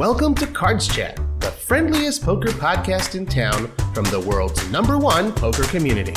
Welcome 0.00 0.34
to 0.36 0.46
Cards 0.46 0.88
Chat, 0.88 1.20
the 1.40 1.50
friendliest 1.50 2.24
poker 2.24 2.48
podcast 2.48 3.14
in 3.16 3.26
town 3.26 3.70
from 3.92 4.04
the 4.04 4.18
world's 4.18 4.66
number 4.70 4.96
one 4.96 5.30
poker 5.30 5.64
community. 5.64 6.14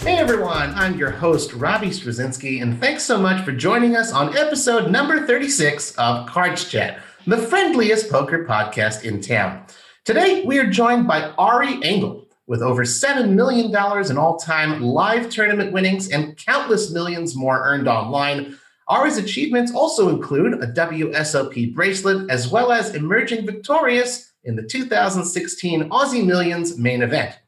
Hey 0.00 0.18
everyone, 0.18 0.74
I'm 0.74 0.98
your 0.98 1.12
host, 1.12 1.52
Robbie 1.52 1.90
Strazynski, 1.90 2.60
and 2.60 2.80
thanks 2.80 3.04
so 3.04 3.18
much 3.20 3.44
for 3.44 3.52
joining 3.52 3.94
us 3.94 4.12
on 4.12 4.36
episode 4.36 4.90
number 4.90 5.24
36 5.24 5.94
of 5.94 6.28
Cards 6.28 6.68
Chat, 6.68 6.98
the 7.24 7.38
friendliest 7.38 8.10
poker 8.10 8.44
podcast 8.46 9.04
in 9.04 9.20
town. 9.20 9.64
Today, 10.04 10.42
we 10.44 10.58
are 10.58 10.68
joined 10.68 11.06
by 11.06 11.30
Ari 11.38 11.84
Engel. 11.84 12.26
With 12.48 12.62
over 12.62 12.82
$7 12.82 13.30
million 13.30 13.66
in 14.10 14.18
all 14.18 14.38
time 14.38 14.82
live 14.82 15.30
tournament 15.30 15.72
winnings 15.72 16.08
and 16.08 16.36
countless 16.36 16.90
millions 16.90 17.36
more 17.36 17.62
earned 17.62 17.86
online, 17.86 18.58
Ari's 18.88 19.16
achievements 19.16 19.72
also 19.72 20.08
include 20.08 20.54
a 20.54 20.66
WSOP 20.66 21.74
bracelet, 21.74 22.28
as 22.30 22.48
well 22.48 22.72
as 22.72 22.94
emerging 22.94 23.46
victorious 23.46 24.32
in 24.44 24.56
the 24.56 24.62
2016 24.62 25.88
Aussie 25.90 26.24
Millions 26.24 26.78
main 26.78 27.02
event. 27.02 27.38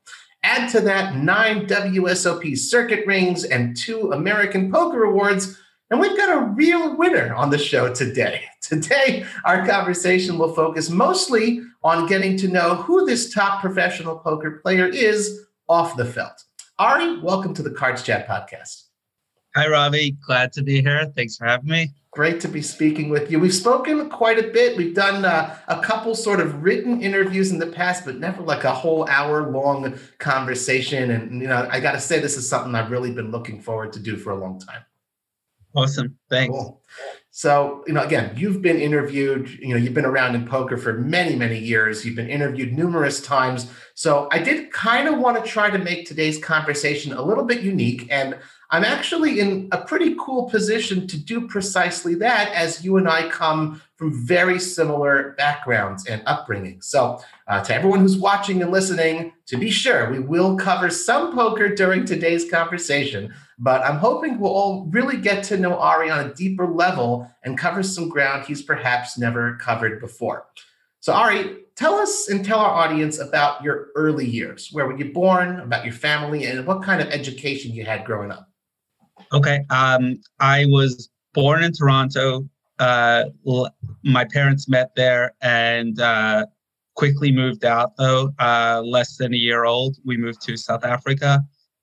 Add 0.42 0.70
to 0.70 0.80
that 0.82 1.16
nine 1.16 1.66
WSOP 1.66 2.56
circuit 2.56 3.06
rings 3.06 3.44
and 3.44 3.76
two 3.76 4.12
American 4.12 4.70
Poker 4.70 5.04
Awards, 5.04 5.58
and 5.90 5.98
we've 6.00 6.16
got 6.16 6.36
a 6.36 6.46
real 6.52 6.96
winner 6.96 7.34
on 7.34 7.50
the 7.50 7.58
show 7.58 7.92
today. 7.92 8.44
Today, 8.62 9.26
our 9.44 9.66
conversation 9.66 10.38
will 10.38 10.54
focus 10.54 10.88
mostly 10.88 11.60
on 11.82 12.06
getting 12.06 12.34
to 12.38 12.48
know 12.48 12.76
who 12.76 13.04
this 13.04 13.32
top 13.32 13.60
professional 13.60 14.18
poker 14.18 14.52
player 14.62 14.86
is 14.86 15.46
off 15.68 15.98
the 15.98 16.04
felt. 16.06 16.42
Ari, 16.78 17.20
welcome 17.20 17.52
to 17.54 17.62
the 17.62 17.70
Cards 17.70 18.02
Chat 18.02 18.26
podcast. 18.26 18.83
Hi, 19.56 19.68
Robbie. 19.68 20.16
Glad 20.26 20.52
to 20.54 20.64
be 20.64 20.82
here. 20.82 21.06
Thanks 21.14 21.36
for 21.36 21.44
having 21.44 21.68
me. 21.68 21.92
Great 22.10 22.40
to 22.40 22.48
be 22.48 22.60
speaking 22.60 23.08
with 23.08 23.30
you. 23.30 23.38
We've 23.38 23.54
spoken 23.54 24.10
quite 24.10 24.36
a 24.36 24.48
bit. 24.48 24.76
We've 24.76 24.94
done 24.94 25.24
uh, 25.24 25.56
a 25.68 25.80
couple 25.80 26.16
sort 26.16 26.40
of 26.40 26.64
written 26.64 27.00
interviews 27.00 27.52
in 27.52 27.60
the 27.60 27.68
past, 27.68 28.04
but 28.04 28.18
never 28.18 28.42
like 28.42 28.64
a 28.64 28.74
whole 28.74 29.08
hour 29.08 29.48
long 29.48 29.96
conversation. 30.18 31.12
And, 31.12 31.40
you 31.40 31.46
know, 31.46 31.68
I 31.70 31.78
got 31.78 31.92
to 31.92 32.00
say, 32.00 32.18
this 32.18 32.36
is 32.36 32.48
something 32.48 32.74
I've 32.74 32.90
really 32.90 33.12
been 33.12 33.30
looking 33.30 33.60
forward 33.60 33.92
to 33.92 34.00
do 34.00 34.16
for 34.16 34.32
a 34.32 34.36
long 34.36 34.58
time. 34.58 34.82
Awesome. 35.76 36.16
Thanks. 36.30 36.52
Cool. 36.52 36.80
So, 37.30 37.82
you 37.86 37.94
know, 37.94 38.02
again, 38.02 38.32
you've 38.36 38.62
been 38.62 38.78
interviewed, 38.78 39.50
you 39.50 39.70
know, 39.70 39.76
you've 39.76 39.94
been 39.94 40.04
around 40.04 40.36
in 40.36 40.46
poker 40.46 40.76
for 40.76 40.94
many, 40.94 41.34
many 41.34 41.58
years. 41.58 42.04
You've 42.04 42.14
been 42.14 42.30
interviewed 42.30 42.72
numerous 42.72 43.20
times. 43.20 43.70
So, 43.94 44.28
I 44.30 44.38
did 44.38 44.70
kind 44.70 45.08
of 45.08 45.18
want 45.18 45.42
to 45.42 45.48
try 45.48 45.70
to 45.70 45.78
make 45.78 46.06
today's 46.06 46.38
conversation 46.38 47.12
a 47.12 47.22
little 47.22 47.44
bit 47.44 47.62
unique. 47.62 48.06
And 48.08 48.38
I'm 48.74 48.82
actually 48.82 49.38
in 49.38 49.68
a 49.70 49.78
pretty 49.78 50.16
cool 50.18 50.50
position 50.50 51.06
to 51.06 51.16
do 51.16 51.46
precisely 51.46 52.16
that 52.16 52.52
as 52.52 52.84
you 52.84 52.96
and 52.96 53.08
I 53.08 53.28
come 53.28 53.80
from 53.94 54.26
very 54.26 54.58
similar 54.58 55.36
backgrounds 55.38 56.06
and 56.06 56.24
upbringing. 56.26 56.82
So, 56.82 57.20
uh, 57.46 57.62
to 57.62 57.72
everyone 57.72 58.00
who's 58.00 58.16
watching 58.16 58.60
and 58.62 58.72
listening, 58.72 59.32
to 59.46 59.56
be 59.56 59.70
sure, 59.70 60.10
we 60.10 60.18
will 60.18 60.56
cover 60.56 60.90
some 60.90 61.36
poker 61.36 61.72
during 61.72 62.04
today's 62.04 62.50
conversation, 62.50 63.32
but 63.60 63.80
I'm 63.82 63.98
hoping 63.98 64.40
we'll 64.40 64.50
all 64.50 64.86
really 64.90 65.18
get 65.18 65.44
to 65.44 65.56
know 65.56 65.78
Ari 65.78 66.10
on 66.10 66.26
a 66.28 66.34
deeper 66.34 66.66
level 66.66 67.30
and 67.44 67.56
cover 67.56 67.84
some 67.84 68.08
ground 68.08 68.44
he's 68.44 68.62
perhaps 68.62 69.16
never 69.16 69.54
covered 69.58 70.00
before. 70.00 70.46
So, 70.98 71.12
Ari, 71.12 71.58
tell 71.76 71.94
us 71.94 72.28
and 72.28 72.44
tell 72.44 72.58
our 72.58 72.72
audience 72.72 73.20
about 73.20 73.62
your 73.62 73.90
early 73.94 74.26
years. 74.26 74.70
Where 74.72 74.84
were 74.84 74.98
you 74.98 75.12
born, 75.12 75.60
about 75.60 75.84
your 75.84 75.94
family, 75.94 76.46
and 76.46 76.66
what 76.66 76.82
kind 76.82 77.00
of 77.00 77.06
education 77.10 77.70
you 77.70 77.84
had 77.84 78.04
growing 78.04 78.32
up? 78.32 78.48
Okay. 79.32 79.64
Um, 79.70 80.20
I 80.40 80.66
was 80.66 81.10
born 81.32 81.64
in 81.64 81.72
Toronto. 81.72 82.48
Uh, 82.78 83.24
l- 83.46 83.74
my 84.02 84.24
parents 84.24 84.68
met 84.68 84.90
there 84.96 85.34
and 85.42 86.00
uh, 86.00 86.46
quickly 86.94 87.32
moved 87.32 87.64
out, 87.64 87.96
though. 87.96 88.32
Uh, 88.38 88.82
less 88.84 89.16
than 89.16 89.34
a 89.34 89.36
year 89.36 89.64
old, 89.64 89.96
we 90.04 90.16
moved 90.16 90.42
to 90.42 90.56
South 90.56 90.84
Africa, 90.84 91.42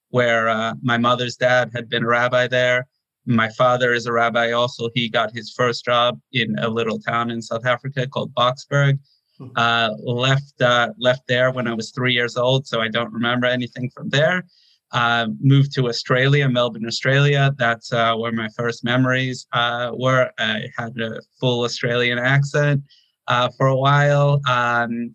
where 0.10 0.50
uh, 0.50 0.74
my 0.82 0.98
mother's 0.98 1.36
dad 1.36 1.72
had 1.74 1.90
been 1.90 2.04
a 2.04 2.08
rabbi 2.08 2.48
there. 2.48 2.88
My 3.26 3.50
father 3.50 3.94
is 3.94 4.06
a 4.06 4.12
rabbi 4.12 4.52
also. 4.52 4.90
He 4.96 5.10
got 5.10 5.32
his 5.32 5.52
first 5.52 5.86
job 5.86 6.20
in 6.34 6.58
a 6.60 6.68
little 6.68 7.00
town 7.00 7.30
in 7.30 7.42
South 7.42 7.66
Africa 7.66 8.08
called 8.08 8.34
Boksburg. 8.34 8.98
Hmm. 9.38 9.48
Uh, 9.56 9.90
left 10.04 10.60
uh, 10.62 10.90
left 10.98 11.28
there 11.28 11.52
when 11.52 11.68
I 11.68 11.74
was 11.74 11.92
three 11.92 12.14
years 12.14 12.36
old, 12.36 12.68
so 12.68 12.82
I 12.82 12.88
don't 12.88 13.14
remember 13.14 13.48
anything 13.48 13.90
from 13.92 14.10
there. 14.10 14.46
Uh, 14.94 15.28
moved 15.40 15.74
to 15.74 15.88
Australia, 15.88 16.50
Melbourne, 16.50 16.86
Australia. 16.86 17.54
That's 17.58 17.94
uh, 17.94 18.14
where 18.16 18.34
my 18.34 18.50
first 18.58 18.84
memories 18.84 19.48
uh, 19.54 19.92
were. 19.94 20.30
I 20.38 20.68
had 20.78 21.00
a 21.00 21.22
full 21.40 21.64
Australian 21.64 22.20
accent 22.20 22.84
uh, 23.28 23.50
for 23.58 23.68
a 23.68 23.76
while. 23.76 24.42
Um, 24.50 25.14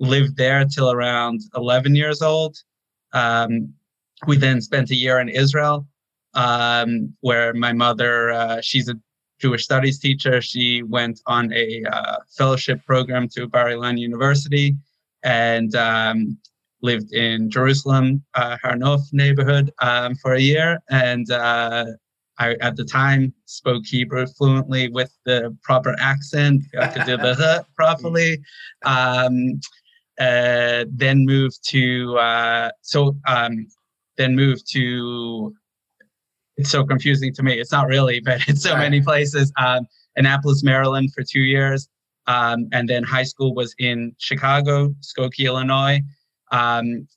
lived 0.00 0.36
there 0.36 0.64
till 0.64 0.90
around 0.90 1.42
11 1.56 1.94
years 1.94 2.22
old. 2.22 2.56
Um, 3.12 3.72
we 4.26 4.36
then 4.36 4.60
spent 4.60 4.90
a 4.90 4.96
year 4.96 5.20
in 5.20 5.28
Israel, 5.28 5.86
um, 6.34 7.14
where 7.20 7.54
my 7.54 7.72
mother, 7.72 8.30
uh, 8.32 8.60
she's 8.60 8.88
a 8.88 8.94
Jewish 9.40 9.64
studies 9.64 9.98
teacher. 9.98 10.40
She 10.40 10.82
went 10.82 11.20
on 11.26 11.52
a 11.52 11.84
uh, 11.92 12.16
fellowship 12.36 12.84
program 12.86 13.28
to 13.30 13.48
Bar 13.48 13.68
Ilan 13.68 13.98
University. 13.98 14.76
And 15.24 15.74
um, 15.74 16.38
lived 16.82 17.12
in 17.12 17.50
Jerusalem, 17.50 18.22
uh, 18.34 18.56
Har 18.62 18.74
Nof 18.74 19.00
neighborhood 19.12 19.72
um, 19.80 20.14
for 20.16 20.34
a 20.34 20.40
year, 20.40 20.78
and 20.90 21.30
uh, 21.30 21.86
I 22.38 22.54
at 22.60 22.76
the 22.76 22.84
time 22.84 23.32
spoke 23.46 23.84
Hebrew 23.86 24.26
fluently 24.26 24.88
with 24.88 25.16
the 25.24 25.56
proper 25.62 25.94
accent. 25.98 26.64
I 26.80 26.88
could 26.88 27.06
do 27.06 27.16
the 27.16 27.64
properly. 27.76 28.40
Um, 28.84 29.60
uh, 30.20 30.84
then 30.90 31.24
moved 31.24 31.58
to 31.70 32.18
uh, 32.18 32.70
so 32.82 33.16
um, 33.26 33.66
then 34.16 34.36
moved 34.36 34.70
to. 34.72 35.54
It's 36.58 36.70
so 36.70 36.84
confusing 36.84 37.32
to 37.34 37.42
me. 37.42 37.58
It's 37.58 37.72
not 37.72 37.86
really, 37.88 38.20
but 38.20 38.46
it's 38.46 38.62
so 38.62 38.76
many 38.76 39.00
places. 39.00 39.50
Um, 39.56 39.86
Annapolis, 40.16 40.62
Maryland, 40.62 41.14
for 41.14 41.24
two 41.24 41.40
years, 41.40 41.88
um, 42.26 42.68
and 42.72 42.88
then 42.88 43.02
high 43.02 43.22
school 43.22 43.54
was 43.54 43.74
in 43.78 44.14
Chicago, 44.18 44.94
Skokie, 45.00 45.46
Illinois. 45.46 46.00
Um, 46.52 47.08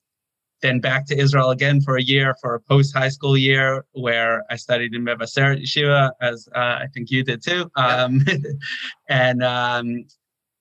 then 0.62 0.80
back 0.80 1.06
to 1.08 1.18
Israel 1.18 1.52
again 1.52 1.82
for 1.82 1.98
a 1.98 2.02
year 2.02 2.36
for 2.42 2.56
a 2.56 2.60
post 2.60 2.96
high 2.96 3.10
school 3.10 3.38
year 3.38 3.86
where 3.92 4.44
I 4.50 4.56
studied 4.56 4.96
in 4.96 5.04
Mevaseret 5.04 5.62
Yeshiva, 5.62 6.12
as 6.22 6.48
uh, 6.56 6.80
I 6.82 6.88
think 6.94 7.12
you 7.12 7.24
did 7.24 7.44
too. 7.44 7.70
Um, 7.76 8.26
and 9.10 9.44
um, 9.44 10.06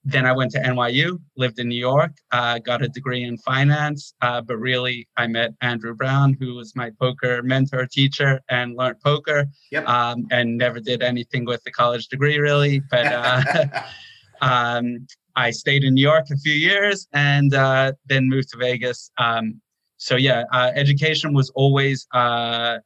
then 0.04 0.26
I 0.26 0.32
went 0.32 0.50
to 0.52 0.58
NYU, 0.58 1.18
lived 1.36 1.58
in 1.58 1.68
New 1.68 1.78
York, 1.78 2.12
uh, 2.32 2.58
got 2.58 2.82
a 2.82 2.88
degree 2.88 3.22
in 3.22 3.38
finance. 3.38 4.12
Uh, 4.20 4.42
but 4.42 4.56
really, 4.56 5.08
I 5.16 5.26
met 5.26 5.52
Andrew 5.62 5.94
Brown, 5.94 6.36
who 6.38 6.54
was 6.54 6.76
my 6.76 6.90
poker 7.00 7.42
mentor 7.42 7.86
teacher, 7.86 8.40
and 8.50 8.76
learned 8.76 9.00
poker. 9.00 9.46
Yep. 9.70 9.88
Um, 9.88 10.26
and 10.30 10.58
never 10.58 10.80
did 10.80 11.02
anything 11.02 11.46
with 11.46 11.62
the 11.64 11.70
college 11.70 12.08
degree 12.08 12.38
really, 12.38 12.80
but. 12.90 13.06
Uh, 13.06 13.66
um, 14.42 15.06
I 15.36 15.50
stayed 15.50 15.84
in 15.84 15.94
New 15.94 16.02
York 16.02 16.26
a 16.30 16.36
few 16.36 16.52
years 16.52 17.08
and 17.12 17.54
uh, 17.54 17.92
then 18.06 18.28
moved 18.28 18.50
to 18.50 18.58
Vegas. 18.58 19.10
Um, 19.18 19.60
so 19.96 20.16
yeah, 20.16 20.44
uh, 20.52 20.70
education 20.74 21.32
was 21.32 21.50
always 21.50 22.06
uh, 22.12 22.78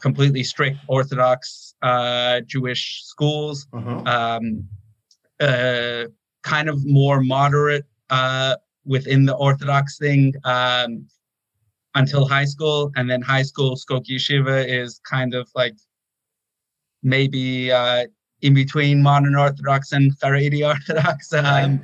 completely 0.00 0.44
strict 0.44 0.78
Orthodox 0.88 1.74
uh, 1.82 2.40
Jewish 2.46 3.02
schools. 3.04 3.66
Mm-hmm. 3.72 4.06
Um, 4.06 4.68
uh, 5.40 6.04
kind 6.42 6.68
of 6.68 6.84
more 6.86 7.20
moderate 7.20 7.84
uh, 8.10 8.56
within 8.84 9.24
the 9.24 9.34
Orthodox 9.34 9.98
thing 9.98 10.34
um, 10.44 11.06
until 11.94 12.26
high 12.26 12.44
school, 12.44 12.90
and 12.96 13.10
then 13.10 13.20
high 13.20 13.42
school 13.42 13.76
Skokie 13.76 14.16
Yeshiva 14.16 14.66
is 14.66 15.00
kind 15.08 15.34
of 15.34 15.48
like 15.54 15.74
maybe 17.02 17.70
in 18.42 18.54
between 18.54 19.02
modern 19.02 19.36
Orthodox 19.36 19.92
and 19.92 20.12
Haredi 20.18 20.66
Orthodox. 20.66 21.32
Um, 21.42 21.82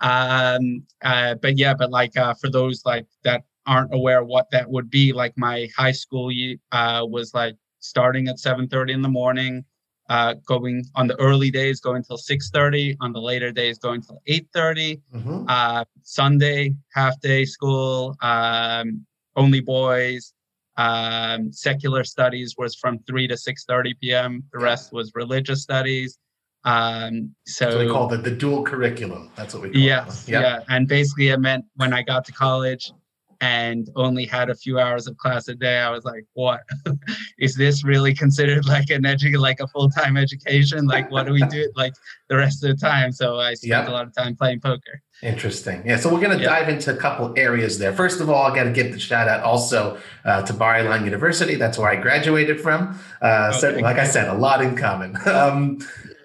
um, 0.00 0.86
uh, 1.02 1.34
but 1.34 1.58
yeah, 1.58 1.74
but 1.74 1.90
like 1.90 2.16
uh, 2.16 2.34
for 2.34 2.48
those 2.50 2.84
like 2.86 3.06
that 3.22 3.42
aren't 3.66 3.94
aware 3.94 4.22
what 4.24 4.50
that 4.50 4.70
would 4.70 4.90
be, 4.90 5.12
like 5.12 5.36
my 5.36 5.68
high 5.76 5.92
school 5.92 6.30
uh, 6.72 7.04
was 7.08 7.34
like 7.34 7.56
starting 7.80 8.28
at 8.28 8.36
7:30 8.36 8.92
in 8.92 9.02
the 9.02 9.08
morning, 9.08 9.64
uh, 10.08 10.34
going 10.46 10.84
on 10.94 11.06
the 11.06 11.18
early 11.20 11.50
days 11.50 11.80
going 11.80 12.02
till 12.02 12.16
6:30, 12.16 12.96
on 13.00 13.12
the 13.12 13.20
later 13.20 13.52
days 13.52 13.78
going 13.78 14.00
till 14.00 14.20
8:30. 14.26 15.00
Mm-hmm. 15.14 15.44
Uh, 15.48 15.84
Sunday 16.02 16.74
half 16.92 17.20
day 17.20 17.44
school, 17.44 18.16
um, 18.22 19.04
only 19.36 19.60
boys. 19.60 20.32
Um, 20.76 21.52
secular 21.52 22.04
studies 22.04 22.56
was 22.58 22.74
from 22.74 22.98
3 23.00 23.28
to 23.28 23.34
6.30 23.34 23.92
p.m. 24.00 24.44
The 24.52 24.58
rest 24.58 24.92
was 24.92 25.12
religious 25.14 25.62
studies. 25.62 26.18
Um, 26.64 27.34
so, 27.46 27.70
so, 27.70 27.78
we 27.78 27.90
call 27.90 28.12
it 28.12 28.22
the 28.22 28.30
dual 28.30 28.64
curriculum. 28.64 29.30
That's 29.36 29.54
what 29.54 29.64
we 29.64 29.70
call 29.70 29.80
yes, 29.80 30.26
it. 30.26 30.32
Yep. 30.32 30.42
Yeah. 30.42 30.74
And 30.74 30.88
basically 30.88 31.28
it 31.28 31.38
meant 31.38 31.64
when 31.76 31.92
I 31.92 32.02
got 32.02 32.24
to 32.24 32.32
college, 32.32 32.90
and 33.40 33.88
only 33.96 34.24
had 34.26 34.50
a 34.50 34.54
few 34.54 34.78
hours 34.78 35.06
of 35.06 35.16
class 35.16 35.48
a 35.48 35.54
day, 35.54 35.78
I 35.78 35.90
was 35.90 36.04
like, 36.04 36.24
what 36.34 36.60
is 37.38 37.54
this 37.54 37.84
really 37.84 38.14
considered 38.14 38.66
like 38.66 38.90
an 38.90 39.02
edu- 39.02 39.38
like 39.38 39.60
a 39.60 39.66
full-time 39.68 40.16
education? 40.16 40.86
Like 40.86 41.10
what 41.10 41.26
do 41.26 41.32
we 41.32 41.42
do 41.46 41.70
like 41.76 41.94
the 42.28 42.36
rest 42.36 42.64
of 42.64 42.70
the 42.70 42.76
time? 42.76 43.12
So 43.12 43.38
I 43.38 43.54
spent 43.54 43.70
yep. 43.70 43.88
a 43.88 43.92
lot 43.92 44.06
of 44.06 44.14
time 44.14 44.36
playing 44.36 44.60
poker. 44.60 45.02
Interesting. 45.22 45.82
Yeah. 45.86 45.96
So 45.96 46.12
we're 46.12 46.20
going 46.20 46.36
to 46.36 46.42
yep. 46.42 46.50
dive 46.50 46.68
into 46.68 46.92
a 46.92 46.96
couple 46.96 47.32
areas 47.36 47.78
there. 47.78 47.92
First 47.92 48.20
of 48.20 48.28
all, 48.28 48.50
I 48.50 48.54
got 48.54 48.64
to 48.64 48.72
give 48.72 48.92
the 48.92 48.98
shout 48.98 49.28
out 49.28 49.42
also 49.42 49.98
uh, 50.24 50.42
to 50.42 50.52
Bar-Ilan 50.52 51.04
University. 51.04 51.54
That's 51.54 51.78
where 51.78 51.88
I 51.88 51.96
graduated 51.96 52.60
from. 52.60 52.98
Uh, 53.22 53.52
okay. 53.54 53.58
so, 53.58 53.70
like 53.80 53.96
I 53.96 54.06
said, 54.06 54.28
a 54.28 54.34
lot 54.34 54.62
in 54.62 54.76
common. 54.76 55.16
Um, 55.34 55.78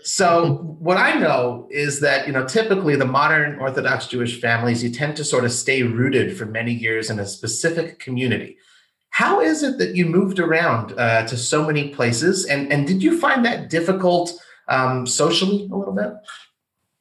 so 0.09 0.55
what 0.79 0.97
I 0.97 1.19
know 1.19 1.67
is 1.69 1.99
that 1.99 2.25
you 2.25 2.33
know 2.33 2.43
typically 2.43 2.95
the 2.95 3.05
modern 3.05 3.59
Orthodox 3.59 4.07
Jewish 4.07 4.41
families 4.41 4.83
you 4.83 4.89
tend 4.89 5.15
to 5.17 5.23
sort 5.23 5.45
of 5.45 5.51
stay 5.51 5.83
rooted 5.83 6.35
for 6.35 6.47
many 6.47 6.73
years 6.73 7.11
in 7.11 7.19
a 7.19 7.27
specific 7.27 7.99
community. 7.99 8.57
How 9.11 9.39
is 9.39 9.61
it 9.61 9.77
that 9.77 9.95
you 9.95 10.07
moved 10.07 10.39
around 10.39 10.97
uh, 10.97 11.27
to 11.27 11.37
so 11.37 11.63
many 11.63 11.89
places, 11.89 12.45
and 12.47 12.73
and 12.73 12.87
did 12.87 13.03
you 13.03 13.19
find 13.19 13.45
that 13.45 13.69
difficult 13.69 14.33
um, 14.67 15.05
socially 15.05 15.69
a 15.71 15.75
little 15.75 15.93
bit? 15.93 16.13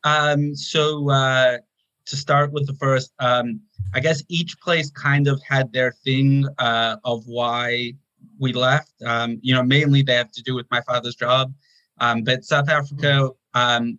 Um, 0.05 0.55
so 0.55 1.09
uh, 1.09 1.59
to 2.05 2.17
start 2.17 2.53
with 2.53 2.67
the 2.67 2.75
first, 2.75 3.15
um, 3.21 3.59
I 3.95 4.01
guess 4.01 4.23
each 4.29 4.61
place 4.61 4.91
kind 4.91 5.29
of 5.29 5.41
had 5.49 5.73
their 5.73 5.93
thing 6.05 6.47
uh, 6.59 6.97
of 7.05 7.27
why 7.27 7.95
we 8.39 8.53
left. 8.53 8.93
Um, 9.07 9.39
you 9.41 9.55
know, 9.55 9.63
mainly 9.63 10.03
they 10.03 10.15
have 10.15 10.31
to 10.33 10.43
do 10.43 10.55
with 10.55 10.67
my 10.71 10.83
father's 10.83 11.17
job. 11.17 11.55
Um, 12.01 12.23
but 12.23 12.45
South 12.45 12.69
Africa, 12.69 13.31
um, 13.55 13.99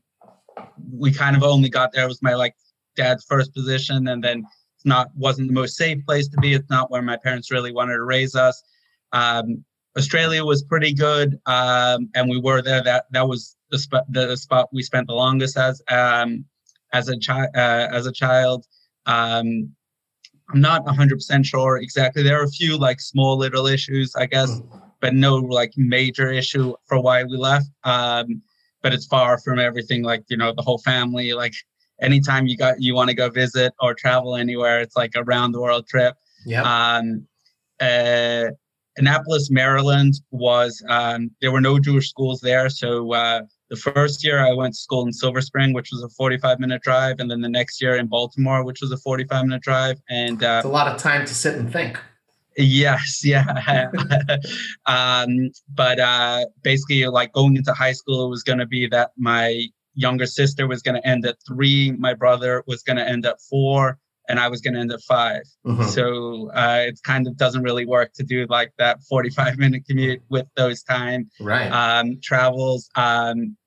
we 0.92 1.12
kind 1.12 1.36
of 1.36 1.44
only 1.44 1.70
got 1.70 1.92
there. 1.94 2.06
It 2.06 2.08
was 2.08 2.22
my 2.22 2.36
like 2.36 2.56
dad's 2.96 3.26
first 3.26 3.54
position, 3.54 4.08
and 4.08 4.24
then 4.24 4.46
it's 4.76 4.86
not 4.86 5.10
wasn't 5.16 5.48
the 5.48 5.54
most 5.54 5.76
safe 5.76 6.06
place 6.06 6.28
to 6.30 6.38
be. 6.38 6.54
It's 6.54 6.70
not 6.70 6.92
where 6.92 7.02
my 7.02 7.18
parents 7.18 7.52
really 7.52 7.72
wanted 7.72 7.96
to 7.96 8.04
raise 8.04 8.36
us. 8.36 8.62
Um, 9.12 9.64
Australia 9.98 10.46
was 10.46 10.64
pretty 10.64 10.94
good, 10.94 11.40
um, 11.46 12.10
and 12.16 12.30
we 12.30 12.40
were 12.40 12.62
there. 12.62 12.84
That 12.84 13.06
that 13.12 13.28
was 13.28 13.58
the 13.72 13.80
spot 13.80 14.06
the 14.10 14.36
spot 14.36 14.70
we 14.72 14.84
spent 14.84 15.08
the 15.08 15.14
longest 15.14 15.58
as 15.58 15.82
um, 15.90 16.46
as 16.94 17.10
a 17.10 17.18
child 17.18 17.50
uh, 17.56 17.88
as 17.92 18.06
a 18.06 18.12
child. 18.12 18.66
Um, 19.06 19.76
I'm 20.52 20.62
not 20.62 20.84
100% 20.84 21.46
sure 21.46 21.78
exactly. 21.78 22.24
There 22.24 22.40
are 22.40 22.44
a 22.44 22.50
few 22.50 22.76
like 22.76 23.00
small 23.00 23.38
little 23.38 23.68
issues, 23.68 24.16
I 24.16 24.26
guess, 24.26 24.50
mm 24.50 24.89
but 25.02 25.14
no 25.14 25.36
like 25.38 25.74
major 25.78 26.32
issue 26.32 26.74
for 26.86 27.00
why 27.00 27.24
we 27.24 27.38
left. 27.38 27.68
Um, 27.84 28.42
but 28.82 28.94
it's 28.94 29.06
far 29.06 29.38
from 29.38 29.60
everything 29.60 30.04
like 30.04 30.24
you 30.30 30.38
know 30.38 30.54
the 30.56 30.62
whole 30.62 30.80
family. 30.80 31.34
Like 31.34 31.54
anytime 32.02 32.48
you 32.48 32.58
got 32.58 32.82
you 32.82 32.96
want 32.96 33.10
to 33.10 33.16
go 33.16 33.30
visit 33.30 33.74
or 33.80 33.94
travel 33.94 34.36
anywhere, 34.36 34.82
it's 34.82 34.96
like 34.96 35.12
a 35.16 35.24
round 35.24 35.54
the 35.54 35.62
world 35.62 35.88
trip. 35.88 36.16
Yeah. 36.46 36.64
Um, 36.64 37.28
uh, 37.82 38.52
Annapolis, 38.98 39.50
Maryland 39.50 40.16
was 40.32 40.84
um, 40.90 41.32
there 41.42 41.52
were 41.52 41.62
no 41.62 41.80
Jewish 41.80 42.10
schools 42.10 42.42
there, 42.42 42.70
so 42.70 43.14
uh, 43.14 43.42
the 43.70 43.76
first 43.76 44.24
year 44.24 44.46
I 44.46 44.52
went 44.52 44.74
to 44.74 44.80
school 44.80 45.06
in 45.06 45.14
Silver 45.14 45.42
Spring, 45.42 45.74
which 45.74 45.90
was 45.92 46.04
a 46.04 46.10
45 46.10 46.60
minute 46.60 46.82
drive, 46.82 47.20
and 47.20 47.30
then 47.30 47.42
the 47.42 47.50
next 47.50 47.82
year 47.82 47.96
in 47.96 48.08
Baltimore, 48.08 48.64
which 48.64 48.82
was 48.82 48.92
a 48.92 48.98
45 48.98 49.46
minute 49.46 49.62
drive. 49.62 50.02
And 50.10 50.44
uh, 50.44 50.58
it's 50.58 50.66
a 50.66 50.70
lot 50.70 50.88
of 50.88 51.02
time 51.02 51.26
to 51.26 51.34
sit 51.34 51.56
and 51.56 51.72
think. 51.72 52.00
Yes, 52.58 53.22
yeah. 53.24 53.90
um, 54.86 55.52
but 55.74 56.00
uh, 56.00 56.46
basically, 56.64 57.06
like 57.08 57.32
going 57.34 57.56
into 57.56 57.74
high 57.74 57.94
school, 57.94 58.26
it 58.26 58.30
was 58.30 58.44
going 58.44 58.60
to 58.60 58.66
be 58.66 58.88
that 58.88 59.12
my 59.18 59.66
younger 59.96 60.26
sister 60.26 60.68
was 60.68 60.82
going 60.82 60.96
to 60.96 61.08
end 61.08 61.26
at 61.26 61.38
three, 61.48 61.92
my 61.92 62.14
brother 62.14 62.64
was 62.68 62.84
going 62.84 62.98
to 62.98 63.08
end 63.08 63.26
at 63.26 63.40
four, 63.50 63.98
and 64.30 64.40
I 64.40 64.48
was 64.48 64.62
going 64.62 64.76
to 64.76 64.80
end 64.80 64.92
at 64.92 65.02
5 65.02 65.42
mm-hmm. 65.66 65.84
So 65.86 66.52
uh, 66.52 66.86
it 66.88 67.00
kind 67.04 67.28
of 67.28 67.36
doesn't 67.36 67.64
really 67.64 67.86
work 67.86 68.14
to 68.14 68.24
do 68.24 68.46
like 68.48 68.72
that 68.78 69.02
45 69.04 69.58
minute 69.64 69.84
commute 69.88 70.22
with 70.30 70.46
those 70.56 70.84
time 70.84 71.30
right. 71.42 71.70
um, 71.70 72.20
travels. 72.22 72.90
Um, 72.96 73.58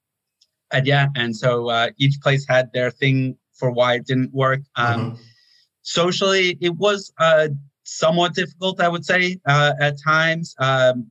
and 0.72 0.86
yeah, 0.86 1.08
and 1.16 1.36
so 1.36 1.68
uh, 1.68 1.90
each 1.98 2.18
place 2.22 2.46
had 2.48 2.72
their 2.72 2.90
thing 2.90 3.36
for 3.52 3.70
why 3.70 3.94
it 3.94 4.06
didn't 4.06 4.32
work. 4.32 4.60
Um, 4.76 5.00
mm-hmm. 5.00 5.22
Socially, 5.82 6.56
it 6.60 6.76
was 6.76 7.12
uh, 7.18 7.48
somewhat 7.84 8.34
difficult, 8.34 8.80
I 8.80 8.88
would 8.88 9.04
say, 9.04 9.38
uh, 9.46 9.72
at 9.80 9.96
times. 10.02 10.54
Um, 10.58 11.10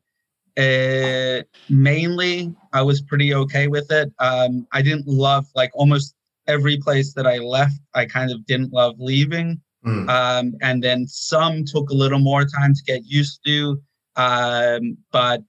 uh, 0.57 1.41
mainly, 1.69 2.53
I 2.73 2.81
was 2.81 3.01
pretty 3.01 3.33
okay 3.33 3.67
with 3.67 3.91
it. 3.91 4.11
Um, 4.19 4.67
I 4.71 4.81
didn't 4.81 5.07
love 5.07 5.45
like 5.55 5.71
almost 5.73 6.13
every 6.47 6.77
place 6.77 7.13
that 7.13 7.25
I 7.25 7.37
left. 7.37 7.79
I 7.93 8.05
kind 8.05 8.31
of 8.31 8.45
didn't 8.45 8.73
love 8.73 8.95
leaving, 8.99 9.61
mm. 9.85 10.09
um, 10.09 10.53
and 10.61 10.83
then 10.83 11.07
some 11.07 11.63
took 11.63 11.89
a 11.89 11.93
little 11.93 12.19
more 12.19 12.43
time 12.43 12.73
to 12.73 12.83
get 12.83 13.05
used 13.05 13.39
to. 13.45 13.81
Um, 14.17 14.97
but 15.11 15.41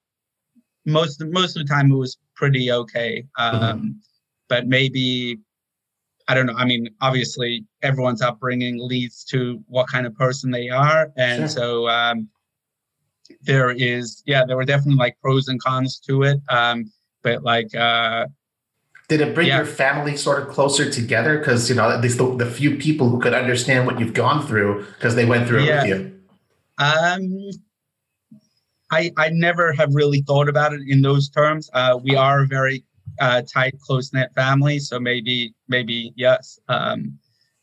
most 0.87 1.23
most 1.25 1.57
of 1.57 1.67
the 1.67 1.73
time, 1.73 1.91
it 1.91 1.97
was 1.97 2.19
pretty 2.37 2.71
okay. 2.71 3.25
mm-hmm. 3.39 3.89
But 4.49 4.69
maybe 4.69 5.41
I 6.29 6.35
don't 6.35 6.47
know. 6.47 6.55
I 6.57 6.65
mean, 6.65 6.89
obviously, 7.01 7.65
everyone's 7.83 8.23
upbringing 8.23 8.79
leads 8.79 9.25
to 9.25 9.63
what 9.69 9.89
kind 9.89 10.07
of 10.07 10.15
person 10.15 10.51
they 10.51 10.69
are, 10.69 11.13
and 11.17 11.41
sure. 11.41 11.49
so 11.49 11.89
um, 11.89 12.29
there 13.43 13.71
is, 13.71 14.23
yeah, 14.27 14.45
there 14.45 14.57
were 14.57 14.65
definitely 14.65 14.97
like 14.97 15.19
pros 15.21 15.49
and 15.49 15.61
cons 15.61 15.99
to 16.07 16.23
it. 16.23 16.41
Um, 16.49 16.91
but 17.23 17.43
like, 17.43 17.75
uh, 17.75 18.27
did 19.09 19.21
it 19.21 19.35
bring 19.35 19.49
yeah. 19.49 19.59
your 19.59 19.67
family 19.67 20.17
sort 20.17 20.43
of 20.43 20.49
closer 20.49 20.91
together? 20.91 21.39
Because 21.39 21.69
you 21.69 21.77
know, 21.77 21.91
at 21.91 22.01
least 22.01 22.19
the, 22.19 22.37
the, 22.37 22.47
few 22.47 22.77
people 22.77 23.09
who 23.09 23.21
could 23.21 23.35
understand 23.35 23.87
what 23.87 24.01
you've 24.01 24.15
gone 24.15 24.47
through 24.47 24.87
because 24.95 25.15
they 25.15 25.25
went 25.25 25.47
through 25.47 25.65
yeah. 25.65 25.85
it 25.85 25.89
with 25.89 25.99
you. 25.99 26.21
Um, 26.79 27.51
I 28.91 29.11
I 29.19 29.29
never 29.31 29.73
have 29.73 29.95
really 29.95 30.23
thought 30.23 30.49
about 30.49 30.73
it 30.73 30.81
in 30.87 31.03
those 31.03 31.29
terms. 31.29 31.69
Uh, 31.75 31.99
we 32.03 32.17
are 32.17 32.43
a 32.43 32.47
very 32.47 32.85
uh, 33.21 33.43
tight, 33.43 33.79
close 33.81 34.13
knit 34.13 34.33
family. 34.35 34.79
So 34.79 34.99
maybe, 34.99 35.55
maybe 35.69 36.13
yes. 36.17 36.59
Um, 36.69 37.19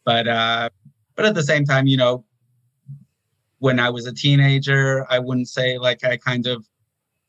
but 0.09 0.27
uh, 0.27 0.69
but 1.15 1.25
at 1.25 1.35
the 1.35 1.43
same 1.43 1.65
time, 1.65 1.85
you 1.85 1.95
know, 1.95 2.25
when 3.59 3.79
I 3.79 3.91
was 3.91 4.07
a 4.07 4.13
teenager, 4.13 5.05
I 5.07 5.19
wouldn't 5.19 5.49
say 5.49 5.77
like 5.77 6.03
I 6.03 6.17
kind 6.17 6.47
of 6.47 6.67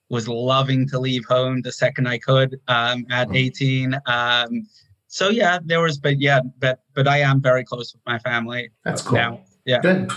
was 0.08 0.26
loving 0.26 0.88
to 0.88 0.98
leave 0.98 1.26
home 1.26 1.60
the 1.60 1.72
second 1.72 2.08
I 2.08 2.16
could 2.16 2.58
um, 2.68 3.04
at 3.10 3.28
mm-hmm. 3.28 3.36
18. 3.36 4.00
Um, 4.06 4.66
so 5.08 5.28
yeah, 5.28 5.58
there 5.62 5.82
was, 5.82 5.98
but 5.98 6.18
yeah, 6.22 6.40
but 6.58 6.80
but 6.94 7.06
I 7.06 7.18
am 7.18 7.42
very 7.42 7.64
close 7.64 7.92
with 7.92 8.00
my 8.06 8.18
family. 8.20 8.70
That's 8.82 9.02
cool. 9.02 9.18
Now. 9.18 9.40
Yeah. 9.66 9.80
Good. 9.82 10.10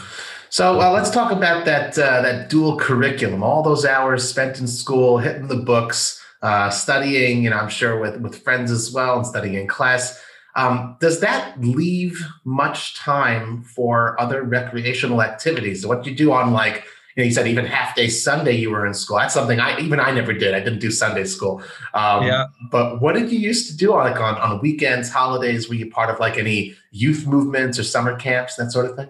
So 0.48 0.80
uh, 0.80 0.90
let's 0.92 1.10
talk 1.10 1.34
about 1.34 1.66
that 1.66 2.00
uh, 2.00 2.22
that 2.22 2.50
dual 2.50 2.78
curriculum. 2.78 3.44
All 3.44 3.62
those 3.62 3.84
hours 3.84 4.24
spent 4.24 4.62
in 4.62 4.68
school, 4.68 5.18
hitting 5.18 5.50
the 5.50 5.58
books 5.58 6.24
uh, 6.42 6.70
studying, 6.70 7.44
you 7.44 7.50
know, 7.50 7.58
I'm 7.58 7.70
sure 7.70 8.00
with, 8.00 8.22
with 8.22 8.42
friends 8.42 8.72
as 8.72 8.92
well 8.94 9.18
and 9.18 9.28
studying 9.28 9.56
in 9.56 9.68
class. 9.68 10.22
Um, 10.56 10.98
does 11.00 11.20
that 11.22 11.60
leave 11.60 12.24
much 12.44 12.96
time 12.96 13.64
for 13.64 14.20
other 14.22 14.44
recreational 14.44 15.22
activities? 15.22 15.86
What 15.86 16.06
you 16.06 16.14
do 16.16 16.32
on 16.32 16.52
like, 16.52 16.86
you 17.16 17.24
know, 17.24 17.26
you 17.26 17.32
said 17.32 17.48
even 17.48 17.66
half 17.66 17.96
day 17.96 18.08
Sunday 18.08 18.54
you 18.54 18.70
were 18.70 18.86
in 18.86 18.94
school. 18.94 19.18
That's 19.18 19.34
something 19.34 19.60
I 19.60 19.80
even 19.80 20.00
I 20.00 20.12
never 20.12 20.34
did. 20.34 20.54
I 20.54 20.60
didn't 20.60 20.80
do 20.80 20.92
Sunday 20.92 21.26
school. 21.26 21.64
Um, 21.94 22.26
yeah. 22.26 22.46
But 22.72 23.02
what 23.02 23.14
did 23.16 23.32
you 23.32 23.40
used 23.40 23.70
to 23.72 23.78
do 23.78 23.94
on 23.94 24.12
like 24.12 24.20
on, 24.20 24.36
on 24.36 24.62
weekends, 24.62 25.10
holidays? 25.10 25.70
Were 25.70 25.76
you 25.76 25.90
part 25.90 26.10
of 26.10 26.20
like 26.20 26.38
any 26.38 26.76
youth 26.92 27.26
movements 27.26 27.80
or 27.80 27.84
summer 27.84 28.16
camps, 28.16 28.56
that 28.56 28.72
sort 28.72 28.86
of 28.86 28.96
thing? 28.96 29.10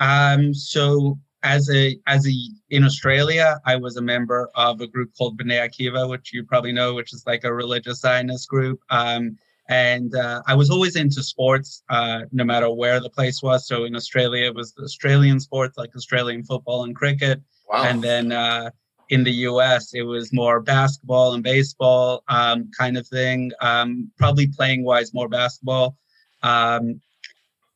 Um, 0.00 0.52
so 0.52 1.18
as 1.42 1.70
a 1.70 1.96
as 2.06 2.26
a 2.26 2.32
in 2.70 2.84
Australia, 2.84 3.60
I 3.64 3.76
was 3.76 3.96
a 3.96 4.02
member 4.02 4.50
of 4.54 4.80
a 4.80 4.86
group 4.86 5.12
called 5.16 5.38
B'nai 5.38 5.68
Akiva, 5.68 6.08
which 6.08 6.32
you 6.32 6.44
probably 6.44 6.72
know, 6.72 6.94
which 6.94 7.12
is 7.12 7.24
like 7.26 7.44
a 7.44 7.52
religious 7.52 8.00
Zionist 8.00 8.48
group. 8.48 8.80
Um, 8.90 9.38
and 9.68 10.14
uh, 10.14 10.42
I 10.46 10.54
was 10.54 10.70
always 10.70 10.96
into 10.96 11.22
sports, 11.22 11.82
uh, 11.88 12.20
no 12.32 12.44
matter 12.44 12.70
where 12.70 13.00
the 13.00 13.10
place 13.10 13.42
was. 13.42 13.66
So 13.66 13.84
in 13.84 13.96
Australia, 13.96 14.46
it 14.46 14.54
was 14.54 14.72
the 14.72 14.84
Australian 14.84 15.40
sports 15.40 15.76
like 15.76 15.94
Australian 15.96 16.44
football 16.44 16.84
and 16.84 16.94
cricket. 16.94 17.40
Wow. 17.68 17.82
And 17.84 18.02
then 18.02 18.30
uh, 18.30 18.70
in 19.08 19.24
the 19.24 19.32
US, 19.32 19.92
it 19.92 20.02
was 20.02 20.32
more 20.32 20.60
basketball 20.60 21.34
and 21.34 21.42
baseball 21.42 22.22
um, 22.28 22.70
kind 22.78 22.96
of 22.96 23.06
thing. 23.08 23.50
Um, 23.60 24.10
probably 24.18 24.46
playing 24.46 24.84
wise, 24.84 25.12
more 25.12 25.28
basketball. 25.28 25.96
Um, 26.42 27.00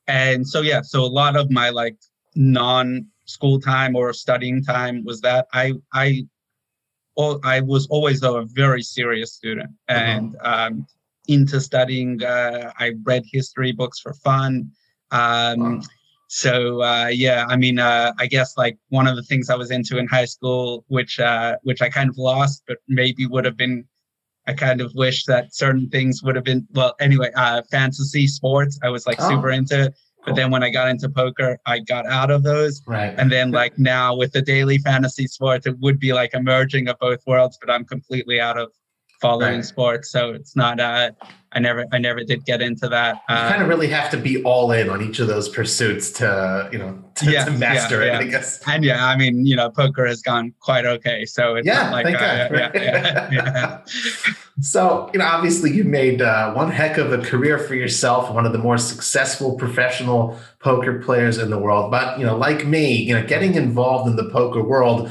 and 0.06 0.46
so 0.46 0.60
yeah, 0.60 0.82
so 0.82 1.02
a 1.02 1.06
lot 1.06 1.36
of 1.36 1.50
my 1.50 1.70
like 1.70 1.96
non 2.36 3.06
school 3.24 3.60
time 3.60 3.96
or 3.96 4.12
studying 4.12 4.62
time 4.62 5.04
was 5.04 5.20
that 5.22 5.46
I 5.52 5.74
I 5.92 6.26
I 7.44 7.60
was 7.60 7.86
always 7.88 8.22
a 8.22 8.42
very 8.46 8.82
serious 8.82 9.34
student 9.34 9.70
uh-huh. 9.88 10.00
and 10.00 10.36
um, 10.40 10.86
into 11.30 11.60
studying. 11.60 12.22
Uh, 12.22 12.72
I 12.78 12.92
read 13.04 13.24
history 13.30 13.72
books 13.72 14.00
for 14.00 14.12
fun. 14.14 14.70
Um, 15.10 15.58
wow. 15.58 15.80
So 16.28 16.82
uh, 16.82 17.08
yeah, 17.08 17.44
I 17.48 17.56
mean, 17.56 17.80
uh, 17.80 18.12
I 18.18 18.26
guess 18.26 18.56
like 18.56 18.78
one 18.90 19.08
of 19.08 19.16
the 19.16 19.22
things 19.22 19.50
I 19.50 19.56
was 19.56 19.70
into 19.70 19.98
in 19.98 20.06
high 20.06 20.26
school, 20.26 20.84
which 20.88 21.18
uh, 21.18 21.56
which 21.62 21.82
I 21.82 21.88
kind 21.88 22.08
of 22.08 22.16
lost, 22.18 22.62
but 22.68 22.78
maybe 22.88 23.26
would 23.26 23.44
have 23.44 23.56
been. 23.56 23.84
I 24.46 24.54
kind 24.54 24.80
of 24.80 24.92
wish 24.94 25.24
that 25.26 25.54
certain 25.54 25.88
things 25.90 26.22
would 26.22 26.34
have 26.34 26.44
been 26.44 26.66
well. 26.72 26.94
Anyway, 27.00 27.30
uh, 27.36 27.62
fantasy 27.70 28.26
sports. 28.26 28.78
I 28.82 28.88
was 28.88 29.06
like 29.06 29.18
oh. 29.20 29.28
super 29.28 29.50
into 29.50 29.92
But 30.24 30.36
then 30.36 30.50
when 30.50 30.62
I 30.62 30.70
got 30.70 30.88
into 30.88 31.08
poker, 31.08 31.58
I 31.66 31.80
got 31.80 32.06
out 32.06 32.30
of 32.30 32.42
those. 32.42 32.82
Right. 32.86 33.14
And 33.16 33.30
then 33.30 33.50
like 33.50 33.78
now 33.78 34.14
with 34.14 34.32
the 34.32 34.42
daily 34.42 34.78
fantasy 34.78 35.26
sports, 35.26 35.66
it 35.66 35.78
would 35.80 35.98
be 35.98 36.12
like 36.12 36.32
a 36.34 36.40
merging 36.40 36.88
of 36.88 36.98
both 36.98 37.20
worlds, 37.26 37.58
but 37.60 37.70
I'm 37.70 37.84
completely 37.84 38.40
out 38.40 38.58
of 38.58 38.70
following 39.20 39.56
Right. 39.56 39.64
sports. 39.64 40.10
So 40.10 40.30
it's 40.30 40.56
not 40.56 40.80
uh 40.80 41.10
I 41.52 41.58
never 41.58 41.84
I 41.92 41.98
never 41.98 42.22
did 42.22 42.44
get 42.44 42.62
into 42.62 42.88
that. 42.88 43.16
you 43.28 43.34
Uh, 43.34 43.48
kind 43.50 43.60
of 43.62 43.68
really 43.68 43.88
have 43.88 44.08
to 44.10 44.16
be 44.16 44.42
all 44.44 44.70
in 44.70 44.88
on 44.88 45.02
each 45.02 45.18
of 45.18 45.26
those 45.26 45.48
pursuits 45.48 46.10
to, 46.12 46.68
you 46.72 46.78
know, 46.78 46.96
to, 47.16 47.30
Yeah, 47.30 47.44
to 47.46 47.50
master 47.50 48.04
yeah, 48.06 48.18
it, 48.20 48.22
I 48.22 48.30
guess. 48.30 48.60
and 48.68 48.84
yeah, 48.84 49.04
I 49.04 49.16
mean, 49.16 49.44
you 49.44 49.56
know, 49.56 49.68
poker 49.68 50.06
has 50.06 50.22
gone 50.22 50.54
quite 50.60 50.86
okay. 50.86 51.24
So 51.24 51.56
it's 51.56 51.66
Yeah, 51.66 51.82
not 51.82 51.92
like 51.92 52.04
thank 52.06 52.18
uh, 52.18 52.48
God, 52.48 52.72
yeah, 52.74 52.82
yeah, 52.82 53.28
yeah. 53.32 53.78
So, 54.60 55.10
you 55.12 55.18
know, 55.18 55.24
obviously 55.24 55.72
you 55.72 55.84
made 55.84 56.22
uh, 56.22 56.52
one 56.52 56.70
heck 56.70 56.98
of 56.98 57.12
a 57.12 57.18
career 57.18 57.58
for 57.58 57.74
yourself, 57.74 58.30
one 58.32 58.46
of 58.46 58.52
the 58.52 58.58
more 58.58 58.78
successful 58.78 59.56
professional 59.56 60.38
poker 60.60 61.00
players 61.00 61.38
in 61.38 61.50
the 61.50 61.58
world. 61.58 61.90
But, 61.90 62.18
you 62.18 62.26
know, 62.26 62.36
like 62.36 62.66
me, 62.66 62.94
you 62.94 63.14
know, 63.14 63.26
getting 63.26 63.54
involved 63.54 64.08
in 64.08 64.16
the 64.16 64.28
poker 64.30 64.62
world 64.62 65.10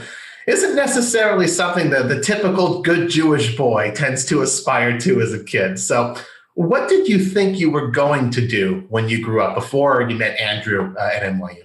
isn't 0.49 0.75
necessarily 0.75 1.47
something 1.47 1.91
that 1.91 2.09
the 2.09 2.19
typical 2.19 2.81
good 2.81 3.09
Jewish 3.09 3.55
boy 3.55 3.91
tends 3.95 4.25
to 4.25 4.41
aspire 4.41 4.99
to 4.99 5.21
as 5.21 5.31
a 5.31 5.43
kid. 5.43 5.77
So, 5.77 6.15
what 6.55 6.89
did 6.89 7.07
you 7.07 7.19
think 7.23 7.59
you 7.59 7.69
were 7.69 7.87
going 7.87 8.31
to 8.31 8.45
do 8.45 8.83
when 8.89 9.07
you 9.07 9.23
grew 9.23 9.41
up 9.41 9.53
before 9.55 10.01
you 10.01 10.17
met 10.17 10.39
Andrew 10.39 10.93
uh, 10.99 11.09
at 11.13 11.21
NYU? 11.23 11.63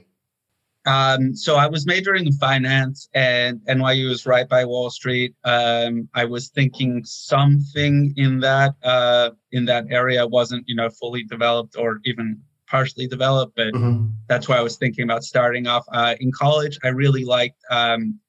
Um, 0.87 1.35
so 1.35 1.57
I 1.57 1.67
was 1.67 1.87
majoring 1.87 2.26
in 2.26 2.33
finance, 2.35 3.09
and 3.14 3.59
NYU 3.61 4.11
is 4.11 4.26
right 4.26 4.47
by 4.47 4.67
Wall 4.67 4.91
Street. 4.91 5.35
Um, 5.45 6.07
I 6.14 6.26
was 6.26 6.50
thinking 6.50 7.03
something 7.07 8.12
in 8.19 8.41
that 8.41 8.75
uh, 8.83 9.31
in 9.50 9.64
that 9.64 9.87
area 9.91 10.26
wasn't 10.26 10.64
you 10.69 10.76
know 10.76 10.91
fully 10.91 11.25
developed 11.25 11.76
or 11.79 12.00
even 12.05 12.38
partially 12.67 13.07
developed, 13.07 13.55
but 13.57 13.73
Mhm. 13.73 14.12
that's 14.29 14.47
why 14.49 14.57
I 14.59 14.62
was 14.62 14.76
thinking 14.76 15.05
about 15.05 15.25
starting 15.25 15.67
off. 15.67 15.85
Uh, 15.91 16.14
in 16.21 16.31
college, 16.33 16.79
I 16.85 16.88
really 16.88 17.25
liked 17.25 17.59
um, 17.71 18.21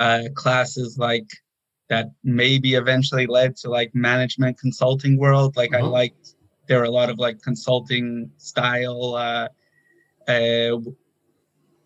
uh, 0.00 0.24
classes 0.34 0.98
like 0.98 1.28
that. 1.88 2.10
Maybe 2.24 2.74
eventually 2.74 3.26
led 3.26 3.56
to 3.58 3.70
like 3.70 3.94
management 3.94 4.58
consulting 4.58 5.16
world. 5.18 5.56
Like 5.56 5.74
I 5.74 5.80
Mhm. 5.80 5.90
liked 5.90 6.34
there 6.68 6.78
were 6.78 6.84
a 6.84 6.90
lot 6.90 7.10
of 7.10 7.18
like 7.18 7.40
consulting 7.42 8.30
style. 8.38 9.14
Uh, 9.14 9.48
uh, 10.30 10.78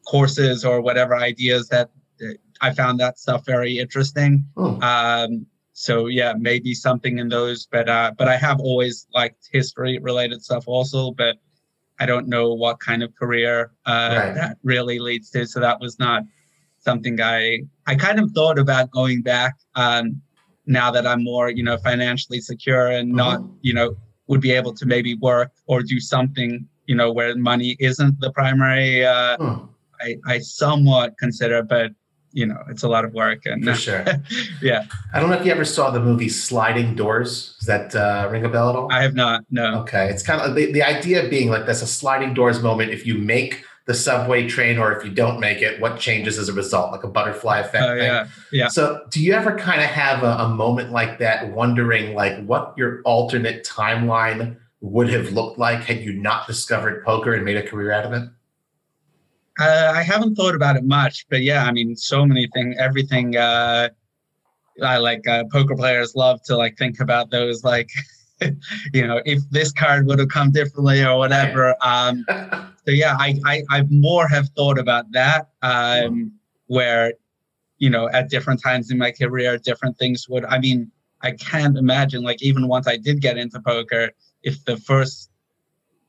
courses 0.07 0.65
or 0.65 0.81
whatever 0.81 1.17
ideas 1.17 1.69
that 1.69 1.91
uh, 2.23 2.33
I 2.61 2.73
found 2.73 2.99
that 3.01 3.19
stuff 3.19 3.45
very 3.47 3.79
interesting. 3.79 4.45
Hmm. 4.57 4.83
Um, 4.83 5.47
so 5.73 6.07
yeah, 6.07 6.35
maybe 6.37 6.75
something 6.75 7.19
in 7.19 7.29
those, 7.29 7.67
but 7.67 7.89
uh, 7.89 8.13
but 8.19 8.29
I 8.29 8.37
have 8.37 8.61
always 8.61 9.07
liked 9.15 9.49
history 9.53 9.99
related 9.99 10.43
stuff 10.43 10.65
also, 10.67 11.13
but 11.13 11.37
I 11.99 12.07
don't 12.07 12.29
know 12.29 12.53
what 12.55 12.81
kind 12.81 13.03
of 13.03 13.15
career 13.15 13.73
uh, 13.87 14.17
Right. 14.19 14.35
that 14.35 14.57
really 14.63 14.99
leads 14.99 15.31
to. 15.31 15.47
So 15.47 15.61
that 15.61 15.81
was 15.81 15.99
not 15.99 16.25
something 16.79 17.21
I 17.21 17.61
I 17.91 17.97
kind 17.97 18.21
of 18.21 18.31
thought 18.31 18.57
about 18.67 18.91
going 18.93 19.21
back 19.23 19.55
um, 19.75 20.23
now 20.67 20.89
that 20.93 21.05
I'm 21.11 21.23
more 21.25 21.51
you 21.51 21.65
know 21.69 21.77
financially 21.79 22.41
secure 22.41 22.87
and 22.99 23.07
not 23.25 23.41
Mhm. 23.41 23.51
you 23.63 23.75
know 23.75 23.89
would 24.29 24.41
be 24.41 24.53
able 24.61 24.73
to 24.81 24.85
maybe 24.95 25.13
work 25.31 25.51
or 25.67 25.83
do 25.83 25.99
something 26.15 26.51
you 26.87 26.95
know 26.99 27.09
where 27.17 27.35
money 27.53 27.71
isn't 27.91 28.15
the 28.25 28.31
primary 28.41 29.05
uh, 29.05 29.37
Hmm, 29.41 29.65
I, 30.05 30.09
I 30.35 30.39
somewhat 30.39 31.09
consider, 31.19 31.63
but 31.63 31.91
you 32.33 32.47
know, 32.47 32.61
it's 32.73 32.85
a 32.85 32.89
lot 32.95 33.05
of 33.05 33.13
work 33.13 33.41
and 33.45 33.65
for 33.65 33.75
sure. 33.75 34.05
yeah, 34.63 34.85
I 35.13 35.19
don't 35.19 35.31
know 35.31 35.37
if 35.41 35.45
you 35.45 35.51
ever 35.59 35.65
saw 35.65 35.91
the 35.91 35.99
movie 36.09 36.29
Sliding 36.29 36.95
Doors. 36.95 37.57
Does 37.59 37.67
that 37.67 37.87
uh, 37.97 38.29
ring 38.31 38.45
a 38.45 38.49
bell 38.49 38.71
at 38.71 38.77
all? 38.77 38.89
I 38.93 39.03
have 39.03 39.17
not. 39.25 39.39
No. 39.51 39.81
Okay, 39.83 40.09
it's 40.13 40.23
kind 40.23 40.41
of 40.41 40.55
the, 40.55 40.71
the 40.77 40.83
idea 40.97 41.29
being 41.29 41.49
like 41.51 41.65
there's 41.67 41.83
a 41.83 41.89
sliding 41.89 42.33
doors 42.35 42.63
moment. 42.63 42.93
If 42.93 43.03
you 43.05 43.15
make 43.19 43.65
the 43.87 43.95
subway 43.95 44.47
train 44.47 44.79
or 44.79 44.93
if 44.97 45.05
you 45.05 45.11
don't 45.11 45.41
make 45.41 45.63
it, 45.63 45.81
what 45.81 45.99
changes 45.99 46.39
as 46.39 46.49
a 46.49 46.53
result, 46.53 46.93
like 46.93 47.03
a 47.03 47.09
butterfly 47.09 47.59
effect 47.61 47.85
Oh 47.85 47.97
thing. 47.97 48.05
yeah, 48.05 48.29
yeah. 48.53 48.69
So, 48.69 49.03
do 49.11 49.23
you 49.23 49.33
ever 49.33 49.57
kind 49.59 49.81
of 49.81 49.89
have 49.89 50.23
a, 50.23 50.45
a 50.45 50.49
moment 50.49 50.93
like 50.93 51.19
that, 51.19 51.51
wondering 51.51 52.15
like 52.15 52.45
what 52.45 52.75
your 52.77 53.03
alternate 53.03 53.65
timeline 53.65 54.57
would 54.81 55.11
have 55.11 55.33
looked 55.33 55.59
like 55.59 55.81
had 55.81 56.01
you 56.01 56.13
not 56.13 56.47
discovered 56.47 57.05
poker 57.05 57.35
and 57.35 57.45
made 57.45 57.57
a 57.57 57.63
career 57.63 57.93
out 57.93 58.05
of 58.07 58.13
it? 58.13 58.29
Uh, 59.59 59.93
I 59.95 60.03
haven't 60.03 60.37
thought 60.37 60.55
about 60.55 60.77
it 60.77 60.85
much, 60.85 61.27
but 61.29 61.43
yeah, 61.43 61.65
I 61.65 61.73
mean, 61.73 61.95
so 61.97 62.25
many 62.25 62.49
things, 62.55 62.77
everything. 62.79 63.37
Uh, 63.37 63.91
I 64.83 64.97
like 64.97 65.27
uh, 65.29 65.45
poker 65.53 65.77
players 65.77 66.15
love 66.15 66.43
to 66.45 66.57
like 66.57 66.79
think 66.79 67.01
about 67.01 67.31
those, 67.31 67.63
like, 67.65 67.91
you 68.95 69.07
know, 69.07 69.21
if 69.27 69.41
this 69.51 69.73
card 69.73 70.07
would 70.07 70.19
have 70.19 70.29
come 70.29 70.51
differently 70.51 71.03
or 71.05 71.19
whatever. 71.19 71.75
Um, 71.83 72.25
so 72.87 72.93
yeah, 72.93 73.17
I, 73.19 73.39
I 73.45 73.63
I 73.71 73.83
more 73.91 74.27
have 74.29 74.49
thought 74.57 74.79
about 74.79 75.11
that, 75.13 75.51
um, 75.63 76.33
where, 76.67 77.15
you 77.79 77.91
know, 77.91 78.09
at 78.11 78.31
different 78.31 78.63
times 78.63 78.91
in 78.91 78.99
my 78.99 79.13
career, 79.13 79.59
different 79.59 79.99
things 79.99 80.29
would. 80.29 80.45
I 80.47 80.59
mean, 80.59 80.91
I 81.23 81.33
can't 81.33 81.77
imagine 81.77 82.23
like 82.23 82.43
even 82.43 82.69
once 82.69 82.87
I 82.87 82.97
did 82.97 83.21
get 83.21 83.37
into 83.37 83.61
poker, 83.61 84.11
if 84.43 84.65
the 84.65 84.77
first 84.79 85.31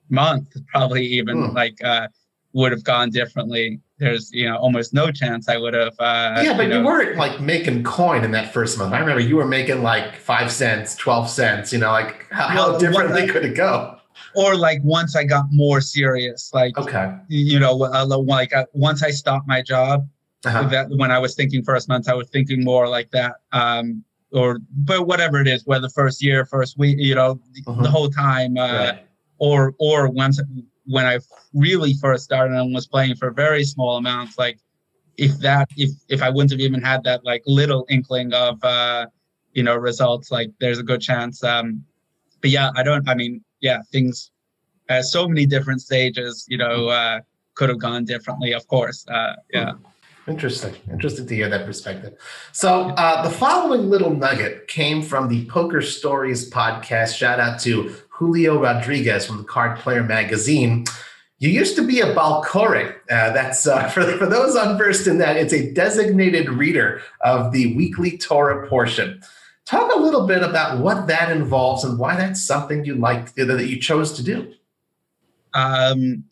month 0.10 0.56
probably 0.68 1.06
even 1.06 1.38
Hmm. 1.50 1.56
like 1.56 1.84
uh, 1.84 2.08
would 2.54 2.72
have 2.72 2.84
gone 2.84 3.10
differently. 3.10 3.80
There's 3.98 4.32
you 4.32 4.46
know 4.50 4.58
almost 4.58 4.94
no 4.94 5.12
chance 5.12 5.48
I 5.48 5.58
would 5.58 5.74
have. 5.74 5.94
Uh, 6.00 6.42
yeah, 6.44 6.56
but 6.56 6.64
you, 6.64 6.70
know, 6.70 6.84
weren't 6.84 7.18
like 7.18 7.40
making 7.40 7.84
coin 7.84 8.24
in 8.24 8.32
that 8.32 8.54
first 8.54 8.78
month. 8.78 8.94
I 8.94 9.00
remember 9.00 9.22
you 9.22 9.36
were 9.36 9.48
making 9.48 9.84
like 9.84 10.16
five 10.16 10.52
cents, 10.52 10.96
twelve 10.96 11.30
cents. 11.30 11.72
You 11.72 11.80
know, 11.80 11.92
like 11.92 12.28
how, 12.32 12.48
how 12.48 12.78
differently 12.78 13.28
could 13.28 13.46
it 13.46 13.56
go? 13.56 13.98
Or 14.36 14.56
like 14.56 14.80
once 14.84 15.16
I 15.16 15.24
got 15.24 15.46
more 15.52 15.82
serious, 15.82 16.52
like 16.54 16.78
Okay. 16.78 17.14
you 17.28 17.60
know, 17.60 17.84
uh, 17.84 18.06
like 18.06 18.54
once 18.74 19.04
I 19.04 19.12
stopped 19.12 19.48
my 19.48 19.62
job, 19.62 20.08
Uh-huh. 20.46 20.64
that 20.70 20.90
when 20.90 21.12
I 21.12 21.20
was 21.20 21.36
thinking 21.36 21.64
first 21.64 21.88
month, 21.88 22.10
I 22.10 22.14
was 22.16 22.28
thinking 22.30 22.64
more 22.64 22.88
like 22.88 23.12
that. 23.12 23.36
Um, 23.52 24.04
or 24.32 24.60
but 24.90 25.06
whatever 25.08 25.40
it 25.42 25.48
is, 25.48 25.66
whether 25.66 25.90
first 25.90 26.24
year, 26.24 26.46
first 26.46 26.78
week, 26.78 26.98
you 27.00 27.16
know, 27.16 27.40
the, 27.54 27.62
Mhm. 27.64 27.84
the 27.84 27.90
whole 27.90 28.10
time, 28.10 28.58
uh, 28.58 28.68
Right. 28.78 29.08
or 29.38 29.74
or 29.78 30.10
once 30.10 30.40
when 30.86 31.06
I 31.06 31.20
really 31.54 31.94
first 31.94 32.24
started 32.24 32.56
and 32.58 32.74
was 32.74 32.88
playing 32.88 33.16
for 33.16 33.30
very 33.32 33.64
small 33.64 33.98
amounts, 33.98 34.38
like 34.38 34.58
if 35.18 35.38
that 35.40 35.68
if 35.78 35.92
if 36.10 36.22
I 36.24 36.30
wouldn't 36.30 36.52
have 36.52 36.62
even 36.62 36.82
had 36.82 37.04
that 37.04 37.24
like 37.26 37.44
little 37.46 37.86
inkling 37.90 38.34
of 38.34 38.64
uh, 38.64 39.06
you 39.54 39.64
know 39.64 39.76
results, 39.76 40.32
like 40.32 40.50
there's 40.62 40.80
a 40.80 40.84
good 40.84 41.02
chance. 41.02 41.44
Um, 41.44 41.84
but 42.42 42.50
yeah, 42.50 42.72
I 42.76 42.82
don't. 42.84 43.08
I 43.08 43.14
mean, 43.16 43.44
yeah, 43.62 43.82
things. 43.92 44.32
Uh, 44.90 45.02
so 45.02 45.28
many 45.28 45.46
different 45.46 45.82
stages, 45.82 46.46
you 46.50 46.58
know, 46.58 46.90
uh, 46.90 47.22
could 47.56 47.70
have 47.70 47.80
gone 47.80 48.04
differently. 48.04 48.52
Of 48.54 48.68
course, 48.68 49.06
uh, 49.08 49.36
yeah. 49.54 49.74
Interesting. 50.28 50.76
Interesting 50.92 51.28
to 51.28 51.36
hear 51.36 51.50
that 51.50 51.66
perspective. 51.66 52.14
So, 52.52 52.90
uh, 52.92 53.24
the 53.24 53.30
following 53.30 53.90
little 53.90 54.14
nugget 54.14 54.68
came 54.68 55.02
from 55.02 55.30
the 55.30 55.46
Poker 55.48 55.82
Stories 55.82 56.50
podcast. 56.50 57.16
Shout 57.16 57.40
out 57.40 57.60
to 57.62 57.96
Julio 58.10 58.62
Rodriguez 58.62 59.26
from 59.26 59.38
the 59.38 59.44
Card 59.44 59.80
Player 59.80 60.04
Magazine. 60.04 60.86
You 61.40 61.50
used 61.50 61.76
to 61.76 61.82
be 61.82 62.02
a 62.02 62.14
Baal 62.14 62.44
Koreh. 62.44 62.94
Uh, 63.10 63.32
that's 63.32 63.66
uh, 63.66 63.88
for, 63.90 64.04
for 64.18 64.28
those 64.28 64.56
unversed 64.56 65.08
in 65.08 65.18
that, 65.18 65.38
it's 65.38 65.54
a 65.54 65.72
designated 65.74 66.50
reader 66.50 67.02
of 67.22 67.52
the 67.52 67.76
weekly 67.76 68.16
Torah 68.18 68.68
portion. 68.68 69.22
Talk 69.72 69.90
a 69.96 70.00
little 70.00 70.28
bit 70.28 70.44
about 70.44 70.80
what 70.80 71.08
that 71.08 71.32
involves 71.32 71.86
and 71.86 71.98
why 71.98 72.18
that's 72.18 72.44
something 72.44 72.84
you 72.84 72.96
liked 72.96 73.38
that 73.38 73.68
you 73.70 73.80
chose 73.80 74.12
to 74.12 74.22
do. 74.22 74.54
Um, 75.54 76.26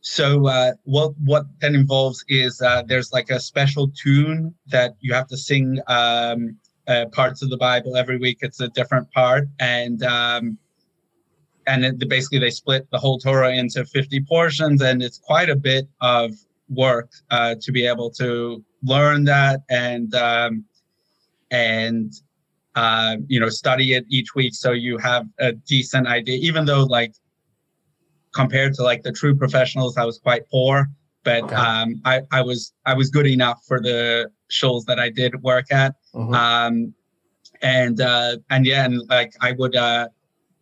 so 0.00 0.46
uh, 0.46 0.72
what 0.84 1.12
what 1.22 1.44
that 1.60 1.74
involves 1.74 2.24
is 2.28 2.62
uh, 2.62 2.82
there's 2.86 3.12
like 3.12 3.28
a 3.28 3.38
special 3.38 3.88
tune 3.88 4.54
that 4.68 4.96
you 5.00 5.12
have 5.12 5.26
to 5.28 5.36
sing 5.36 5.80
um, 5.86 6.56
uh, 6.88 7.04
parts 7.12 7.42
of 7.42 7.50
the 7.50 7.58
Bible 7.58 7.94
every 7.94 8.16
week. 8.16 8.38
It's 8.40 8.60
a 8.60 8.68
different 8.68 9.12
part, 9.12 9.48
and 9.60 10.02
um, 10.04 10.56
and 11.66 11.84
it, 11.84 12.08
basically 12.08 12.38
they 12.38 12.48
split 12.48 12.90
the 12.90 12.98
whole 12.98 13.18
Torah 13.18 13.54
into 13.54 13.84
50 13.84 14.20
portions, 14.22 14.80
and 14.80 15.02
it's 15.02 15.18
quite 15.18 15.50
a 15.50 15.56
bit 15.56 15.88
of 16.00 16.32
work 16.70 17.10
uh, 17.30 17.54
to 17.60 17.70
be 17.70 17.86
able 17.86 18.08
to 18.12 18.64
learn 18.82 19.24
that 19.24 19.60
and 19.68 20.14
um, 20.14 20.64
and 21.50 22.14
uh, 22.74 23.16
you 23.26 23.38
know 23.38 23.48
study 23.48 23.94
it 23.94 24.04
each 24.08 24.34
week 24.34 24.54
so 24.54 24.72
you 24.72 24.98
have 24.98 25.26
a 25.40 25.52
decent 25.52 26.06
idea. 26.06 26.36
Even 26.36 26.64
though 26.64 26.84
like 26.84 27.14
compared 28.34 28.74
to 28.74 28.82
like 28.82 29.02
the 29.02 29.12
true 29.12 29.34
professionals, 29.34 29.96
I 29.96 30.04
was 30.04 30.18
quite 30.18 30.48
poor, 30.50 30.86
but 31.24 31.44
Okay. 31.44 31.54
um, 31.54 32.00
I, 32.04 32.22
I 32.30 32.40
was 32.42 32.72
I 32.86 32.94
was 32.94 33.10
good 33.10 33.26
enough 33.26 33.62
for 33.66 33.80
the 33.80 34.30
shows 34.48 34.84
that 34.86 34.98
I 34.98 35.10
did 35.10 35.42
work 35.42 35.70
at. 35.72 35.94
Mhm. 36.14 36.34
Um, 36.34 36.94
and 37.62 38.00
uh, 38.00 38.38
and 38.50 38.66
yeah, 38.66 38.84
and 38.84 39.02
like 39.08 39.32
I 39.40 39.52
would 39.52 39.76
uh, 39.76 40.08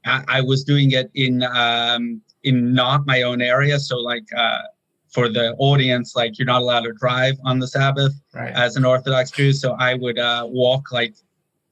I, 0.05 0.25
I 0.29 0.40
was 0.40 0.64
doing 0.64 0.90
it 0.93 1.11
in 1.14 1.43
um, 1.45 2.21
in 2.43 2.75
not 2.75 3.07
my 3.07 3.23
own 3.23 3.40
area, 3.40 3.79
so 3.79 3.99
like 3.99 4.26
uh, 4.37 4.62
for 5.11 5.29
the 5.29 5.55
audience, 5.59 6.14
like 6.14 6.38
you're 6.38 6.47
not 6.47 6.62
allowed 6.62 6.83
to 6.83 6.93
drive 6.93 7.37
on 7.45 7.59
the 7.59 7.67
Sabbath 7.69 8.12
right. 8.35 8.52
as 8.52 8.76
an 8.76 8.85
Orthodox 8.85 9.31
Jew, 9.31 9.52
so 9.52 9.73
I 9.79 9.95
would 9.95 10.19
uh, 10.19 10.47
walk 10.49 10.93
like 10.93 11.14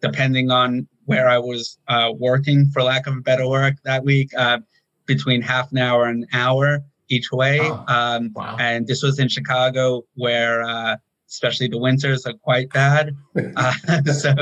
depending 0.00 0.50
on 0.50 0.87
where 1.07 1.28
I 1.28 1.38
was 1.38 1.78
uh, 1.88 2.12
working, 2.17 2.69
for 2.71 2.83
lack 2.83 3.07
of 3.07 3.17
a 3.17 3.21
better 3.21 3.49
word, 3.49 3.76
that 3.85 4.05
week, 4.05 4.31
uh, 4.37 4.59
between 5.07 5.40
half 5.40 5.73
an 5.73 5.78
hour 5.78 6.07
and 6.07 6.25
an 6.25 6.28
hour 6.33 6.81
each 7.09 7.33
way. 7.33 7.61
Oh, 7.62 7.85
um, 7.88 8.31
wow. 8.35 8.57
And 8.59 8.87
this 8.87 9.02
was 9.02 9.19
in 9.19 9.28
Chicago, 9.28 10.05
where 10.14 10.62
uh, 10.62 10.97
especially 11.28 11.69
the 11.69 11.78
winters 11.78 12.26
are 12.26 12.35
quite 12.35 12.71
bad. 12.71 13.17
Uh, 13.57 13.73
so, 14.12 14.35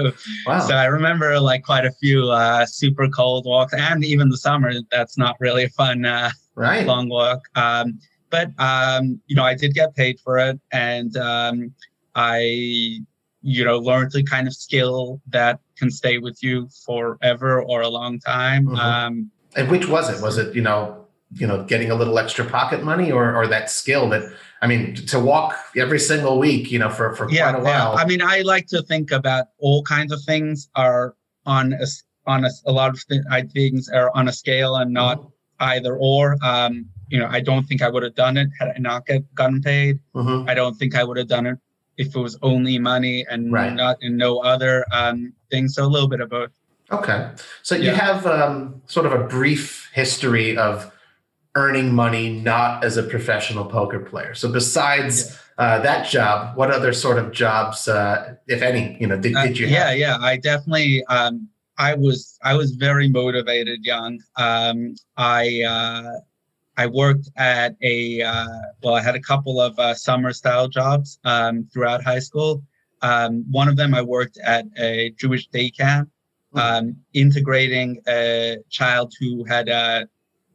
Wow. 0.46 0.60
so 0.60 0.74
I 0.74 0.86
remember 0.86 1.38
like 1.38 1.62
quite 1.62 1.84
a 1.84 1.92
few 1.92 2.30
uh, 2.30 2.64
super 2.66 3.08
cold 3.08 3.44
walks, 3.44 3.74
and 3.74 4.04
even 4.04 4.30
the 4.30 4.38
summer. 4.38 4.72
That's 4.90 5.18
not 5.18 5.36
really 5.38 5.64
a 5.64 5.68
fun 5.68 6.04
uh, 6.06 6.30
right. 6.54 6.86
long 6.86 7.08
walk. 7.10 7.40
Um, 7.54 7.98
but 8.30 8.50
um, 8.58 9.20
you 9.26 9.36
know, 9.36 9.44
I 9.44 9.54
did 9.54 9.74
get 9.74 9.94
paid 9.94 10.18
for 10.20 10.38
it, 10.38 10.58
and 10.72 11.16
um, 11.18 11.74
I, 12.14 13.00
you 13.46 13.64
know, 13.64 13.78
learned 13.78 14.10
the 14.10 14.24
kind 14.24 14.48
of 14.48 14.54
skill 14.54 15.20
that 15.28 15.60
can 15.78 15.88
stay 15.90 16.18
with 16.18 16.42
you 16.42 16.68
forever 16.84 17.62
or 17.62 17.80
a 17.80 17.88
long 17.88 18.18
time. 18.18 18.66
Mhm. 18.66 18.78
Um, 18.78 19.30
And 19.54 19.70
which 19.70 19.86
was 19.88 20.10
it? 20.10 20.20
Was 20.20 20.36
it, 20.36 20.54
you 20.54 20.62
know, 20.62 21.06
you 21.32 21.46
know, 21.46 21.62
getting 21.64 21.90
a 21.90 21.94
little 21.94 22.18
extra 22.18 22.44
pocket 22.44 22.82
money 22.82 23.10
or 23.10 23.34
or 23.34 23.46
that 23.46 23.70
skill 23.70 24.08
that 24.10 24.22
I 24.62 24.66
mean, 24.66 24.94
to 25.12 25.20
walk 25.20 25.54
every 25.76 25.98
single 26.00 26.38
week, 26.38 26.72
you 26.72 26.78
know, 26.78 26.90
for, 26.90 27.14
for 27.14 27.30
yeah, 27.30 27.52
quite 27.52 27.60
a 27.60 27.64
yeah. 27.64 27.88
while. 27.88 27.96
I 27.98 28.04
mean, 28.04 28.22
I 28.22 28.40
like 28.40 28.66
to 28.68 28.82
think 28.82 29.12
about 29.12 29.46
all 29.58 29.82
kinds 29.82 30.12
of 30.12 30.20
things 30.22 30.68
are 30.74 31.14
on 31.44 31.72
a 31.74 31.86
on 32.26 32.44
a, 32.44 32.50
a 32.64 32.72
lot 32.72 32.90
of 32.90 32.98
th- 33.06 33.22
things 33.52 33.88
are 33.88 34.10
on 34.18 34.28
a 34.28 34.32
scale 34.32 34.74
and 34.76 34.92
not 34.92 35.16
either 35.60 35.96
or. 35.96 36.36
Um, 36.42 36.86
you 37.08 37.18
know, 37.20 37.28
I 37.30 37.40
don't 37.40 37.64
think 37.68 37.82
I 37.82 37.88
would 37.88 38.02
have 38.02 38.16
done 38.16 38.36
it 38.36 38.48
had 38.58 38.68
I 38.76 38.78
not 38.78 39.06
get 39.06 39.22
gotten 39.34 39.62
paid. 39.62 40.00
Mhm. 40.14 40.48
I 40.50 40.54
don't 40.54 40.74
think 40.74 40.96
I 40.96 41.04
would 41.04 41.18
have 41.18 41.28
done 41.28 41.46
it 41.46 41.58
if 41.96 42.14
it 42.14 42.18
was 42.18 42.38
only 42.42 42.78
money 42.78 43.24
and 43.30 43.52
Right. 43.52 43.72
not 43.72 43.96
and 44.02 44.16
no 44.16 44.38
other 44.38 44.84
um, 44.92 45.32
things. 45.50 45.74
So 45.74 45.84
a 45.84 45.86
little 45.86 46.08
bit 46.08 46.20
of 46.20 46.28
both. 46.28 46.50
Okay. 46.92 47.30
So 47.62 47.74
you 47.74 47.90
have 47.90 48.26
um, 48.26 48.82
sort 48.86 49.06
of 49.06 49.12
a 49.12 49.24
brief 49.24 49.90
history 49.92 50.56
of 50.56 50.92
earning 51.56 51.92
money 51.94 52.28
not 52.28 52.84
as 52.84 52.96
a 52.96 53.02
professional 53.02 53.64
poker 53.64 53.98
player. 53.98 54.34
So 54.34 54.52
besides 54.52 55.36
uh, 55.58 55.78
that 55.80 56.06
job, 56.08 56.56
what 56.56 56.70
other 56.70 56.92
sort 56.92 57.18
of 57.18 57.32
jobs, 57.32 57.88
uh, 57.88 58.34
if 58.46 58.60
any, 58.62 58.96
you 59.00 59.06
know, 59.06 59.16
did, 59.16 59.34
Uh, 59.34 59.46
did 59.46 59.58
you 59.58 59.66
yeah, 59.66 59.88
have? 59.88 59.98
yeah. 59.98 60.16
I 60.20 60.36
definitely. 60.36 61.04
Um, 61.06 61.48
I 61.78 61.94
was 61.94 62.38
I 62.42 62.54
was 62.54 62.70
very 62.72 63.08
motivated 63.08 63.84
young. 63.84 64.18
Um, 64.36 64.94
I 65.16 65.62
uh, 65.68 66.12
I 66.76 66.86
worked 66.86 67.28
at 67.36 67.74
a 67.82 68.22
uh, 68.22 68.46
well, 68.82 68.94
I 68.94 69.00
had 69.02 69.14
a 69.14 69.20
couple 69.20 69.60
of 69.60 69.78
uh, 69.78 69.94
summer 69.94 70.32
style 70.32 70.68
jobs 70.68 71.18
um, 71.24 71.66
throughout 71.72 72.02
high 72.04 72.18
school. 72.18 72.62
Um, 73.02 73.44
one 73.50 73.68
of 73.68 73.76
them 73.76 73.94
I 73.94 74.02
worked 74.02 74.38
at 74.38 74.66
a 74.78 75.10
Jewish 75.18 75.46
day 75.48 75.70
camp, 75.70 76.10
Hmm. 76.52 76.58
um, 76.60 76.96
integrating 77.12 78.00
a 78.08 78.58
child 78.70 79.12
who 79.18 79.44
had 79.44 79.68
uh, 79.68 80.04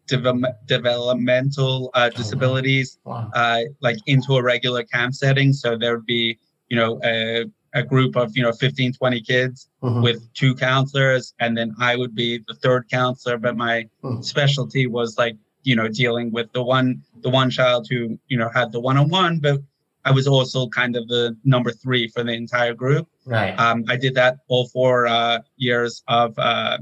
devel- 0.07 0.53
developmental 0.65 1.91
uh, 1.93 2.09
disabilities 2.09 2.97
Wow. 3.03 3.29
uh, 3.33 3.61
like 3.81 3.97
into 4.05 4.35
a 4.37 4.43
regular 4.43 4.83
camp 4.83 5.13
setting. 5.13 5.51
So 5.53 5.77
there 5.77 5.95
would 5.97 6.05
be, 6.05 6.37
you 6.69 6.77
know, 6.77 6.99
a, 7.03 7.45
a 7.73 7.83
group 7.83 8.15
of, 8.15 8.35
you 8.37 8.43
know, 8.43 8.51
15, 8.53 8.93
20 8.93 9.21
kids 9.21 9.67
Mhm. 9.83 10.01
with 10.03 10.33
two 10.33 10.55
counselors. 10.55 11.33
And 11.39 11.57
then 11.57 11.73
I 11.79 11.95
would 11.95 12.15
be 12.15 12.39
the 12.47 12.55
third 12.55 12.89
counselor. 12.89 13.37
But 13.37 13.57
my 13.57 13.87
Hmm. 14.01 14.21
specialty 14.21 14.87
was 14.87 15.17
like, 15.17 15.35
you 15.63 15.75
know, 15.75 15.87
dealing 15.87 16.31
with 16.31 16.51
the 16.53 16.63
one, 16.63 17.01
the 17.21 17.29
one 17.29 17.49
child 17.49 17.87
who, 17.89 18.17
you 18.27 18.37
know, 18.37 18.49
had 18.53 18.71
the 18.71 18.79
one-on-one, 18.79 19.39
but 19.39 19.59
I 20.05 20.11
was 20.11 20.25
also 20.27 20.67
kind 20.69 20.95
of 20.95 21.07
the 21.07 21.37
number 21.43 21.71
three 21.71 22.07
for 22.07 22.23
the 22.23 22.31
entire 22.33 22.73
group. 22.73 23.07
Right. 23.25 23.53
Um, 23.59 23.85
I 23.87 23.95
did 23.97 24.15
that 24.15 24.37
all 24.47 24.67
four 24.67 25.05
uh, 25.07 25.39
years 25.57 26.01
of, 26.07 26.37
uh, 26.39 26.79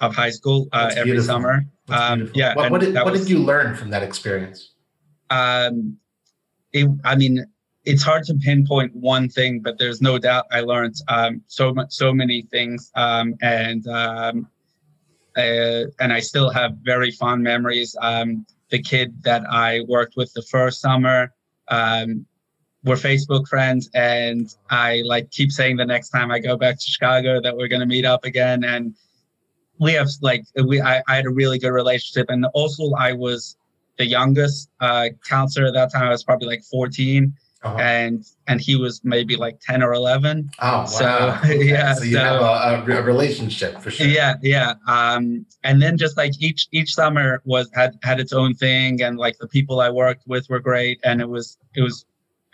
of 0.00 0.14
high 0.14 0.30
school 0.30 0.68
uh, 0.72 0.88
every 0.92 1.12
beautiful. 1.12 1.26
summer. 1.26 1.66
Um, 1.88 2.30
yeah, 2.34 2.54
What, 2.54 2.70
what, 2.72 2.80
did, 2.80 2.94
what 2.94 3.10
was- 3.12 3.20
did 3.22 3.30
you 3.30 3.38
learn 3.40 3.74
from 3.76 3.90
that 3.90 4.02
experience? 4.02 4.72
um 5.30 5.96
it 6.72 6.88
i 7.04 7.16
mean 7.16 7.44
it's 7.84 8.00
hard 8.04 8.22
to 8.22 8.32
pinpoint 8.34 8.94
one 8.94 9.28
thing 9.28 9.58
but 9.58 9.76
there's 9.76 10.00
no 10.00 10.18
doubt 10.18 10.44
i 10.52 10.60
learned 10.60 10.94
um 11.08 11.42
so 11.48 11.74
much 11.74 11.90
so 11.92 12.12
many 12.14 12.42
things 12.42 12.92
um 12.94 13.34
and 13.42 13.88
um 13.88 14.46
uh, 15.36 15.84
and 16.00 16.12
i 16.12 16.20
still 16.20 16.50
have 16.50 16.72
very 16.82 17.10
fond 17.10 17.42
memories. 17.42 17.96
Um 18.00 18.46
the 18.70 18.82
kid 18.82 19.22
that 19.22 19.42
i 19.48 19.80
worked 19.88 20.16
with 20.16 20.32
the 20.34 20.42
first 20.42 20.80
summer 20.80 21.32
um 21.68 22.26
we're 22.82 22.96
facebook 22.96 23.46
friends 23.46 23.88
and 23.94 24.56
i 24.70 25.02
like 25.06 25.30
keep 25.30 25.52
saying 25.52 25.76
the 25.76 25.84
next 25.84 26.10
time 26.10 26.32
i 26.32 26.38
go 26.38 26.56
back 26.56 26.74
to 26.76 26.90
chicago 26.90 27.40
that 27.40 27.56
we're 27.56 27.68
going 27.68 27.80
to 27.80 27.86
meet 27.86 28.04
up 28.04 28.24
again. 28.24 28.64
And 28.64 28.94
we 29.78 29.92
have 29.92 30.08
like 30.20 30.44
we 30.64 30.80
I, 30.80 31.02
I 31.06 31.16
had 31.16 31.26
a 31.26 31.30
really 31.30 31.58
good 31.58 31.70
relationship. 31.70 32.26
And 32.28 32.44
also 32.54 32.92
i 32.98 33.12
was 33.12 33.56
the 33.98 34.06
youngest 34.06 34.70
uh, 34.80 35.08
counselor 35.28 35.66
at 35.66 35.74
that 35.74 35.92
time. 35.92 36.04
I 36.04 36.10
was 36.10 36.24
probably 36.24 36.48
like 36.48 36.62
14, 36.64 37.32
Uh-huh. 37.66 37.78
and 37.78 38.24
and 38.46 38.60
he 38.60 38.76
was 38.76 39.00
maybe 39.04 39.34
like 39.36 39.58
10 39.60 39.82
or 39.82 39.92
11. 39.92 40.50
Oh, 40.60 40.66
wow. 40.66 40.84
so, 40.84 41.06
yeah, 41.48 41.94
So 41.94 42.04
you 42.04 42.12
so- 42.12 42.18
have 42.20 42.40
a, 42.86 42.92
a 42.92 42.98
a 42.98 43.02
relationship 43.02 43.80
for 43.80 43.90
sure. 43.90 44.06
Yeah, 44.06 44.34
yeah. 44.42 44.74
Um, 44.86 45.44
and 45.64 45.82
then 45.82 45.96
just 45.96 46.16
like 46.16 46.32
each 46.40 46.68
each 46.72 46.94
summer 46.94 47.42
was 47.44 47.68
had 47.74 47.92
had 48.02 48.20
its 48.20 48.32
own 48.32 48.54
thing, 48.54 49.02
and 49.02 49.18
like 49.18 49.36
the 49.38 49.48
people 49.48 49.80
I 49.80 49.90
worked 49.90 50.26
with 50.26 50.48
were 50.48 50.60
great, 50.60 51.00
and 51.04 51.20
it 51.20 51.28
was 51.28 51.58
it 51.74 51.82
was 51.82 52.04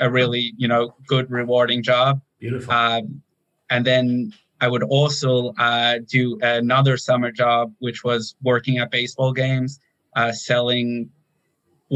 a 0.01 0.11
really 0.11 0.53
you 0.57 0.69
know 0.69 0.95
good 1.07 1.31
rewarding 1.31 1.83
job. 1.83 2.21
Beautiful. 2.41 2.73
Um, 2.73 3.23
and 3.71 3.85
then 3.87 4.33
I 4.61 4.69
would 4.69 4.83
also 4.83 5.53
uh, 5.59 5.99
do 6.09 6.39
another 6.43 6.97
summer 6.97 7.31
job, 7.33 7.73
which 7.81 8.03
was 8.05 8.35
working 8.43 8.79
at 8.79 8.91
baseball 8.91 9.33
games, 9.33 9.81
uh, 10.17 10.33
selling 10.33 11.11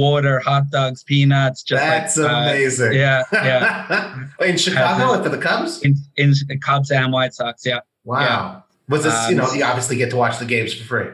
water, 0.00 0.38
hot 0.40 0.70
dogs, 0.70 1.02
peanuts. 1.02 1.62
Just 1.62 1.82
That's 1.82 2.16
like, 2.18 2.30
uh, 2.30 2.35
amazing. 2.50 2.92
yeah, 2.92 3.22
yeah. 3.32 4.26
in 4.46 4.56
Chicago 4.59 5.14
Uh, 5.14 5.22
for 5.22 5.30
the 5.30 5.38
Cubs? 5.38 5.82
in 5.82 5.94
in 6.18 6.35
Cubs 6.61 6.90
and 6.92 7.12
White 7.12 7.35
Sox. 7.35 7.64
Yeah. 7.66 7.80
Wow. 8.04 8.62
Was 8.88 9.02
this, 9.02 9.14
you 9.30 9.30
Um, 9.30 9.37
know, 9.38 9.52
you 9.54 9.64
obviously 9.64 9.96
get 9.96 10.11
to 10.11 10.16
watch 10.16 10.38
the 10.38 10.44
games 10.44 10.72
for 10.74 10.85
free. 10.85 11.09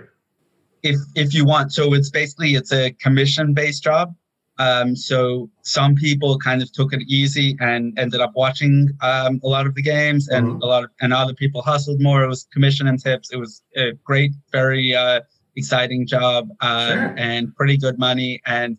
if 0.82 0.96
if 1.14 1.32
you 1.32 1.44
want 1.44 1.72
so 1.72 1.94
it's 1.94 2.10
basically 2.10 2.50
it's 2.58 2.72
a 2.72 2.90
commission 3.04 3.54
based 3.54 3.84
job 3.84 4.06
um, 4.58 4.88
so 4.96 5.48
some 5.62 5.94
people 5.94 6.30
kind 6.48 6.60
of 6.60 6.68
took 6.78 6.92
it 6.92 7.02
easy 7.18 7.48
and 7.60 7.96
ended 8.02 8.20
up 8.20 8.32
watching 8.34 8.74
um, 9.00 9.32
a 9.46 9.48
lot 9.54 9.64
of 9.68 9.72
the 9.78 9.84
games 9.94 10.22
and 10.34 10.44
Mhm. 10.46 10.62
a 10.64 10.66
lot 10.72 10.82
of 10.84 10.90
and 11.02 11.10
other 11.22 11.34
people 11.42 11.60
hustled 11.62 12.00
more 12.08 12.18
it 12.24 12.30
was 12.34 12.40
commission 12.56 12.84
and 12.90 12.98
tips 13.08 13.26
it 13.32 13.38
was 13.44 13.52
a 13.76 13.86
great 14.10 14.32
very 14.58 14.86
uh, 15.04 15.20
exciting 15.56 16.06
job 16.06 16.48
uh, 16.60 16.88
Sure. 16.92 17.14
and 17.18 17.54
pretty 17.56 17.76
good 17.76 17.98
money 17.98 18.40
and 18.46 18.78